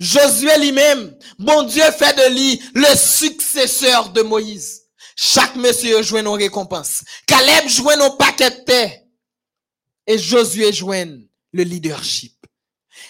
Josué 0.00 0.58
lui-même, 0.58 1.14
bon 1.38 1.64
Dieu 1.64 1.84
fait 1.92 2.16
de 2.16 2.34
lui 2.34 2.62
le 2.74 2.96
successeur 2.96 4.08
de 4.08 4.22
Moïse. 4.22 4.80
Chaque 5.14 5.56
monsieur 5.56 6.02
joue 6.02 6.22
nos 6.22 6.32
récompenses. 6.32 7.02
Caleb 7.26 7.68
joue 7.68 7.94
nos 7.98 8.16
paquets 8.16 8.50
de 8.50 8.64
terre. 8.64 8.98
Et 10.06 10.18
Josué 10.18 10.72
joue 10.72 10.92
le 10.92 11.62
leadership. 11.62 12.32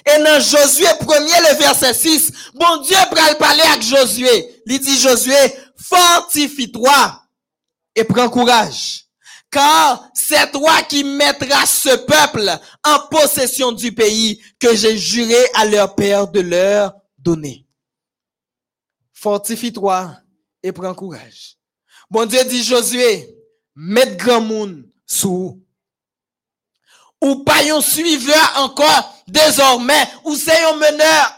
Et 0.04 0.18
dans 0.22 0.40
Josué 0.40 0.86
1er, 0.86 1.52
le 1.52 1.58
verset 1.58 1.94
6, 1.94 2.32
bon 2.54 2.78
Dieu 2.78 2.96
pral 3.10 3.38
parler 3.38 3.62
avec 3.62 3.82
Josué. 3.82 4.62
Il 4.66 4.80
dit 4.80 4.98
Josué, 4.98 5.36
fortifie-toi 5.76 7.22
et 7.94 8.02
prends 8.02 8.28
courage. 8.28 9.06
Car 9.50 10.08
c'est 10.14 10.52
toi 10.52 10.82
qui 10.82 11.02
mettras 11.02 11.66
ce 11.66 11.96
peuple 11.96 12.48
en 12.84 12.98
possession 13.10 13.72
du 13.72 13.92
pays 13.92 14.40
que 14.60 14.74
j'ai 14.76 14.96
juré 14.96 15.38
à 15.54 15.64
leur 15.64 15.94
père 15.96 16.28
de 16.28 16.40
leur 16.40 16.94
donner. 17.18 17.66
Fortifie-toi 19.12 20.14
et 20.62 20.72
prends 20.72 20.94
courage. 20.94 21.56
Bon 22.08 22.26
Dieu 22.26 22.44
dit 22.44 22.62
Josué, 22.62 23.36
mets 23.74 24.16
grand 24.16 24.40
monde 24.40 24.88
sous. 25.04 25.60
Ou 27.20 27.44
pas 27.44 27.62
un 27.70 27.80
suiveur 27.80 28.52
encore 28.56 29.14
désormais, 29.26 30.08
ou 30.24 30.34
c'est 30.34 30.62
un 30.64 30.74
meneur. 30.74 31.36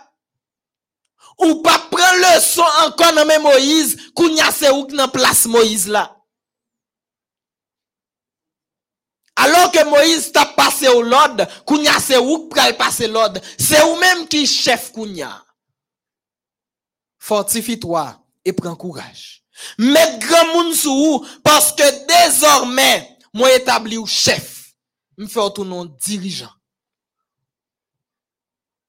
Ou 1.39 1.62
pas 1.62 1.78
prendre 1.90 2.36
le 2.36 2.40
son 2.40 2.62
encore 2.86 3.14
dans 3.14 3.43
Moïse, 3.43 4.12
kounya 4.14 4.51
c'est 4.52 4.70
ou 4.70 4.86
dans 4.86 5.09
place 5.09 5.47
Moïse 5.47 5.89
là. 5.89 6.11
Alors 9.43 9.73
que 9.73 9.85
Moïse 9.85 10.31
t'a 10.31 10.47
passé 10.47 10.86
au 10.86 11.02
l'ordre, 11.02 11.47
kounya 11.64 11.98
c'est 11.98 12.16
ou 12.16 12.48
pral 12.48 12.77
passer 12.77 13.09
l'ordre. 13.09 13.40
C'est 13.59 13.82
ou 13.82 13.97
même 13.97 14.28
qui 14.28 14.47
chef 14.47 14.93
kounya. 14.93 15.44
Fortifie-toi 17.19 18.24
et 18.44 18.52
prends 18.52 18.77
courage. 18.77 19.43
Mets 19.78 20.19
grand 20.19 20.55
moun 20.55 20.73
sous 20.74 20.90
ou, 20.90 21.27
parce 21.43 21.73
que 21.73 22.27
désormais, 22.27 23.19
moi 23.35 23.52
établi 23.52 23.97
ou 23.97 24.06
chef. 24.06 24.74
Me 25.19 25.27
fait 25.27 25.40
tout 25.55 25.64
nom 25.64 25.85
dirigeant. 25.85 26.52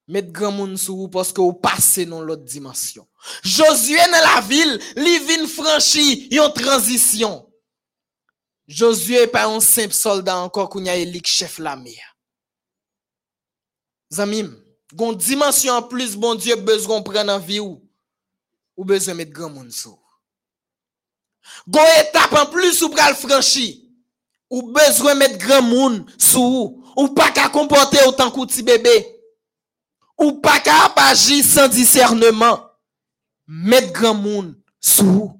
Mets 0.06 0.22
grand 0.22 0.52
moun 0.52 0.76
sous 0.76 1.04
ou 1.04 1.08
parce 1.08 1.32
que 1.32 1.40
ou 1.40 1.52
passez 1.52 2.06
dans 2.06 2.20
l'autre 2.20 2.44
dimension. 2.44 3.08
Josué 3.42 3.96
dans 3.96 4.34
la 4.34 4.40
ville, 4.40 4.80
li 4.96 5.18
vin 5.18 5.46
franchi 5.48 6.28
yon 6.30 6.50
transition. 6.50 7.44
Josue 8.66 9.26
pa 9.32 9.44
yon 9.44 9.60
semp 9.60 9.92
soldat 9.92 10.40
ankor 10.40 10.70
koun 10.72 10.88
ya 10.88 10.96
elik 10.96 11.28
chef 11.28 11.58
la 11.60 11.76
me. 11.76 11.92
Zanmim, 14.14 14.48
gon 14.94 15.16
dimensyon 15.18 15.82
an 15.82 15.88
plus 15.90 16.14
bon 16.16 16.38
Diyo 16.38 16.56
bezgon 16.64 17.04
pren 17.04 17.28
an 17.32 17.42
vi 17.42 17.60
ou, 17.60 17.76
ou 18.76 18.86
bezon 18.88 19.18
met 19.18 19.28
gran 19.28 19.52
moun 19.52 19.70
sou. 19.74 19.98
Gon 21.68 21.92
etap 22.00 22.32
an 22.38 22.48
plus 22.52 22.80
ou 22.84 22.92
pral 22.94 23.16
franchi, 23.18 23.82
ou 24.48 24.70
bezon 24.72 25.18
met 25.20 25.36
gran 25.40 25.64
moun 25.66 26.00
sou 26.16 26.44
ou, 26.44 26.70
ou 26.94 27.12
pa 27.16 27.28
ka 27.34 27.50
kompote 27.52 28.00
ou 28.06 28.16
tankou 28.16 28.48
ti 28.48 28.64
bebe, 28.64 28.94
ou 30.16 30.38
pa 30.40 30.56
ka 30.64 30.84
apagi 30.86 31.42
san 31.44 31.68
diserneman, 31.68 32.62
met 33.44 33.92
gran 33.92 34.16
moun 34.16 34.54
sou 34.80 35.26
ou. 35.26 35.32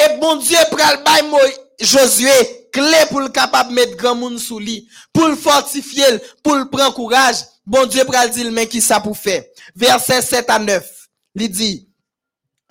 E 0.00 0.08
bon 0.22 0.40
Diyo 0.40 0.62
pral 0.72 1.02
bay 1.04 1.20
mou 1.28 1.52
Josué, 1.80 2.30
clé 2.72 2.98
pour 3.10 3.20
le 3.20 3.28
capable 3.28 3.70
de 3.70 3.74
mettre 3.74 3.96
grand 3.96 4.14
monde 4.14 4.38
sous 4.38 4.58
lui, 4.58 4.88
pour 5.12 5.28
le 5.28 5.36
fortifier, 5.36 6.04
pour 6.42 6.54
le 6.54 6.68
prendre 6.68 6.94
courage. 6.94 7.36
Bon 7.66 7.86
Dieu 7.86 8.04
pral 8.04 8.30
dire 8.30 8.50
mais 8.52 8.68
qui 8.68 8.80
ça 8.80 9.00
pour 9.00 9.16
faire? 9.16 9.42
Verset 9.74 10.22
7 10.22 10.50
à 10.50 10.58
9. 10.58 11.08
Il 11.36 11.50
dit, 11.50 11.88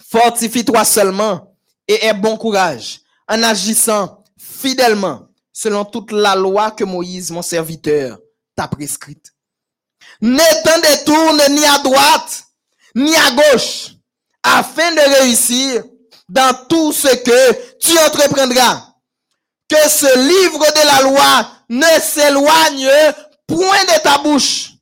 fortifie-toi 0.10 0.86
seulement 0.86 1.56
et 1.88 2.06
aie 2.06 2.14
bon 2.14 2.38
courage 2.38 3.02
en 3.28 3.42
agissant 3.44 4.24
fidèlement 4.38 5.28
selon 5.52 5.84
toute 5.86 6.12
la 6.12 6.36
loi 6.36 6.72
que 6.72 6.84
Moïse, 6.84 7.32
mon 7.32 7.42
serviteur, 7.42 8.18
t'a 8.56 8.68
prescrite. 8.68 9.34
Ne 10.22 10.64
t'en 10.64 10.80
détourne 10.80 11.42
ni 11.54 11.66
à 11.66 11.80
droite, 11.80 12.44
ni 12.96 13.14
à 13.16 13.32
gauche, 13.32 13.90
afin 14.42 14.92
de 14.94 15.22
réussir 15.22 15.84
dans 16.30 16.54
tout 16.68 16.94
ce 16.94 17.08
que 17.16 17.78
tu 17.80 17.98
entreprendras 18.00 18.93
que 19.74 19.90
ce 19.90 20.18
livre 20.20 20.60
de 20.60 20.86
la 20.86 21.02
loi 21.02 21.52
ne 21.70 22.00
s'éloigne 22.00 22.92
point 23.48 23.84
de 23.86 24.02
ta 24.04 24.20
bouche. 24.20 24.74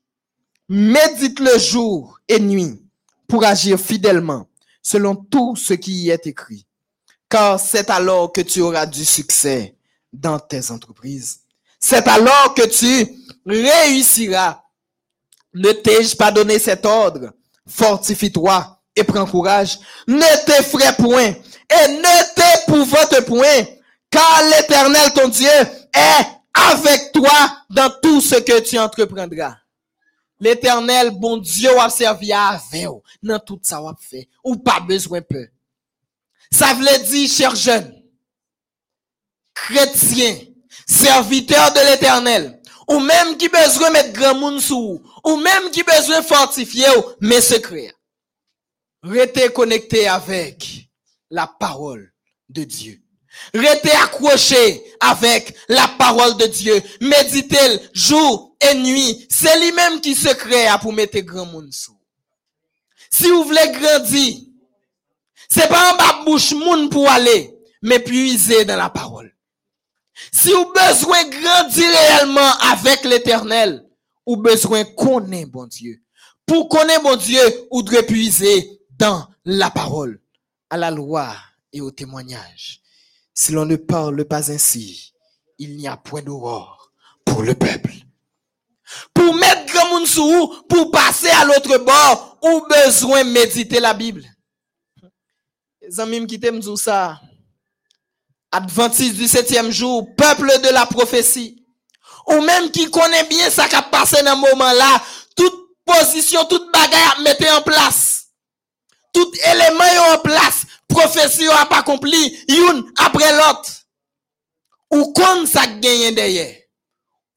Médite 0.68 1.39
le 1.39 1.57
jour 1.57 2.19
et 2.27 2.39
nuit 2.39 2.81
pour 3.27 3.45
agir 3.45 3.80
fidèlement 3.80 4.47
selon 4.84 5.15
tout 5.15 5.55
ce 5.55 5.73
qui 5.73 5.93
y 5.93 6.09
est 6.09 6.27
écrit. 6.27 6.65
Car 7.30 7.57
c'est 7.59 7.89
alors 7.89 8.34
que 8.34 8.41
tu 8.41 8.59
auras 8.59 8.85
du 8.85 9.05
succès 9.05 9.76
dans 10.11 10.39
tes 10.39 10.72
entreprises. 10.72 11.39
C'est 11.80 12.07
alors 12.09 12.53
que 12.53 12.68
tu 12.68 13.15
réussiras. 13.45 14.61
Ne 15.53 15.72
t'ai-je 15.72 16.18
pas 16.18 16.31
donné 16.31 16.59
cet 16.59 16.85
ordre? 16.85 17.31
Fortifie-toi 17.65 18.77
et 18.95 19.05
prends 19.05 19.26
courage. 19.26 19.80
Ne 20.07 20.45
t'effraie 20.45 20.95
point 20.97 21.30
et 21.30 21.88
ne 21.88 22.65
t'épouvante 22.65 23.26
point 23.26 23.65
car 24.11 24.43
l'éternel 24.43 25.13
ton 25.13 25.29
Dieu 25.29 25.47
est 25.47 26.25
avec 26.53 27.11
toi 27.13 27.63
dans 27.69 27.89
tout 28.01 28.21
ce 28.21 28.35
que 28.35 28.59
tu 28.59 28.77
entreprendras. 28.77 29.55
L'éternel, 30.39 31.11
bon 31.11 31.38
Dieu, 31.38 31.69
a 31.79 31.89
servi 31.89 32.33
avec 32.33 32.85
vous 32.85 33.01
dans 33.23 33.39
tout 33.39 33.59
ça 33.61 33.81
va 33.81 33.95
fait. 33.99 34.27
Ou 34.43 34.57
pas 34.57 34.79
besoin 34.79 35.21
peu. 35.21 35.47
Ça 36.51 36.73
veut 36.73 37.03
dire, 37.05 37.29
cher 37.29 37.55
jeune, 37.55 38.03
chrétien, 39.53 40.38
serviteur 40.85 41.71
de 41.73 41.91
l'éternel, 41.91 42.59
ou 42.88 42.99
même 42.99 43.38
qui 43.38 43.47
besoin 43.47 43.91
mettre 43.91 44.13
grand 44.13 44.35
monde 44.35 44.59
sous, 44.59 45.01
ou 45.23 45.38
même 45.38 45.69
qui 45.71 45.83
besoin 45.83 46.21
fortifier 46.21 46.88
mes 47.21 47.39
secrets. 47.39 47.93
Restez 49.03 49.49
connecté 49.53 50.07
avec 50.07 50.89
la 51.29 51.47
parole 51.47 52.11
de 52.49 52.63
Dieu. 52.63 53.00
Restez 53.53 53.91
accroché 53.91 54.83
avec 54.99 55.55
la 55.67 55.87
parole 55.97 56.37
de 56.37 56.45
Dieu. 56.45 56.81
Méditez 57.01 57.79
jour 57.93 58.55
et 58.61 58.75
nuit. 58.75 59.25
C'est 59.29 59.59
lui-même 59.59 60.01
qui 60.01 60.15
se 60.15 60.29
crée 60.29 60.67
pour 60.81 60.93
mettre 60.93 61.19
grand 61.19 61.45
monde 61.45 61.71
sous. 61.71 61.97
Si 63.09 63.29
vous 63.29 63.43
voulez 63.43 63.71
grandir, 63.71 64.37
c'est 65.49 65.67
pas 65.67 65.93
en 65.93 65.97
bas 65.97 66.23
bouche 66.25 66.53
pour 66.89 67.09
aller, 67.09 67.53
mais 67.81 67.99
puiser 67.99 68.63
dans 68.63 68.77
la 68.77 68.89
parole. 68.89 69.35
Si 70.31 70.51
vous 70.51 70.71
besoin 70.71 71.23
grandir 71.25 71.89
réellement 71.89 72.53
avec 72.71 73.03
l'éternel, 73.03 73.85
ou 74.25 74.37
besoin 74.37 74.83
connaître 74.83 75.51
bon 75.51 75.65
Dieu. 75.65 76.01
Pour 76.45 76.69
connaître 76.69 77.03
bon 77.03 77.15
Dieu, 77.15 77.41
vous 77.71 77.83
devez 77.83 78.03
puiser 78.03 78.81
dans 78.91 79.27
la 79.45 79.69
parole, 79.69 80.21
à 80.69 80.77
la 80.77 80.91
loi 80.91 81.35
et 81.73 81.81
au 81.81 81.91
témoignage. 81.91 82.80
Si 83.33 83.51
l'on 83.51 83.65
ne 83.65 83.75
parle 83.75 84.25
pas 84.25 84.51
ainsi, 84.51 85.13
il 85.57 85.77
n'y 85.77 85.87
a 85.87 85.97
point 85.97 86.21
d'aurore 86.21 86.91
pour 87.25 87.43
le 87.43 87.53
peuple. 87.55 87.93
Pour 89.13 89.33
mettre 89.35 89.71
grand 89.73 89.87
monde 89.89 90.07
sous, 90.07 90.63
pour 90.67 90.91
passer 90.91 91.29
à 91.29 91.45
l'autre 91.45 91.77
bord, 91.77 92.37
ou 92.41 92.67
besoin 92.67 93.23
méditer 93.23 93.79
la 93.79 93.93
Bible. 93.93 94.25
Les 95.81 95.99
amis 95.99 96.27
qui 96.27 96.39
t'aiment 96.39 96.61
tout 96.61 96.77
ça. 96.77 97.21
Adventiste 98.51 99.15
du 99.15 99.27
septième 99.27 99.71
jour, 99.71 100.13
peuple 100.15 100.51
de 100.61 100.69
la 100.69 100.85
prophétie. 100.85 101.65
Ou 102.27 102.41
même 102.41 102.69
qui 102.69 102.89
connaît 102.91 103.23
bien 103.25 103.49
ça 103.49 103.67
qui 103.67 103.75
a 103.75 103.81
passé 103.81 104.21
dans 104.23 104.35
ce 104.35 104.49
moment-là, 104.51 105.01
toute 105.35 105.69
position, 105.85 106.43
toute 106.45 106.71
bagarre, 106.71 107.21
mettez 107.21 107.49
en 107.49 107.61
place. 107.61 108.27
Tout 109.13 109.31
élément 109.45 110.13
en 110.13 110.17
place 110.19 110.65
profesi 110.91 111.47
yo 111.47 111.53
ap 111.57 111.73
akompli 111.80 112.22
youn 112.51 112.84
apre 113.01 113.30
lot. 113.38 113.69
Ou 114.91 115.11
kon 115.15 115.45
sa 115.47 115.63
genyen 115.80 116.15
deye. 116.18 116.47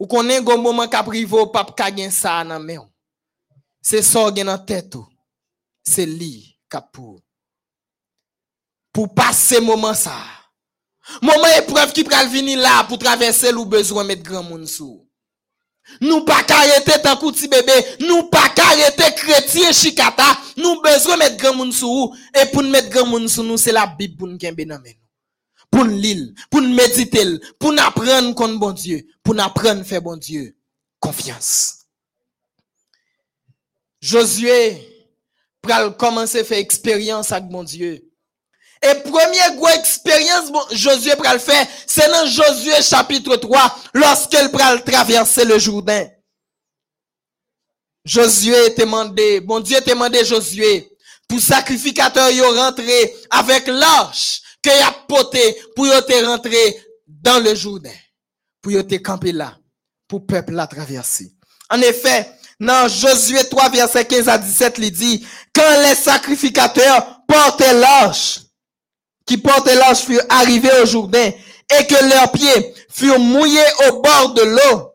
Ou 0.00 0.10
konen 0.10 0.42
goun 0.44 0.62
mouman 0.62 0.90
ka 0.90 1.04
privo 1.06 1.46
pap 1.54 1.70
ka 1.78 1.90
gen 1.94 2.10
sa 2.14 2.40
nan 2.46 2.62
men. 2.64 2.82
Se 3.84 4.02
so 4.02 4.26
gen 4.34 4.50
nan 4.50 4.58
tet 4.66 4.96
ou. 4.98 5.06
Se 5.86 6.06
li 6.08 6.56
kap 6.72 6.90
pou. 6.90 7.20
Pou 8.94 9.06
pase 9.10 9.60
mouman 9.62 9.94
sa. 9.98 10.16
Mouman 11.22 11.60
eprev 11.60 11.92
ki 11.94 12.04
pral 12.08 12.30
vini 12.32 12.56
la 12.58 12.82
pou 12.88 12.98
travesse 12.98 13.52
lou 13.52 13.68
bezwen 13.68 14.08
met 14.08 14.22
gran 14.24 14.46
moun 14.46 14.66
sou. 14.66 15.03
Nous 16.00 16.24
pas 16.24 16.44
arrêter 16.48 17.00
tant 17.02 17.16
petit 17.16 17.46
bébé, 17.46 17.72
nous 18.00 18.24
pas 18.24 18.52
arrêter 18.56 19.14
chrétien 19.16 19.72
chikata, 19.72 20.38
nous 20.56 20.80
besoin 20.80 21.16
mettre 21.16 21.36
grand 21.36 21.54
monde 21.54 21.72
sous 21.72 21.86
ou. 21.86 22.14
et 22.40 22.46
pour 22.46 22.62
nous 22.62 22.70
mettre 22.70 22.90
grand 22.90 23.06
monde 23.06 23.28
sous 23.28 23.42
nous 23.42 23.56
c'est 23.58 23.72
la 23.72 23.86
Bible 23.86 24.16
pour 24.16 24.28
nous 24.28 24.38
kembe 24.38 24.60
nou. 24.60 24.78
Pour 25.70 25.84
nous 25.84 25.96
lire, 25.98 26.28
pour 26.50 26.62
nous 26.62 26.74
méditer, 26.74 27.24
pour 27.58 27.72
nous 27.72 27.82
apprendre 27.82 28.34
contre 28.34 28.58
bon 28.58 28.72
Dieu, 28.72 29.06
pour 29.22 29.34
nous 29.34 29.42
apprendre 29.42 29.84
faire 29.84 30.02
bon 30.02 30.16
Dieu 30.16 30.56
confiance. 31.00 31.80
Josué 34.00 34.88
pral 35.60 35.96
commencer 35.96 36.44
faire 36.44 36.58
expérience 36.58 37.32
avec 37.32 37.50
mon 37.50 37.64
Dieu. 37.64 38.03
Et 38.84 38.94
première 38.96 39.54
grosse 39.56 39.76
expérience 39.76 40.52
bon, 40.52 40.62
Josué 40.72 41.16
pral 41.16 41.40
faire, 41.40 41.66
c'est 41.86 42.08
dans 42.08 42.26
Josué 42.26 42.82
chapitre 42.82 43.36
3, 43.36 43.78
lorsqu'il 43.94 44.50
pral 44.50 44.84
traverser 44.84 45.44
le 45.44 45.58
Jourdain. 45.58 46.06
Josué 48.04 48.66
était 48.66 48.84
demandé, 48.84 49.40
bon 49.40 49.60
Dieu 49.60 49.78
était 49.78 49.92
demandé 49.92 50.22
Josué, 50.24 50.90
pour 51.26 51.40
sacrificateur 51.40 52.30
yo 52.30 52.44
rentrer 52.54 53.16
avec 53.30 53.66
l'arche 53.66 54.42
que 54.62 54.68
a 54.86 54.92
porté 55.08 55.56
pour 55.74 55.86
yo 55.86 56.00
te 56.02 56.24
rentrer 56.24 56.82
dans 57.06 57.38
le 57.42 57.54
Jourdain. 57.54 57.96
Pour 58.60 58.72
yo 58.72 58.82
te 58.82 58.96
camper 58.96 59.32
là, 59.32 59.56
pour 60.06 60.26
peuple 60.26 60.52
la 60.52 60.66
traverser. 60.66 61.32
En 61.70 61.80
effet, 61.80 62.30
dans 62.60 62.86
Josué 62.88 63.48
3, 63.48 63.70
verset 63.70 64.04
15 64.04 64.28
à 64.28 64.36
17, 64.36 64.74
il 64.78 64.90
dit, 64.92 65.26
quand 65.54 65.80
les 65.88 65.94
sacrificateurs 65.94 67.20
portaient 67.26 67.74
l'arche, 67.74 68.40
qui 69.26 69.38
portaient 69.38 69.74
l'arche 69.74 70.00
furent 70.00 70.24
arrivés 70.28 70.80
au 70.82 70.86
Jourdain, 70.86 71.30
et 71.78 71.86
que 71.86 72.08
leurs 72.08 72.32
pieds 72.32 72.74
furent 72.90 73.18
mouillés 73.18 73.60
au 73.88 74.00
bord 74.02 74.34
de 74.34 74.42
l'eau, 74.42 74.92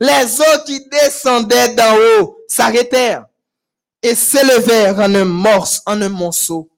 les 0.00 0.40
eaux 0.40 0.64
qui 0.66 0.80
descendaient 0.90 1.74
d'en 1.74 1.94
haut 1.96 2.36
s'arrêtèrent 2.48 3.24
et 4.02 4.14
s'élevèrent 4.14 4.98
en 4.98 5.14
un 5.14 5.24
morse, 5.24 5.82
en 5.86 6.00
un 6.00 6.08
monceau. 6.08 6.70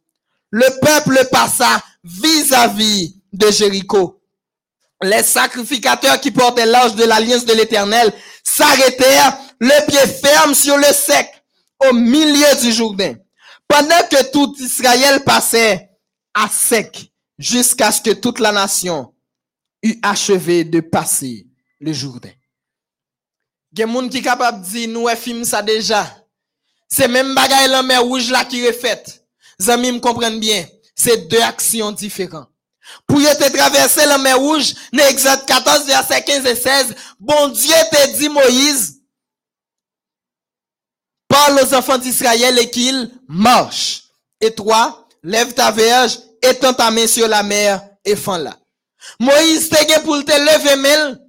Le 0.51 0.67
peuple 0.81 1.29
passa 1.31 1.83
vis-à-vis 2.03 3.17
de 3.33 3.51
Jéricho. 3.51 4.21
Les 5.03 5.23
sacrificateurs 5.23 6.21
qui 6.21 6.31
portaient 6.31 6.67
l'arche 6.67 6.95
de 6.95 7.05
l'alliance 7.05 7.45
de 7.45 7.55
l'éternel 7.55 8.13
s'arrêtèrent, 8.43 9.39
le 9.61 9.87
pied 9.87 10.01
ferme 10.21 10.55
sur 10.55 10.77
le 10.77 10.93
sec, 10.93 11.29
au 11.89 11.93
milieu 11.93 12.61
du 12.61 12.73
Jourdain. 12.73 13.15
Pendant 13.69 14.07
que 14.11 14.31
tout 14.31 14.55
Israël 14.59 15.23
passait 15.25 15.92
à 16.35 16.49
sec, 16.49 17.13
jusqu'à 17.39 17.93
ce 17.93 18.01
que 18.01 18.11
toute 18.11 18.39
la 18.39 18.53
nation 18.53 19.15
eut 19.83 19.99
achevé 20.03 20.65
de 20.65 20.81
passer 20.81 21.47
le 21.81 21.93
Jourdain. 21.93 22.33
Gen 23.75 23.89
moun 23.89 24.11
qui 24.11 24.21
capable 24.21 24.63
di 24.63 24.87
nous 24.87 25.09
e 25.09 25.17
film 25.17 25.45
ça 25.45 25.63
déjà. 25.63 26.07
C'est 26.89 27.09
même 27.09 27.35
bagay 27.35 27.69
la 27.69 27.83
mer 27.83 28.03
rouge 28.03 28.31
là 28.31 28.45
qui 28.45 28.67
refait. 28.67 29.03
Zami 29.61 29.93
me 29.93 29.99
comprennent 29.99 30.41
bien. 30.41 30.67
C'est 30.95 31.29
deux 31.29 31.41
actions 31.41 31.91
différentes. 31.91 32.51
Pour 33.07 33.21
y 33.21 33.25
te 33.25 33.51
traverser 33.57 34.05
la 34.07 34.19
mer 34.19 34.39
rouge, 34.39 34.75
dans 34.93 35.07
Exode 35.07 35.47
14, 35.47 35.87
verset 35.87 36.23
15 36.23 36.47
et 36.47 36.55
16, 36.55 36.95
bon 37.19 37.49
Dieu 37.49 37.73
te 37.91 38.19
dit 38.19 38.29
Moïse, 38.29 39.01
parle 41.29 41.61
aux 41.63 41.75
enfants 41.75 41.99
d'Israël 41.99 42.59
et 42.59 42.71
qu'ils 42.71 43.11
marchent. 43.29 44.03
Et 44.41 44.53
toi, 44.53 45.02
lève 45.23 45.55
ta 45.55 45.71
verge, 45.71 46.19
étends 46.43 46.75
ta 46.75 46.91
main 46.91 47.07
sur 47.07 47.29
la 47.29 47.43
mer 47.43 47.83
et 48.05 48.17
fends-la. 48.17 48.57
Moïse 49.19 49.69
te 49.69 49.77
gen 49.89 50.03
pour 50.03 50.25
te 50.25 50.33
lever 50.33 50.77
mel, 50.77 51.21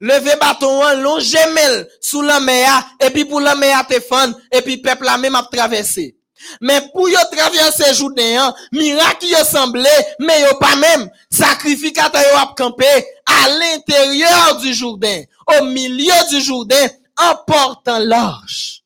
lever 0.00 0.36
bâton, 0.40 0.82
an, 0.82 0.94
longer 1.00 1.52
mel 1.54 1.88
sous 2.00 2.22
la 2.22 2.40
mer, 2.40 2.84
et 3.00 3.10
puis 3.10 3.24
pour 3.24 3.40
la 3.40 3.54
mer 3.54 3.86
te 3.86 4.00
fendre, 4.00 4.38
et 4.52 4.62
puis 4.62 4.78
peuple 4.78 5.04
la 5.04 5.18
même 5.18 5.34
a 5.34 5.42
traversé. 5.42 6.16
Mais 6.60 6.80
pour 6.92 7.08
yo 7.08 7.18
traverser 7.32 7.94
Jourdain, 7.94 8.54
miracle 8.72 9.26
yo 9.26 9.44
semblé, 9.44 9.90
mais 10.20 10.42
yo 10.42 10.58
pas 10.58 10.76
même. 10.76 11.10
Sacrificateur 11.30 12.38
a 12.38 12.54
campé 12.56 12.86
à 13.26 13.48
l'intérieur 13.48 14.58
du 14.58 14.74
Jourdain, 14.74 15.22
au 15.58 15.64
milieu 15.64 16.28
du 16.30 16.40
Jourdain, 16.40 16.88
en 17.18 17.34
portant 17.46 17.98
l'arche. 17.98 18.82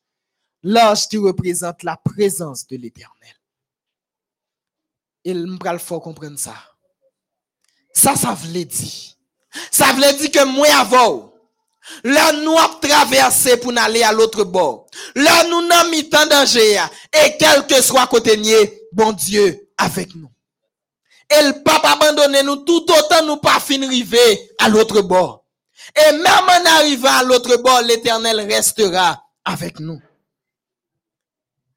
L'arche 0.63 1.07
qui 1.07 1.17
représente 1.17 1.83
la 1.83 1.97
présence 1.97 2.65
de 2.67 2.77
l'éternel. 2.77 3.20
Il 5.23 5.45
me 5.45 5.77
faut 5.77 5.99
comprendre 5.99 6.39
ça. 6.39 6.55
Ça, 7.93 8.15
ça 8.15 8.33
voulait 8.33 8.65
dire. 8.65 9.15
Ça 9.69 9.91
voulait 9.93 10.13
dire 10.13 10.31
que 10.31 10.45
moi 10.45 10.67
avant, 10.79 11.31
Là, 12.03 12.31
nous 12.31 12.57
avons 12.57 12.79
traversé 12.79 13.57
pour 13.57 13.73
aller 13.77 14.03
à 14.03 14.11
l'autre 14.11 14.43
bord. 14.43 14.87
Là, 15.15 15.43
nous 15.49 15.67
n'avons 15.67 15.89
mis 15.89 16.09
tant 16.09 16.25
danger. 16.27 16.79
Et 17.13 17.35
quel 17.39 17.65
que 17.65 17.81
soit 17.81 18.07
côté 18.07 18.39
bon 18.91 19.11
Dieu 19.11 19.69
avec 19.77 20.15
nous. 20.15 20.29
Et 21.29 21.43
le 21.43 21.63
pape 21.63 21.85
abandonné 21.85 22.43
nous 22.43 22.57
tout 22.57 22.85
autant 22.91 23.25
nous 23.25 23.37
pas 23.37 23.59
fin 23.59 23.81
à 24.59 24.69
l'autre 24.69 25.01
bord. 25.01 25.45
Et 25.95 26.11
même 26.11 26.25
en 26.25 26.65
arrivant 26.77 27.13
à 27.13 27.23
l'autre 27.23 27.57
bord, 27.57 27.81
l'éternel 27.81 28.41
restera 28.41 29.23
avec 29.43 29.79
nous. 29.79 29.99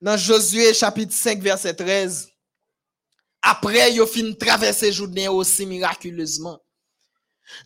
Dans 0.01 0.17
Josué 0.17 0.75
chapitre 0.75 1.15
5 1.15 1.41
verset 1.41 1.75
13, 1.75 2.29
après, 3.47 3.93
il 3.93 4.07
fin 4.07 4.33
traverser 4.33 4.91
Jourdain 4.91 5.31
aussi 5.31 5.67
miraculeusement. 5.67 6.59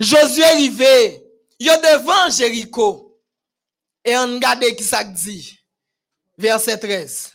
Josué 0.01 0.43
arrivé, 0.43 1.23
yo 1.61 1.73
devant 1.77 2.29
Jéricho. 2.31 3.17
Et 4.05 4.17
on 4.17 4.35
regarde 4.35 4.65
qui 4.77 4.83
ça 4.83 5.05
dit. 5.05 5.57
Verset 6.37 6.79
13. 6.79 7.33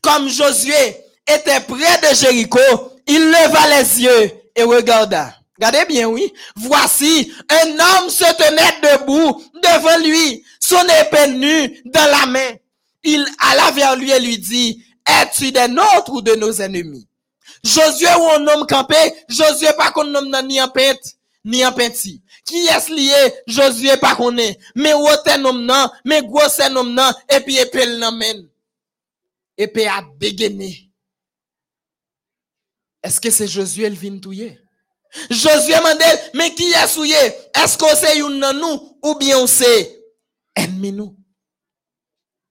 Comme 0.00 0.28
Josué 0.28 0.96
était 1.26 1.60
près 1.60 2.00
de 2.00 2.14
Jéricho, 2.16 2.58
il 3.06 3.20
leva 3.20 3.78
les 3.78 4.02
yeux 4.02 4.32
et 4.56 4.64
regarda. 4.64 5.36
Regardez 5.56 5.84
bien, 5.88 6.08
oui. 6.08 6.32
Voici, 6.56 7.32
un 7.48 7.70
homme 7.70 8.10
se 8.10 8.24
tenait 8.36 8.96
debout 8.96 9.44
devant 9.62 10.04
lui, 10.04 10.44
son 10.58 10.82
épée 11.02 11.28
nue 11.28 11.82
dans 11.84 12.10
la 12.10 12.26
main. 12.26 12.56
Il 13.04 13.24
alla 13.38 13.70
vers 13.70 13.94
lui 13.94 14.10
et 14.10 14.18
lui 14.18 14.38
dit, 14.38 14.84
es-tu 15.06 15.52
des 15.52 15.68
nôtres 15.68 16.12
ou 16.12 16.20
de 16.20 16.34
nos 16.34 16.52
ennemis? 16.52 17.06
Josué 17.64 18.08
ou 18.18 18.28
un 18.30 18.46
homme 18.48 18.66
campé, 18.66 18.96
Josué 19.28 19.68
pas 19.76 19.90
qu'on 19.90 20.14
homme 20.14 20.34
ni 20.46 20.60
en 20.60 20.68
pente, 20.68 21.16
ni 21.44 21.64
en 21.64 21.72
penti. 21.72 22.22
Qui 22.44 22.66
est 22.66 22.88
lié, 22.90 23.34
Josué 23.46 23.96
pas 23.96 24.14
qu'on 24.14 24.36
est. 24.38 24.58
Mais 24.74 24.94
ou 24.94 25.06
te 25.24 25.38
nom 25.38 25.52
nan, 25.52 25.90
mais 26.04 26.22
gros 26.22 26.48
c'est 26.48 26.70
nom 26.70 26.84
nan, 26.84 27.12
et 27.28 27.40
puis 27.40 27.56
épée 27.56 27.86
men. 27.86 28.48
Épée 29.58 29.88
a 29.88 30.02
dégainé. 30.18 30.90
Est-ce 33.02 33.20
que 33.20 33.30
c'est 33.30 33.48
Josué 33.48 33.88
le 33.88 33.96
vin 33.96 34.18
touye? 34.18 34.58
Josué 35.30 35.74
mande, 35.82 36.02
mais 36.34 36.54
qui 36.54 36.70
est? 36.72 36.88
Souillé? 36.88 37.16
Est-ce 37.54 37.78
que 37.78 37.96
c'est 37.96 38.18
une 38.18 38.38
nan 38.38 38.58
nous, 38.58 38.98
ou 39.02 39.14
bien 39.14 39.46
c'est 39.46 40.04
ennemi 40.54 40.92
nous? 40.92 41.16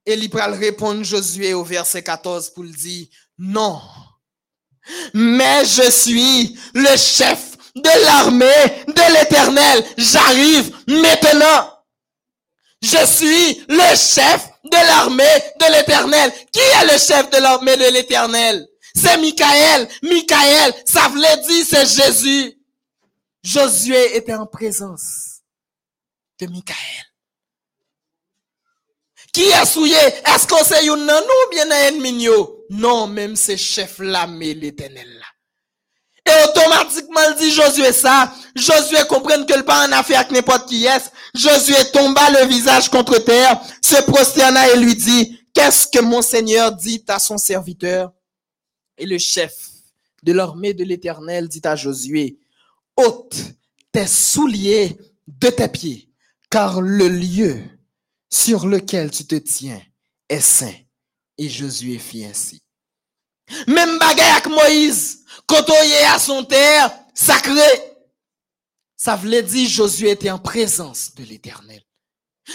Et 0.04 0.14
il 0.14 0.30
pral 0.30 0.54
répondre 0.54 1.02
Josué 1.02 1.52
au 1.52 1.64
verset 1.64 2.02
14 2.02 2.50
pour 2.50 2.64
le 2.64 2.70
dire, 2.70 3.06
non. 3.38 3.80
Mais 5.14 5.64
je 5.64 5.90
suis 5.90 6.58
le 6.74 6.96
chef 6.96 7.56
de 7.74 8.04
l'armée 8.04 8.84
de 8.88 9.18
l'éternel. 9.18 9.84
J'arrive 9.96 10.74
maintenant. 10.88 11.72
Je 12.82 13.04
suis 13.06 13.64
le 13.68 13.96
chef 13.96 14.48
de 14.64 14.76
l'armée 14.76 15.24
de 15.60 15.72
l'éternel. 15.72 16.32
Qui 16.52 16.60
est 16.60 16.92
le 16.92 16.98
chef 16.98 17.30
de 17.30 17.38
l'armée 17.38 17.76
de 17.76 17.92
l'éternel? 17.92 18.66
C'est 18.94 19.18
Michael. 19.18 19.88
Michael, 20.02 20.74
ça 20.84 21.08
voulait 21.08 21.36
dire 21.48 21.66
c'est 21.68 21.86
Jésus. 21.86 22.54
Josué 23.42 24.16
était 24.16 24.34
en 24.34 24.46
présence 24.46 25.40
de 26.40 26.46
Michael. 26.46 26.76
Qui 29.32 29.44
est 29.44 29.66
souillé? 29.66 29.96
Est-ce 29.96 30.46
que 30.46 30.64
c'est 30.64 30.86
une 30.86 31.04
nan 31.04 31.22
ou 31.22 31.50
bien 31.50 31.70
un 31.70 31.88
ennemi? 31.88 32.26
Non, 32.70 33.06
même 33.06 33.36
c'est 33.36 33.56
chef 33.56 33.98
l'armée 33.98 34.54
l'éternel. 34.54 35.22
Et 36.26 36.48
automatiquement, 36.48 37.34
dit 37.38 37.52
Josué 37.52 37.92
ça. 37.92 38.32
Josué 38.54 38.98
comprenne 39.08 39.46
que 39.46 39.54
le 39.54 39.62
pas 39.62 39.86
en 39.86 39.92
affaire 39.92 40.20
avec 40.20 40.32
n'importe 40.32 40.68
qui 40.68 40.84
est. 40.84 41.12
Josué 41.34 41.76
tomba 41.92 42.30
le 42.30 42.46
visage 42.46 42.88
contre 42.90 43.18
terre, 43.18 43.60
se 43.80 44.02
prosterna 44.02 44.68
et 44.72 44.76
lui 44.76 44.96
dit, 44.96 45.38
qu'est-ce 45.54 45.86
que 45.86 46.00
mon 46.00 46.22
Seigneur 46.22 46.72
dit 46.72 47.04
à 47.06 47.18
son 47.20 47.38
serviteur? 47.38 48.12
Et 48.98 49.06
le 49.06 49.18
chef 49.18 49.54
de 50.22 50.32
l'armée 50.32 50.74
de 50.74 50.82
l'Éternel 50.82 51.48
dit 51.48 51.60
à 51.64 51.76
Josué, 51.76 52.38
ôte 52.96 53.36
tes 53.92 54.06
souliers 54.06 54.98
de 55.28 55.48
tes 55.48 55.68
pieds, 55.68 56.08
car 56.50 56.80
le 56.80 57.08
lieu 57.08 57.62
sur 58.28 58.66
lequel 58.66 59.10
tu 59.10 59.26
te 59.26 59.36
tiens 59.36 59.80
est 60.28 60.40
saint. 60.40 60.74
Et 61.38 61.48
Josué 61.48 61.98
fit 61.98 62.24
ainsi. 62.24 62.62
Même 63.66 63.98
bagaille 63.98 64.30
avec 64.30 64.46
Moïse, 64.46 65.24
quand 65.46 65.64
on 65.68 66.12
à 66.14 66.18
son 66.18 66.44
terre, 66.44 66.90
sacré. 67.14 67.60
Ça 68.96 69.14
voulait 69.14 69.42
dire 69.42 69.68
Josué 69.68 70.10
était 70.10 70.30
en 70.30 70.38
présence 70.38 71.14
de 71.14 71.24
l'éternel. 71.24 71.82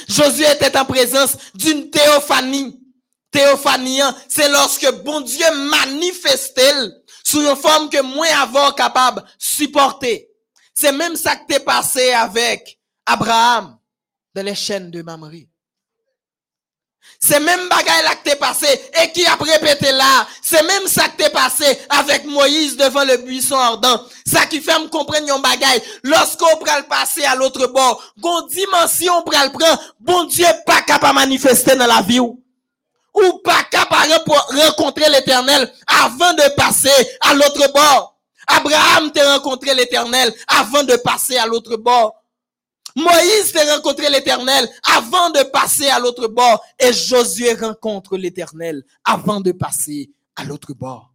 Josué 0.07 0.45
était 0.51 0.77
en 0.77 0.85
présence 0.85 1.37
d'une 1.53 1.89
théophanie. 1.89 2.77
Théophanie, 3.29 4.01
hein, 4.01 4.15
c'est 4.27 4.49
lorsque 4.49 4.91
bon 5.03 5.21
Dieu 5.21 5.45
manifestait 5.69 6.73
sous 7.23 7.41
une 7.41 7.55
forme 7.55 7.89
que 7.89 8.01
moins 8.01 8.41
avant 8.41 8.71
capable 8.73 9.23
supporter. 9.37 10.27
C'est 10.73 10.91
même 10.91 11.15
ça 11.15 11.35
qui 11.35 11.45
t'est 11.45 11.59
passé 11.61 12.11
avec 12.11 12.79
Abraham 13.05 13.77
dans 14.33 14.45
les 14.45 14.55
chaînes 14.55 14.91
de 14.91 15.01
Mamrie. 15.01 15.50
C'est 17.23 17.39
même 17.39 17.69
bagaille 17.69 18.03
là 18.03 18.15
que 18.15 18.29
t'es 18.29 18.35
passé 18.35 18.65
et 18.99 19.11
qui 19.11 19.23
a 19.27 19.35
répété 19.35 19.91
là. 19.91 20.25
C'est 20.41 20.63
même 20.63 20.87
ça 20.87 21.07
que 21.07 21.17
t'es 21.23 21.29
passé 21.29 21.65
avec 21.87 22.25
Moïse 22.25 22.75
devant 22.75 23.03
le 23.03 23.17
buisson 23.17 23.55
ardent. 23.55 24.03
Ça 24.25 24.47
qui 24.47 24.59
fait 24.59 24.79
me 24.79 24.87
comprendre 24.87 25.31
un 25.31 25.39
bagaille. 25.39 25.83
Lorsqu'on 26.03 26.57
prend 26.57 26.77
le 26.77 26.87
passer 26.89 27.23
à 27.23 27.35
l'autre 27.35 27.67
bord, 27.67 28.03
gon 28.17 28.47
dimension 28.47 29.21
prend 29.21 29.43
le 29.43 29.51
prend, 29.51 29.79
bon 29.99 30.23
Dieu 30.23 30.47
pas 30.65 30.81
capable 30.81 31.13
de 31.13 31.19
manifester 31.19 31.75
dans 31.75 31.85
la 31.85 32.01
vie 32.01 32.19
ou, 32.19 32.41
ou 33.13 33.33
pas 33.43 33.63
capable 33.69 34.13
rencontrer 34.65 35.07
l'éternel 35.09 35.71
avant 35.85 36.33
de 36.33 36.55
passer 36.55 36.89
à 37.21 37.35
l'autre 37.35 37.71
bord. 37.71 38.15
Abraham 38.47 39.11
t'a 39.11 39.33
rencontré 39.33 39.75
l'éternel 39.75 40.33
avant 40.47 40.83
de 40.83 40.95
passer 40.97 41.37
à 41.37 41.45
l'autre 41.45 41.77
bord. 41.77 42.20
Moïse 42.95 43.51
t'a 43.53 43.75
rencontré 43.75 44.09
l'éternel 44.09 44.69
avant 44.83 45.29
de 45.29 45.43
passer 45.43 45.87
à 45.87 45.99
l'autre 45.99 46.27
bord. 46.27 46.63
Et 46.79 46.93
Josué 46.93 47.53
rencontre 47.53 48.17
l'éternel 48.17 48.83
avant 49.03 49.41
de 49.41 49.51
passer 49.51 50.11
à 50.35 50.43
l'autre 50.43 50.73
bord. 50.73 51.13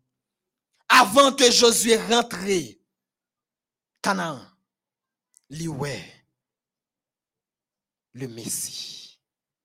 Avant 0.89 1.32
que 1.32 1.51
Josué 1.51 1.97
rentre, 1.97 2.36
Canaan, 4.03 4.40
lui 5.51 5.69
ouais, 5.69 6.05
le 8.15 8.28
Messie, 8.28 9.19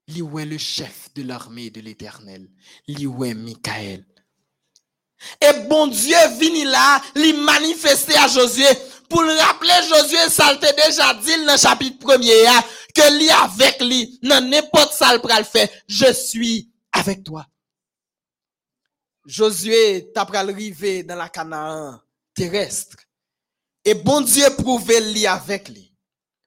lui 0.07 0.21
ouais 0.21 0.45
le 0.45 0.57
chef 0.57 1.13
de 1.13 1.23
l'armée 1.23 1.69
de 1.69 1.79
l'éternel, 1.79 2.49
lui 2.87 3.05
ouais 3.05 3.33
Michael. 3.33 4.05
Et 5.39 5.53
bon 5.67 5.87
Dieu 5.87 6.17
vini 6.39 6.63
là, 6.63 7.01
lui 7.15 7.33
manifester 7.33 8.15
à 8.17 8.27
Josué 8.27 8.67
pour 9.09 9.21
le 9.23 9.33
rappeler 9.33 9.73
Josué 9.89 10.29
ça 10.29 10.55
t'a 10.55 10.71
déjà 10.71 11.13
dit 11.15 11.45
dans 11.45 11.53
le 11.53 11.57
chapitre 11.57 11.99
premier 11.99 12.47
hein, 12.47 12.63
que 12.95 13.17
lui 13.17 13.29
avec 13.29 13.81
lui 13.81 14.19
dans 14.23 14.43
n'importe 14.43 14.93
ça 14.93 15.13
le 15.13 15.43
faire, 15.43 15.67
je 15.87 16.11
suis 16.13 16.69
avec 16.91 17.23
toi. 17.23 17.45
Josué 19.25 20.11
t'a 20.13 20.21
arriver 20.21 21.03
dans 21.03 21.15
la 21.15 21.29
Canaan 21.29 21.99
terrestre. 22.33 22.97
Et 23.85 23.93
bon 23.93 24.21
Dieu 24.21 24.45
prouvé 24.57 24.99
lui 25.13 25.27
avec 25.27 25.69
lui. 25.69 25.93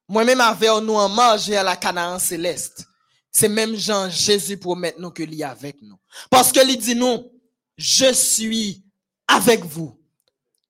Moi-même 0.08 0.40
avec 0.40 0.70
nous 0.82 0.94
en 0.94 1.08
manger 1.08 1.56
à 1.56 1.62
la 1.62 1.76
Canaan 1.76 2.18
céleste. 2.18 2.84
C'est 3.30 3.48
même 3.48 3.74
Jean 3.74 4.08
Jésus 4.10 4.56
promet 4.56 4.94
nous 4.98 5.10
que 5.10 5.22
lui 5.22 5.42
avec 5.42 5.82
nous. 5.82 5.96
Parce 6.30 6.52
que 6.52 6.64
lui 6.64 6.76
dit 6.76 6.94
nous, 6.94 7.32
je 7.76 8.12
suis 8.12 8.82
avec 9.26 9.64
vous 9.64 9.98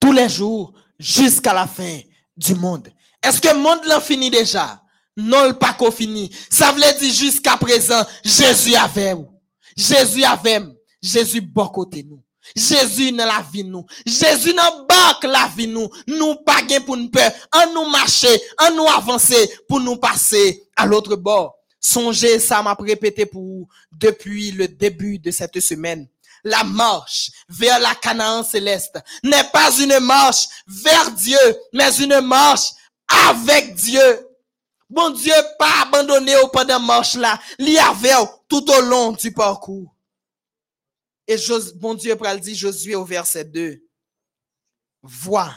tous 0.01 0.13
les 0.13 0.29
jours 0.29 0.73
jusqu'à 0.99 1.53
la 1.53 1.67
fin 1.67 2.01
du 2.37 2.55
monde. 2.55 2.89
Est-ce 3.23 3.41
que 3.41 3.49
le 3.49 3.61
monde 3.61 3.85
l'a 3.87 4.01
fini 4.01 4.31
déjà? 4.31 4.83
Non, 5.17 5.47
le 5.47 5.53
pas 5.55 5.77
fini. 5.91 6.31
Ça 6.51 6.73
veut 6.73 6.81
dire 6.99 7.13
jusqu'à 7.15 7.57
présent, 7.57 8.03
Jésus 8.25 8.75
avait 8.75 9.15
vous. 9.15 9.31
Jésus 9.77 10.25
avait, 10.25 10.61
Jésus 11.01 11.41
bon 11.41 11.69
côté 11.69 12.03
nous. 12.03 12.23
Jésus 12.55 13.13
dans 13.13 13.25
la 13.25 13.45
vie 13.53 13.65
nous. 13.65 13.87
Jésus 14.05 14.53
dans 14.53 14.85
barque 14.87 15.25
la 15.25 15.51
vie 15.57 15.69
nous. 15.69 15.89
Nous 16.07 16.35
pas 16.45 16.61
pour 16.85 16.97
nous 16.97 17.09
peur. 17.09 17.33
En 17.53 17.73
nous 17.73 17.89
marcher, 17.89 18.41
en 18.59 18.75
nous 18.75 18.87
avancer 18.87 19.51
pour 19.69 19.81
nous 19.81 19.97
passer 19.97 20.65
à 20.77 20.85
l'autre 20.85 21.17
bord. 21.17 21.55
Songez, 21.81 22.39
ça 22.39 22.63
m'a 22.63 22.75
répété 22.79 23.27
pour 23.27 23.43
vous 23.43 23.69
depuis 23.93 24.51
le 24.51 24.69
début 24.69 25.19
de 25.19 25.31
cette 25.31 25.61
semaine 25.61 26.09
la 26.45 26.63
marche 26.63 27.31
vers 27.49 27.79
la 27.81 27.95
Canaan 27.95 28.45
céleste 28.45 28.99
n'est 29.23 29.51
pas 29.53 29.75
une 29.79 29.99
marche 30.01 30.47
vers 30.67 31.11
Dieu, 31.13 31.39
mais 31.73 31.97
une 31.97 32.21
marche 32.21 32.71
avec 33.29 33.75
Dieu. 33.75 34.29
Bon 34.89 35.11
Dieu 35.11 35.35
pas 35.59 35.83
abandonné 35.83 36.37
au 36.37 36.49
pendant 36.49 36.79
marche 36.79 37.15
là, 37.15 37.41
l'y 37.59 37.79
tout 38.49 38.71
au 38.71 38.81
long 38.83 39.13
du 39.13 39.33
parcours. 39.33 39.95
Et 41.27 41.37
bon 41.77 41.95
Dieu 41.95 42.15
pral 42.17 42.39
dit 42.39 42.55
Josué 42.55 42.95
au 42.95 43.05
verset 43.05 43.45
2. 43.45 43.81
Vois, 45.03 45.55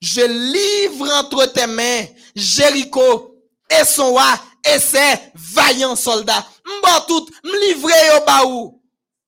je 0.00 0.20
livre 0.20 1.12
entre 1.14 1.46
tes 1.46 1.66
mains 1.66 2.06
Jéricho 2.34 3.36
et 3.68 3.84
son 3.84 4.10
roi 4.10 4.40
et 4.64 4.78
ses 4.78 5.14
vaillants 5.34 5.96
soldats. 5.96 6.46
M'ba 6.64 7.04
tout, 7.08 7.28
m'livrer 7.44 8.18
au 8.18 8.24
baou 8.24 8.79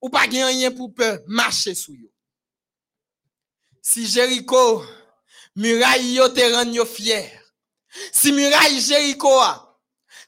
ou 0.03 0.09
pas 0.09 0.27
rien 0.27 0.69
pour 0.69 0.93
peur, 0.93 1.19
marcher 1.27 1.73
sous 1.73 1.95
yo. 1.95 2.11
Si 3.81 4.05
Jéricho, 4.05 4.83
muraille 5.55 6.15
yo 6.15 6.27
te 6.27 6.43
rend 6.53 6.73
yo 6.73 6.83
fier. 6.85 7.31
Si 8.11 8.33
muraille 8.33 8.81
Jéricho 8.81 9.29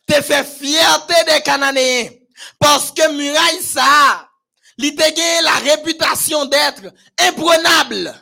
te 0.07 0.21
fait 0.21 0.45
fierté 0.45 1.13
des 1.27 1.41
Cananéens, 1.43 2.09
parce 2.57 2.89
que 2.93 3.11
muraille 3.11 3.61
ça, 3.61 4.29
li 4.77 4.95
te 4.95 5.43
la 5.43 5.73
réputation 5.73 6.45
d'être 6.45 6.93
imprenable. 7.19 8.13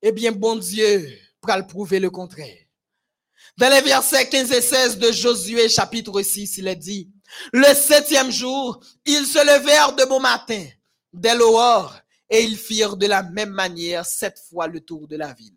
Eh 0.00 0.12
bien, 0.12 0.32
bon 0.32 0.56
Dieu, 0.56 1.10
pour 1.42 1.54
le 1.54 1.66
prouver 1.66 2.00
le 2.00 2.08
contraire. 2.08 2.64
Dans 3.58 3.68
les 3.68 3.82
versets 3.82 4.28
15 4.28 4.52
et 4.52 4.62
16 4.62 4.98
de 4.98 5.12
Josué 5.12 5.68
chapitre 5.68 6.22
6, 6.22 6.56
il 6.58 6.68
est 6.68 6.76
dit, 6.76 7.10
le 7.52 7.74
septième 7.74 8.30
jour, 8.30 8.80
ils 9.04 9.26
se 9.26 9.38
levèrent 9.38 9.94
de 9.94 10.04
bon 10.04 10.20
matin, 10.20 10.64
dès 11.12 11.34
l'aurore, 11.34 11.94
et 12.28 12.42
ils 12.42 12.56
firent 12.56 12.96
de 12.96 13.06
la 13.06 13.22
même 13.22 13.50
manière 13.50 14.04
sept 14.04 14.38
fois 14.48 14.66
le 14.66 14.80
tour 14.80 15.06
de 15.06 15.16
la 15.16 15.32
ville. 15.32 15.54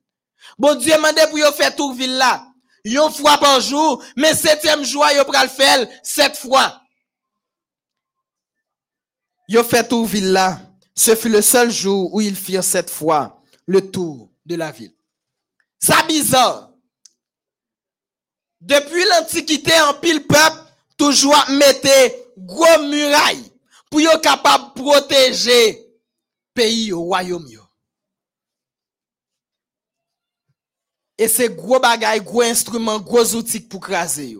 Bon 0.57 0.75
Dieu 0.75 0.97
mandé 0.99 1.21
pour 1.29 1.39
yo 1.39 1.51
faire 1.51 1.75
tour 1.75 1.93
ville 1.93 2.17
là. 2.17 2.45
Une 2.85 3.11
fois 3.11 3.37
par 3.37 3.59
jour, 3.59 4.03
mais 4.15 4.33
septième 4.33 4.83
jour, 4.83 5.05
yo 5.15 5.25
pral 5.25 5.49
faire 5.49 5.87
sept 6.03 6.37
fois. 6.37 6.81
Yo 9.47 9.63
fait 9.63 9.87
tour 9.87 10.05
ville. 10.05 10.39
Ce 10.95 11.15
fut 11.15 11.29
le 11.29 11.41
seul 11.41 11.71
jour 11.71 12.13
où 12.13 12.21
ils 12.21 12.35
firent 12.35 12.63
sept 12.63 12.89
fois 12.89 13.41
le 13.65 13.89
tour 13.89 14.29
de 14.45 14.55
la 14.55 14.71
ville. 14.71 14.93
Ça 15.79 16.03
bizarre. 16.03 16.71
Depuis 18.59 19.05
l'Antiquité, 19.05 19.71
en 19.81 19.93
pile 19.93 20.27
peuple, 20.27 20.68
toujours 20.99 21.49
mettre 21.49 21.89
gros 22.37 22.83
murailles 22.83 23.51
pour 23.89 24.01
être 24.01 24.21
capable 24.21 24.75
de 24.75 24.81
protéger 24.81 25.87
pays 26.53 26.91
au 26.91 27.01
royaume. 27.01 27.47
Et 31.17 31.27
c'est 31.27 31.49
gros 31.49 31.79
bagaille, 31.79 32.21
gros 32.21 32.41
instrument, 32.41 32.99
gros 32.99 33.35
outils 33.35 33.59
pour 33.59 33.81
craser 33.81 34.37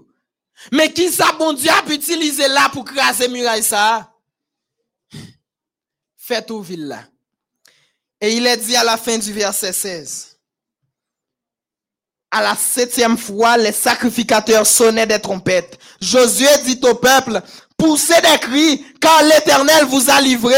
Mais 0.71 0.93
qui 0.93 1.09
ça 1.11 1.31
bon 1.33 1.53
Dieu 1.53 1.69
a 1.69 1.85
utiliser 1.91 2.47
là 2.47 2.69
pour 2.69 2.85
craser 2.85 3.27
muraille 3.27 3.63
ça? 3.63 4.13
Faites 6.15 6.51
au 6.51 6.61
ville 6.61 6.87
là. 6.87 7.07
Et 8.21 8.35
il 8.35 8.45
est 8.45 8.57
dit 8.57 8.75
à 8.75 8.83
la 8.83 8.97
fin 8.97 9.17
du 9.17 9.31
verset 9.33 9.73
16. 9.73 10.38
À 12.31 12.41
la 12.41 12.55
septième 12.55 13.17
fois, 13.17 13.57
les 13.57 13.71
sacrificateurs 13.71 14.67
sonnaient 14.67 15.07
des 15.07 15.19
trompettes. 15.19 15.79
Josué 15.99 16.47
dit 16.63 16.79
au 16.83 16.95
peuple, 16.95 17.41
poussez 17.75 18.21
des 18.21 18.39
cris, 18.39 18.85
car 19.01 19.23
l'éternel 19.23 19.85
vous 19.85 20.09
a 20.09 20.21
livré 20.21 20.53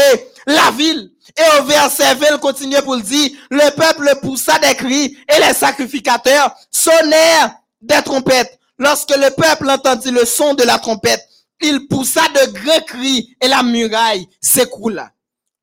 la 0.46 0.70
ville. 0.72 1.10
Et 1.36 1.60
au 1.60 1.64
verset 1.64 2.14
20, 2.14 2.26
il 2.32 2.38
continue 2.40 2.82
pour 2.82 2.96
le 2.96 3.02
dire, 3.02 3.30
le 3.50 3.74
peuple 3.74 4.18
poussa 4.20 4.58
des 4.58 4.74
cris 4.74 5.16
et 5.28 5.40
les 5.40 5.54
sacrificateurs 5.54 6.54
sonnèrent 6.70 7.54
des 7.80 8.02
trompettes. 8.02 8.58
Lorsque 8.78 9.16
le 9.16 9.30
peuple 9.30 9.70
entendit 9.70 10.10
le 10.10 10.26
son 10.26 10.52
de 10.54 10.64
la 10.64 10.78
trompette, 10.78 11.26
il 11.62 11.86
poussa 11.88 12.22
de 12.28 12.52
grands 12.52 12.84
cris 12.86 13.34
et 13.40 13.48
la 13.48 13.62
muraille 13.62 14.28
s'écroula. 14.40 15.10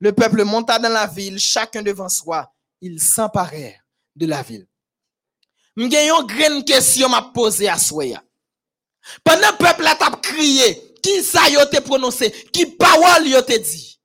Le 0.00 0.12
peuple 0.12 0.44
monta 0.44 0.78
dans 0.78 0.88
la 0.88 1.06
ville, 1.06 1.38
chacun 1.38 1.82
devant 1.82 2.08
soi. 2.08 2.50
Ils 2.80 3.00
s'emparèrent 3.00 3.84
de 4.16 4.26
la 4.26 4.42
ville. 4.42 4.66
M'gen 5.76 6.06
yon 6.06 6.24
grande 6.24 6.64
question 6.64 7.08
m'a 7.08 7.22
posé 7.22 7.68
à 7.68 7.78
soya. 7.78 8.22
Pendant 9.24 9.56
peuple 9.58 9.86
a 9.86 9.94
t'a 9.94 10.10
crié, 10.10 10.94
qui 11.02 11.22
ça 11.22 11.48
yo 11.48 11.64
te 11.66 11.80
prononcé, 11.80 12.30
qui 12.52 12.66
parole 12.66 13.28
yo 13.28 13.40
te 13.42 13.56
dit? 13.58 14.00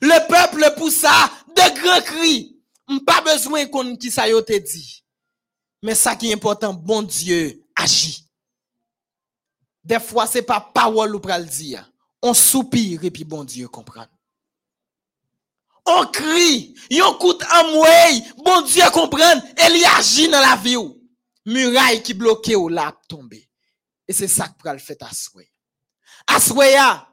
Le 0.00 0.26
peuple 0.28 0.74
poussa 0.76 1.30
de 1.48 1.80
grands 1.80 2.02
cris. 2.02 2.50
Pas 3.06 3.22
besoin 3.22 3.66
qu'on 3.66 3.96
qui 3.96 4.10
ça 4.10 4.28
yo 4.28 4.42
te 4.42 4.58
dit. 4.58 5.04
Mais 5.82 5.94
ça 5.94 6.16
qui 6.16 6.30
est 6.30 6.34
important, 6.34 6.72
bon 6.72 7.02
Dieu 7.02 7.62
agit. 7.76 8.26
Des 9.84 10.00
fois, 10.00 10.26
c'est 10.26 10.42
pas 10.42 10.60
parole 10.60 11.14
ou 11.14 11.20
pral 11.20 11.46
dire. 11.46 11.90
On 12.22 12.32
soupire 12.32 13.04
et 13.04 13.10
puis 13.10 13.24
bon 13.24 13.44
Dieu 13.44 13.68
comprend. 13.68 14.06
On 15.86 16.06
crie, 16.06 16.74
on 17.02 17.14
coûte 17.14 17.44
mouille, 17.72 18.24
bon 18.38 18.62
Dieu 18.62 18.82
comprend, 18.92 19.36
et 19.36 19.70
il 19.70 19.84
agit 19.98 20.28
dans 20.28 20.40
la 20.40 20.56
vie. 20.56 20.76
ou. 20.76 20.98
Muraille 21.46 22.02
qui 22.02 22.14
bloque 22.14 22.50
ou 22.56 22.68
là 22.68 22.94
tomber. 23.08 23.48
Et 24.08 24.12
c'est 24.12 24.28
ça 24.28 24.48
que 24.48 24.58
pral 24.58 24.78
fait 24.80 25.02
aswe. 25.02 25.42
Asweya, 26.26 27.06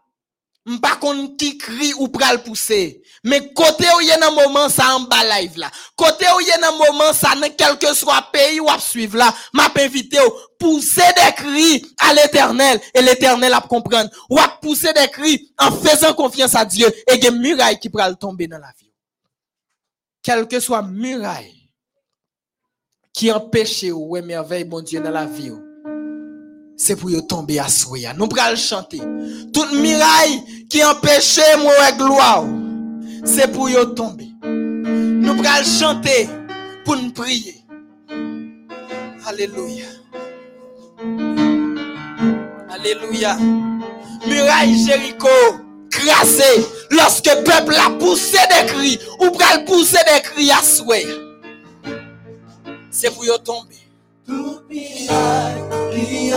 M'pa 0.66 0.96
kon 1.02 1.36
qui 1.38 1.58
crie 1.58 1.94
ou 1.96 2.08
pral 2.08 2.44
pousser. 2.44 3.02
Mais 3.24 3.52
côté 3.54 3.86
où 3.98 4.02
y 4.02 4.12
a 4.12 4.28
un 4.28 4.32
moment 4.32 4.70
ça 4.70 4.96
en 4.96 5.02
bas 5.02 5.40
live 5.40 5.58
là. 5.58 5.72
Côté 5.96 6.26
où 6.36 6.40
y 6.42 6.52
a 6.52 6.68
un 6.68 6.72
moment 6.72 7.14
ça 7.14 7.34
dans 7.36 7.50
quel 7.58 7.80
que 7.80 7.94
soit 7.96 8.30
pays 8.32 8.60
ou 8.60 8.70
à 8.70 8.80
suivre 8.80 9.18
là, 9.18 9.34
m'a 9.54 9.72
invité 9.78 10.20
ou 10.20 10.32
pousser 10.60 11.02
des 11.16 11.34
cris 11.36 11.86
à 12.00 12.14
l'éternel 12.14 12.80
et 12.94 13.02
l'éternel 13.02 13.54
a 13.54 13.62
comprendre. 13.62 14.12
Ou 14.30 14.38
à 14.40 14.48
pousser 14.62 14.94
des 14.94 15.08
cris 15.08 15.52
en 15.58 15.72
faisant 15.72 16.14
confiance 16.14 16.56
à 16.56 16.66
Dieu 16.66 16.88
et 17.08 17.18
des 17.18 17.32
murailles 17.32 17.80
qui 17.80 17.90
pral 17.90 18.18
tomber 18.18 18.48
dans 18.48 18.60
la 18.60 18.72
vie. 18.80 18.92
Quelle 20.22 20.48
que 20.48 20.60
soit 20.60 20.84
muraille 20.84 21.62
qui 23.14 23.32
empêche 23.32 23.84
ou 23.92 24.16
émerveille 24.16 24.64
bon 24.64 24.82
Dieu 24.82 25.02
dans 25.02 25.12
la 25.12 25.26
vie. 25.26 25.52
C'est 26.84 26.96
pour 26.96 27.12
tomber 27.28 27.60
à 27.60 27.68
soya. 27.68 28.12
Nous 28.16 28.28
pral 28.28 28.58
chanter. 28.58 29.00
Toute 29.54 29.72
miraille 29.74 30.66
qui 30.68 30.84
empêche 30.84 31.40
moi 31.60 31.92
gloire, 31.96 32.44
c'est 33.24 33.52
pour 33.52 33.70
tomber. 33.94 34.30
Nous 34.44 35.36
pral 35.36 35.64
chanter 35.64 36.28
pour 36.84 36.96
nous 36.96 37.12
prier. 37.12 37.64
Alléluia. 39.28 39.86
Alléluia. 42.72 43.38
Muraille 44.26 44.84
Jéricho 44.84 45.28
crassé 45.92 46.66
lorsque 46.90 47.28
le 47.28 47.44
peuple 47.44 47.76
a 47.76 47.92
poussé 47.92 48.40
des 48.50 48.66
cris 48.66 49.00
ou 49.20 49.30
pral 49.30 49.66
pousser 49.66 50.00
des 50.12 50.22
cris 50.24 50.50
à 50.50 50.64
souhait. 50.64 51.06
C'est 52.90 53.14
pour 53.14 53.24
tomber. 53.44 53.81
Tout 54.32 54.62
miracle 54.70 55.92
qui 55.92 56.32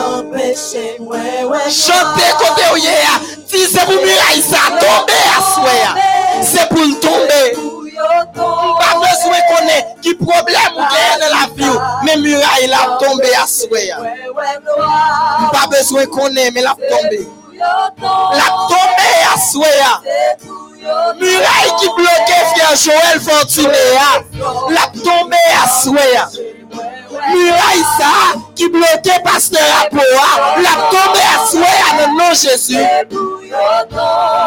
côté. 2.39 2.63
Si 3.47 3.67
c'est 3.73 3.85
pour 3.85 3.95
miraille 3.95 4.43
ça 4.43 4.67
tomber 4.81 5.23
à 5.31 5.41
souhait. 5.55 6.43
C'est 6.43 6.69
pour 6.71 7.01
tomber. 7.01 7.55
Pas 8.35 8.99
besoin 8.99 9.39
qu'on 9.49 9.69
ait 9.69 9.87
qui 10.03 10.15
problème 10.17 10.75
la 10.77 11.47
vie. 11.55 11.79
Mais 12.05 12.17
muraille 12.17 12.67
la 12.67 12.99
tomber 12.99 13.33
à 13.33 13.47
gloire. 13.47 14.01
Pas 15.53 15.69
besoin 15.69 16.07
qu'on 16.07 16.35
ait 16.35 16.51
mais 16.51 16.63
la 16.63 16.71
tomber. 16.71 17.29
La 17.57 18.49
tomber 18.67 19.23
à 19.33 19.39
yo 19.53 19.71
Muraille 21.21 21.73
qui 21.79 21.87
bloquait 21.97 22.45
frère 22.57 22.75
Joël 22.75 23.21
Fortuné. 23.21 23.79
La 24.71 25.01
tomber 25.01 25.37
à 25.63 25.69
souhait. 25.69 26.54
Muraille 27.33 27.85
ça 27.99 28.39
qui 28.55 28.69
bloquait 28.69 29.23
pasteur 29.23 29.63
Apoa. 29.83 30.57
La 30.63 30.75
tomber 30.91 31.27
à 31.35 31.47
souhait 31.47 31.83
le 31.99 32.07
nom 32.19 32.33
Jésus. 32.35 32.85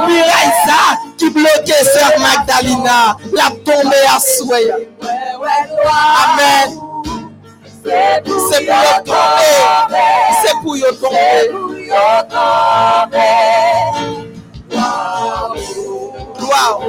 Muraille 0.08 0.54
ça 0.66 0.98
qui 1.18 1.30
bloquait 1.30 1.84
sœur 1.84 2.12
Magdalena. 2.20 3.18
La 3.34 3.50
tomber 3.66 4.06
à 4.14 4.20
souhait. 4.20 4.90
Amen. 6.24 6.80
C'est 7.84 8.66
pour 8.66 8.76
yo 8.76 8.92
tomber. 9.06 9.56
C'est 10.44 10.56
pour 10.62 10.76
yo 10.78 10.92
tomber. 10.94 11.52
Gloire. 16.38 16.80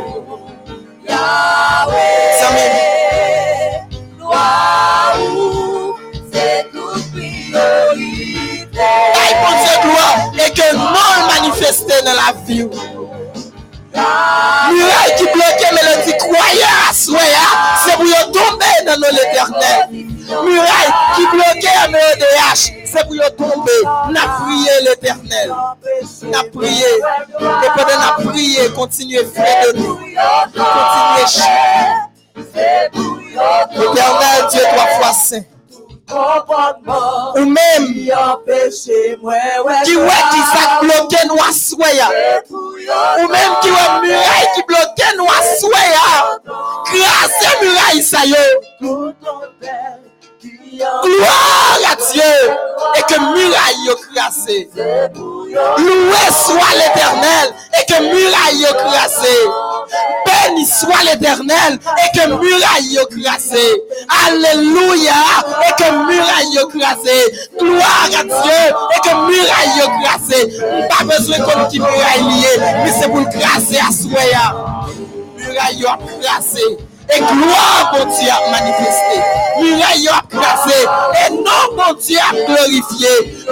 Yahweh, 1.08 2.87
vie. 12.46 12.68
Muraille 13.94 15.14
qui 15.16 15.24
bloquait 15.24 15.72
mélodie 15.72 16.16
croyant 16.18 16.74
à 16.86 16.90
hein, 16.90 16.94
c'est 17.84 17.96
pour 17.96 18.04
yo 18.04 18.22
tomber 18.32 18.76
dans 18.86 19.00
l'éternel. 19.00 19.78
Muraille 20.44 20.92
qui 21.16 21.26
bloquait 21.26 21.88
MDH, 21.88 22.62
c'est 22.84 23.04
pour 23.04 23.14
yo 23.16 23.28
tomber. 23.36 23.82
N'a 24.10 24.20
prié 24.40 24.70
l'éternel. 24.82 25.48
N'a 26.24 26.44
prié. 26.52 26.86
Et 27.40 27.70
pendant 27.76 27.98
n'a 27.98 28.12
prié, 28.30 28.70
continuez 28.74 29.24
frère 29.24 29.72
de 29.72 29.78
nous. 29.78 29.96
Continuez 29.96 31.28
yo 33.34 33.92
Éternel 33.92 34.46
Dieu 34.50 34.60
trois 34.74 34.86
fois 34.98 35.12
saint. 35.12 35.44
Ou 36.10 37.44
même 37.44 37.92
qui 37.92 38.10
ouais, 38.10 39.40
qui 39.84 40.40
ça 40.40 40.80
bloqué 40.80 41.18
nous 41.26 41.36
yo 41.36 41.42
Ou 42.50 43.28
même 43.28 43.54
qui 43.60 43.68
ouais 43.70 44.00
muraille 44.02 44.48
qui 44.54 44.62
bloquait 44.62 45.16
nous 45.18 45.26
hein. 45.26 46.38
Grâce 46.86 47.60
muraille 47.60 48.02
ça 48.02 48.24
yo. 48.24 48.36
Gloire 51.02 51.78
à 51.90 51.96
Dieu. 51.96 52.36
Et 52.96 53.02
que 53.02 53.18
muraille 53.20 53.84
yo 53.86 53.94
crassé. 54.14 54.70
Loué 54.74 56.24
soit 56.32 56.74
l'éternel. 56.74 57.48
Et 57.80 57.84
que 57.92 57.98
muraille 58.00 58.60
yo 58.60 58.72
crassé. 58.74 59.36
Béni 60.24 60.66
soit 60.66 61.04
l'éternel. 61.04 61.78
Et 61.78 62.18
que 62.18 62.26
muraille 62.26 62.92
yo 62.92 63.06
crassé. 63.06 63.82
Alléluia. 64.26 65.12
Et 65.68 65.82
que 65.82 65.90
muraille 65.90 66.54
yo 66.54 66.66
crassé. 66.68 67.48
Gloire 67.58 68.10
à 68.18 68.24
Dieu. 68.24 68.62
Et 68.94 69.00
que 69.00 69.14
muraille 69.14 69.78
yo 69.78 69.86
crassé. 70.02 70.58
Pas 70.88 71.04
besoin 71.04 71.38
qu'on 71.38 71.68
qui 71.68 71.78
muraille 71.78 72.22
lié. 72.22 72.52
Mais 72.84 72.92
c'est 73.00 73.08
pour 73.08 73.18
le 73.18 73.26
crasser 73.26 73.78
à 73.78 73.92
souhait. 73.92 74.32
Muraille 75.36 75.84
crassé. 76.20 76.78
Et 77.10 77.20
gloire, 77.20 77.90
bon 77.94 78.04
Dieu, 78.04 78.28
a 78.30 78.50
manifesté. 78.50 79.16
Muraille 79.62 80.08
a 80.08 80.22
crassé. 80.28 80.78
Et 81.26 81.30
non, 81.32 81.74
bon 81.74 81.94
Dieu, 81.98 82.18
a 82.18 82.34
glorifié. 82.34 83.08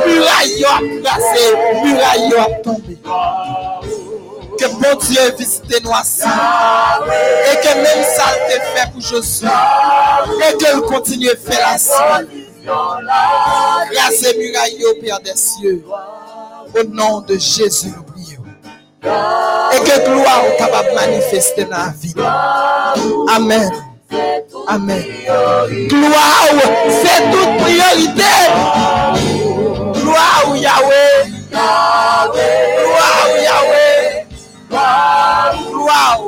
Muraille 0.06 0.64
a 0.64 0.78
crassé. 1.02 1.56
Muraille 1.82 2.34
a 2.38 2.62
tombé. 2.62 2.98
Que 4.58 4.66
bon 4.68 4.94
Dieu 5.00 5.20
visite 5.38 5.84
nous. 5.84 5.90
Et 5.90 7.56
que 7.60 7.74
même 7.74 8.04
ça 8.16 8.24
le 8.48 8.54
fait 8.74 8.88
pour 8.92 9.00
Josué. 9.00 9.48
Et 10.48 10.56
que 10.56 10.76
le 10.76 10.80
continue 10.82 11.30
à 11.30 11.36
faire 11.36 11.60
la. 11.60 11.76
Grâce 13.92 14.22
et 14.24 14.38
muraille 14.38 14.84
au 14.84 14.94
Père 15.00 15.20
des 15.20 15.36
cieux. 15.36 15.84
Au 16.74 16.84
nom 16.84 17.20
de 17.20 17.38
Jésus, 17.38 17.92
nous 17.96 18.02
prions. 18.02 18.42
Et 19.72 19.78
que 19.78 20.04
gloire 20.04 20.44
est 20.46 20.56
capable 20.56 20.88
de 20.90 20.94
manifester 20.94 21.64
dans 21.64 21.76
la 21.76 21.92
vie. 22.00 22.14
Amen. 23.34 23.70
Amen. 24.68 25.04
Gloire, 25.88 26.48
c'est 26.88 27.30
toute 27.30 27.56
priorité. 27.62 28.32
Gloire 29.94 30.56
Yahweh. 30.56 31.30
Gloire 31.50 32.32
Yahweh. 33.42 33.75
Gloire. 34.68 36.20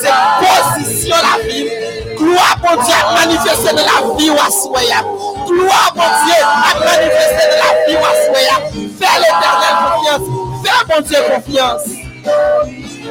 C'est 0.00 0.14
position 0.40 1.16
la 1.16 1.36
vie. 1.48 1.68
Gloire 2.16 2.56
pour 2.60 2.76
Dieu 2.82 2.94
à 2.94 3.14
manifester 3.14 3.70
dans 3.70 3.76
la 3.76 3.98
vie 4.16 4.32
soya. 4.50 5.00
Gloire 5.46 5.92
pour 5.94 6.10
Dieu 6.24 6.40
à 6.42 6.74
manifester 6.78 7.46
dans 7.50 7.58
la 7.62 7.72
vie 7.86 7.96
soya. 8.26 8.56
Fais 8.98 9.16
l'éternel 9.18 9.74
confiance. 9.84 10.26
Fais 10.62 10.80
bon 10.88 11.00
Dieu 11.06 11.20
confiance. 11.34 11.86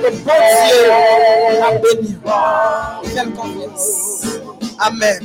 Et 0.03 0.11
bon 0.11 0.39
Dieu 0.65 0.81
a 1.63 1.65
béni. 1.77 2.11
Fais 3.05 3.27
confiance. 3.31 3.87
Amen. 4.79 5.19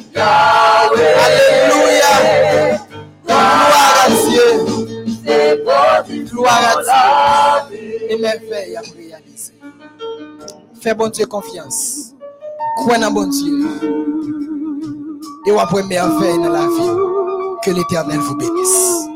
Alléluia. 0.94 2.12
Gloire 3.26 3.96
à 4.04 4.08
Dieu. 4.10 4.85
Gloire 5.26 6.78
à 6.88 7.68
Dieu. 7.68 7.78
Et 8.08 8.16
merveille 8.16 8.76
à 8.76 8.80
réaliser. 8.80 9.52
Fais 10.80 10.94
bon 10.94 11.08
Dieu 11.08 11.26
confiance. 11.26 12.12
Crois 12.76 12.98
dans 12.98 13.10
bon 13.10 13.26
Dieu. 13.26 13.66
Et 15.46 15.52
ou 15.52 15.58
après 15.58 15.82
merveille 15.84 16.38
dans 16.38 16.50
la 16.50 16.66
vie. 16.66 17.60
Que 17.64 17.70
l'éternel 17.72 18.18
vous 18.18 18.36
bénisse. 18.36 19.06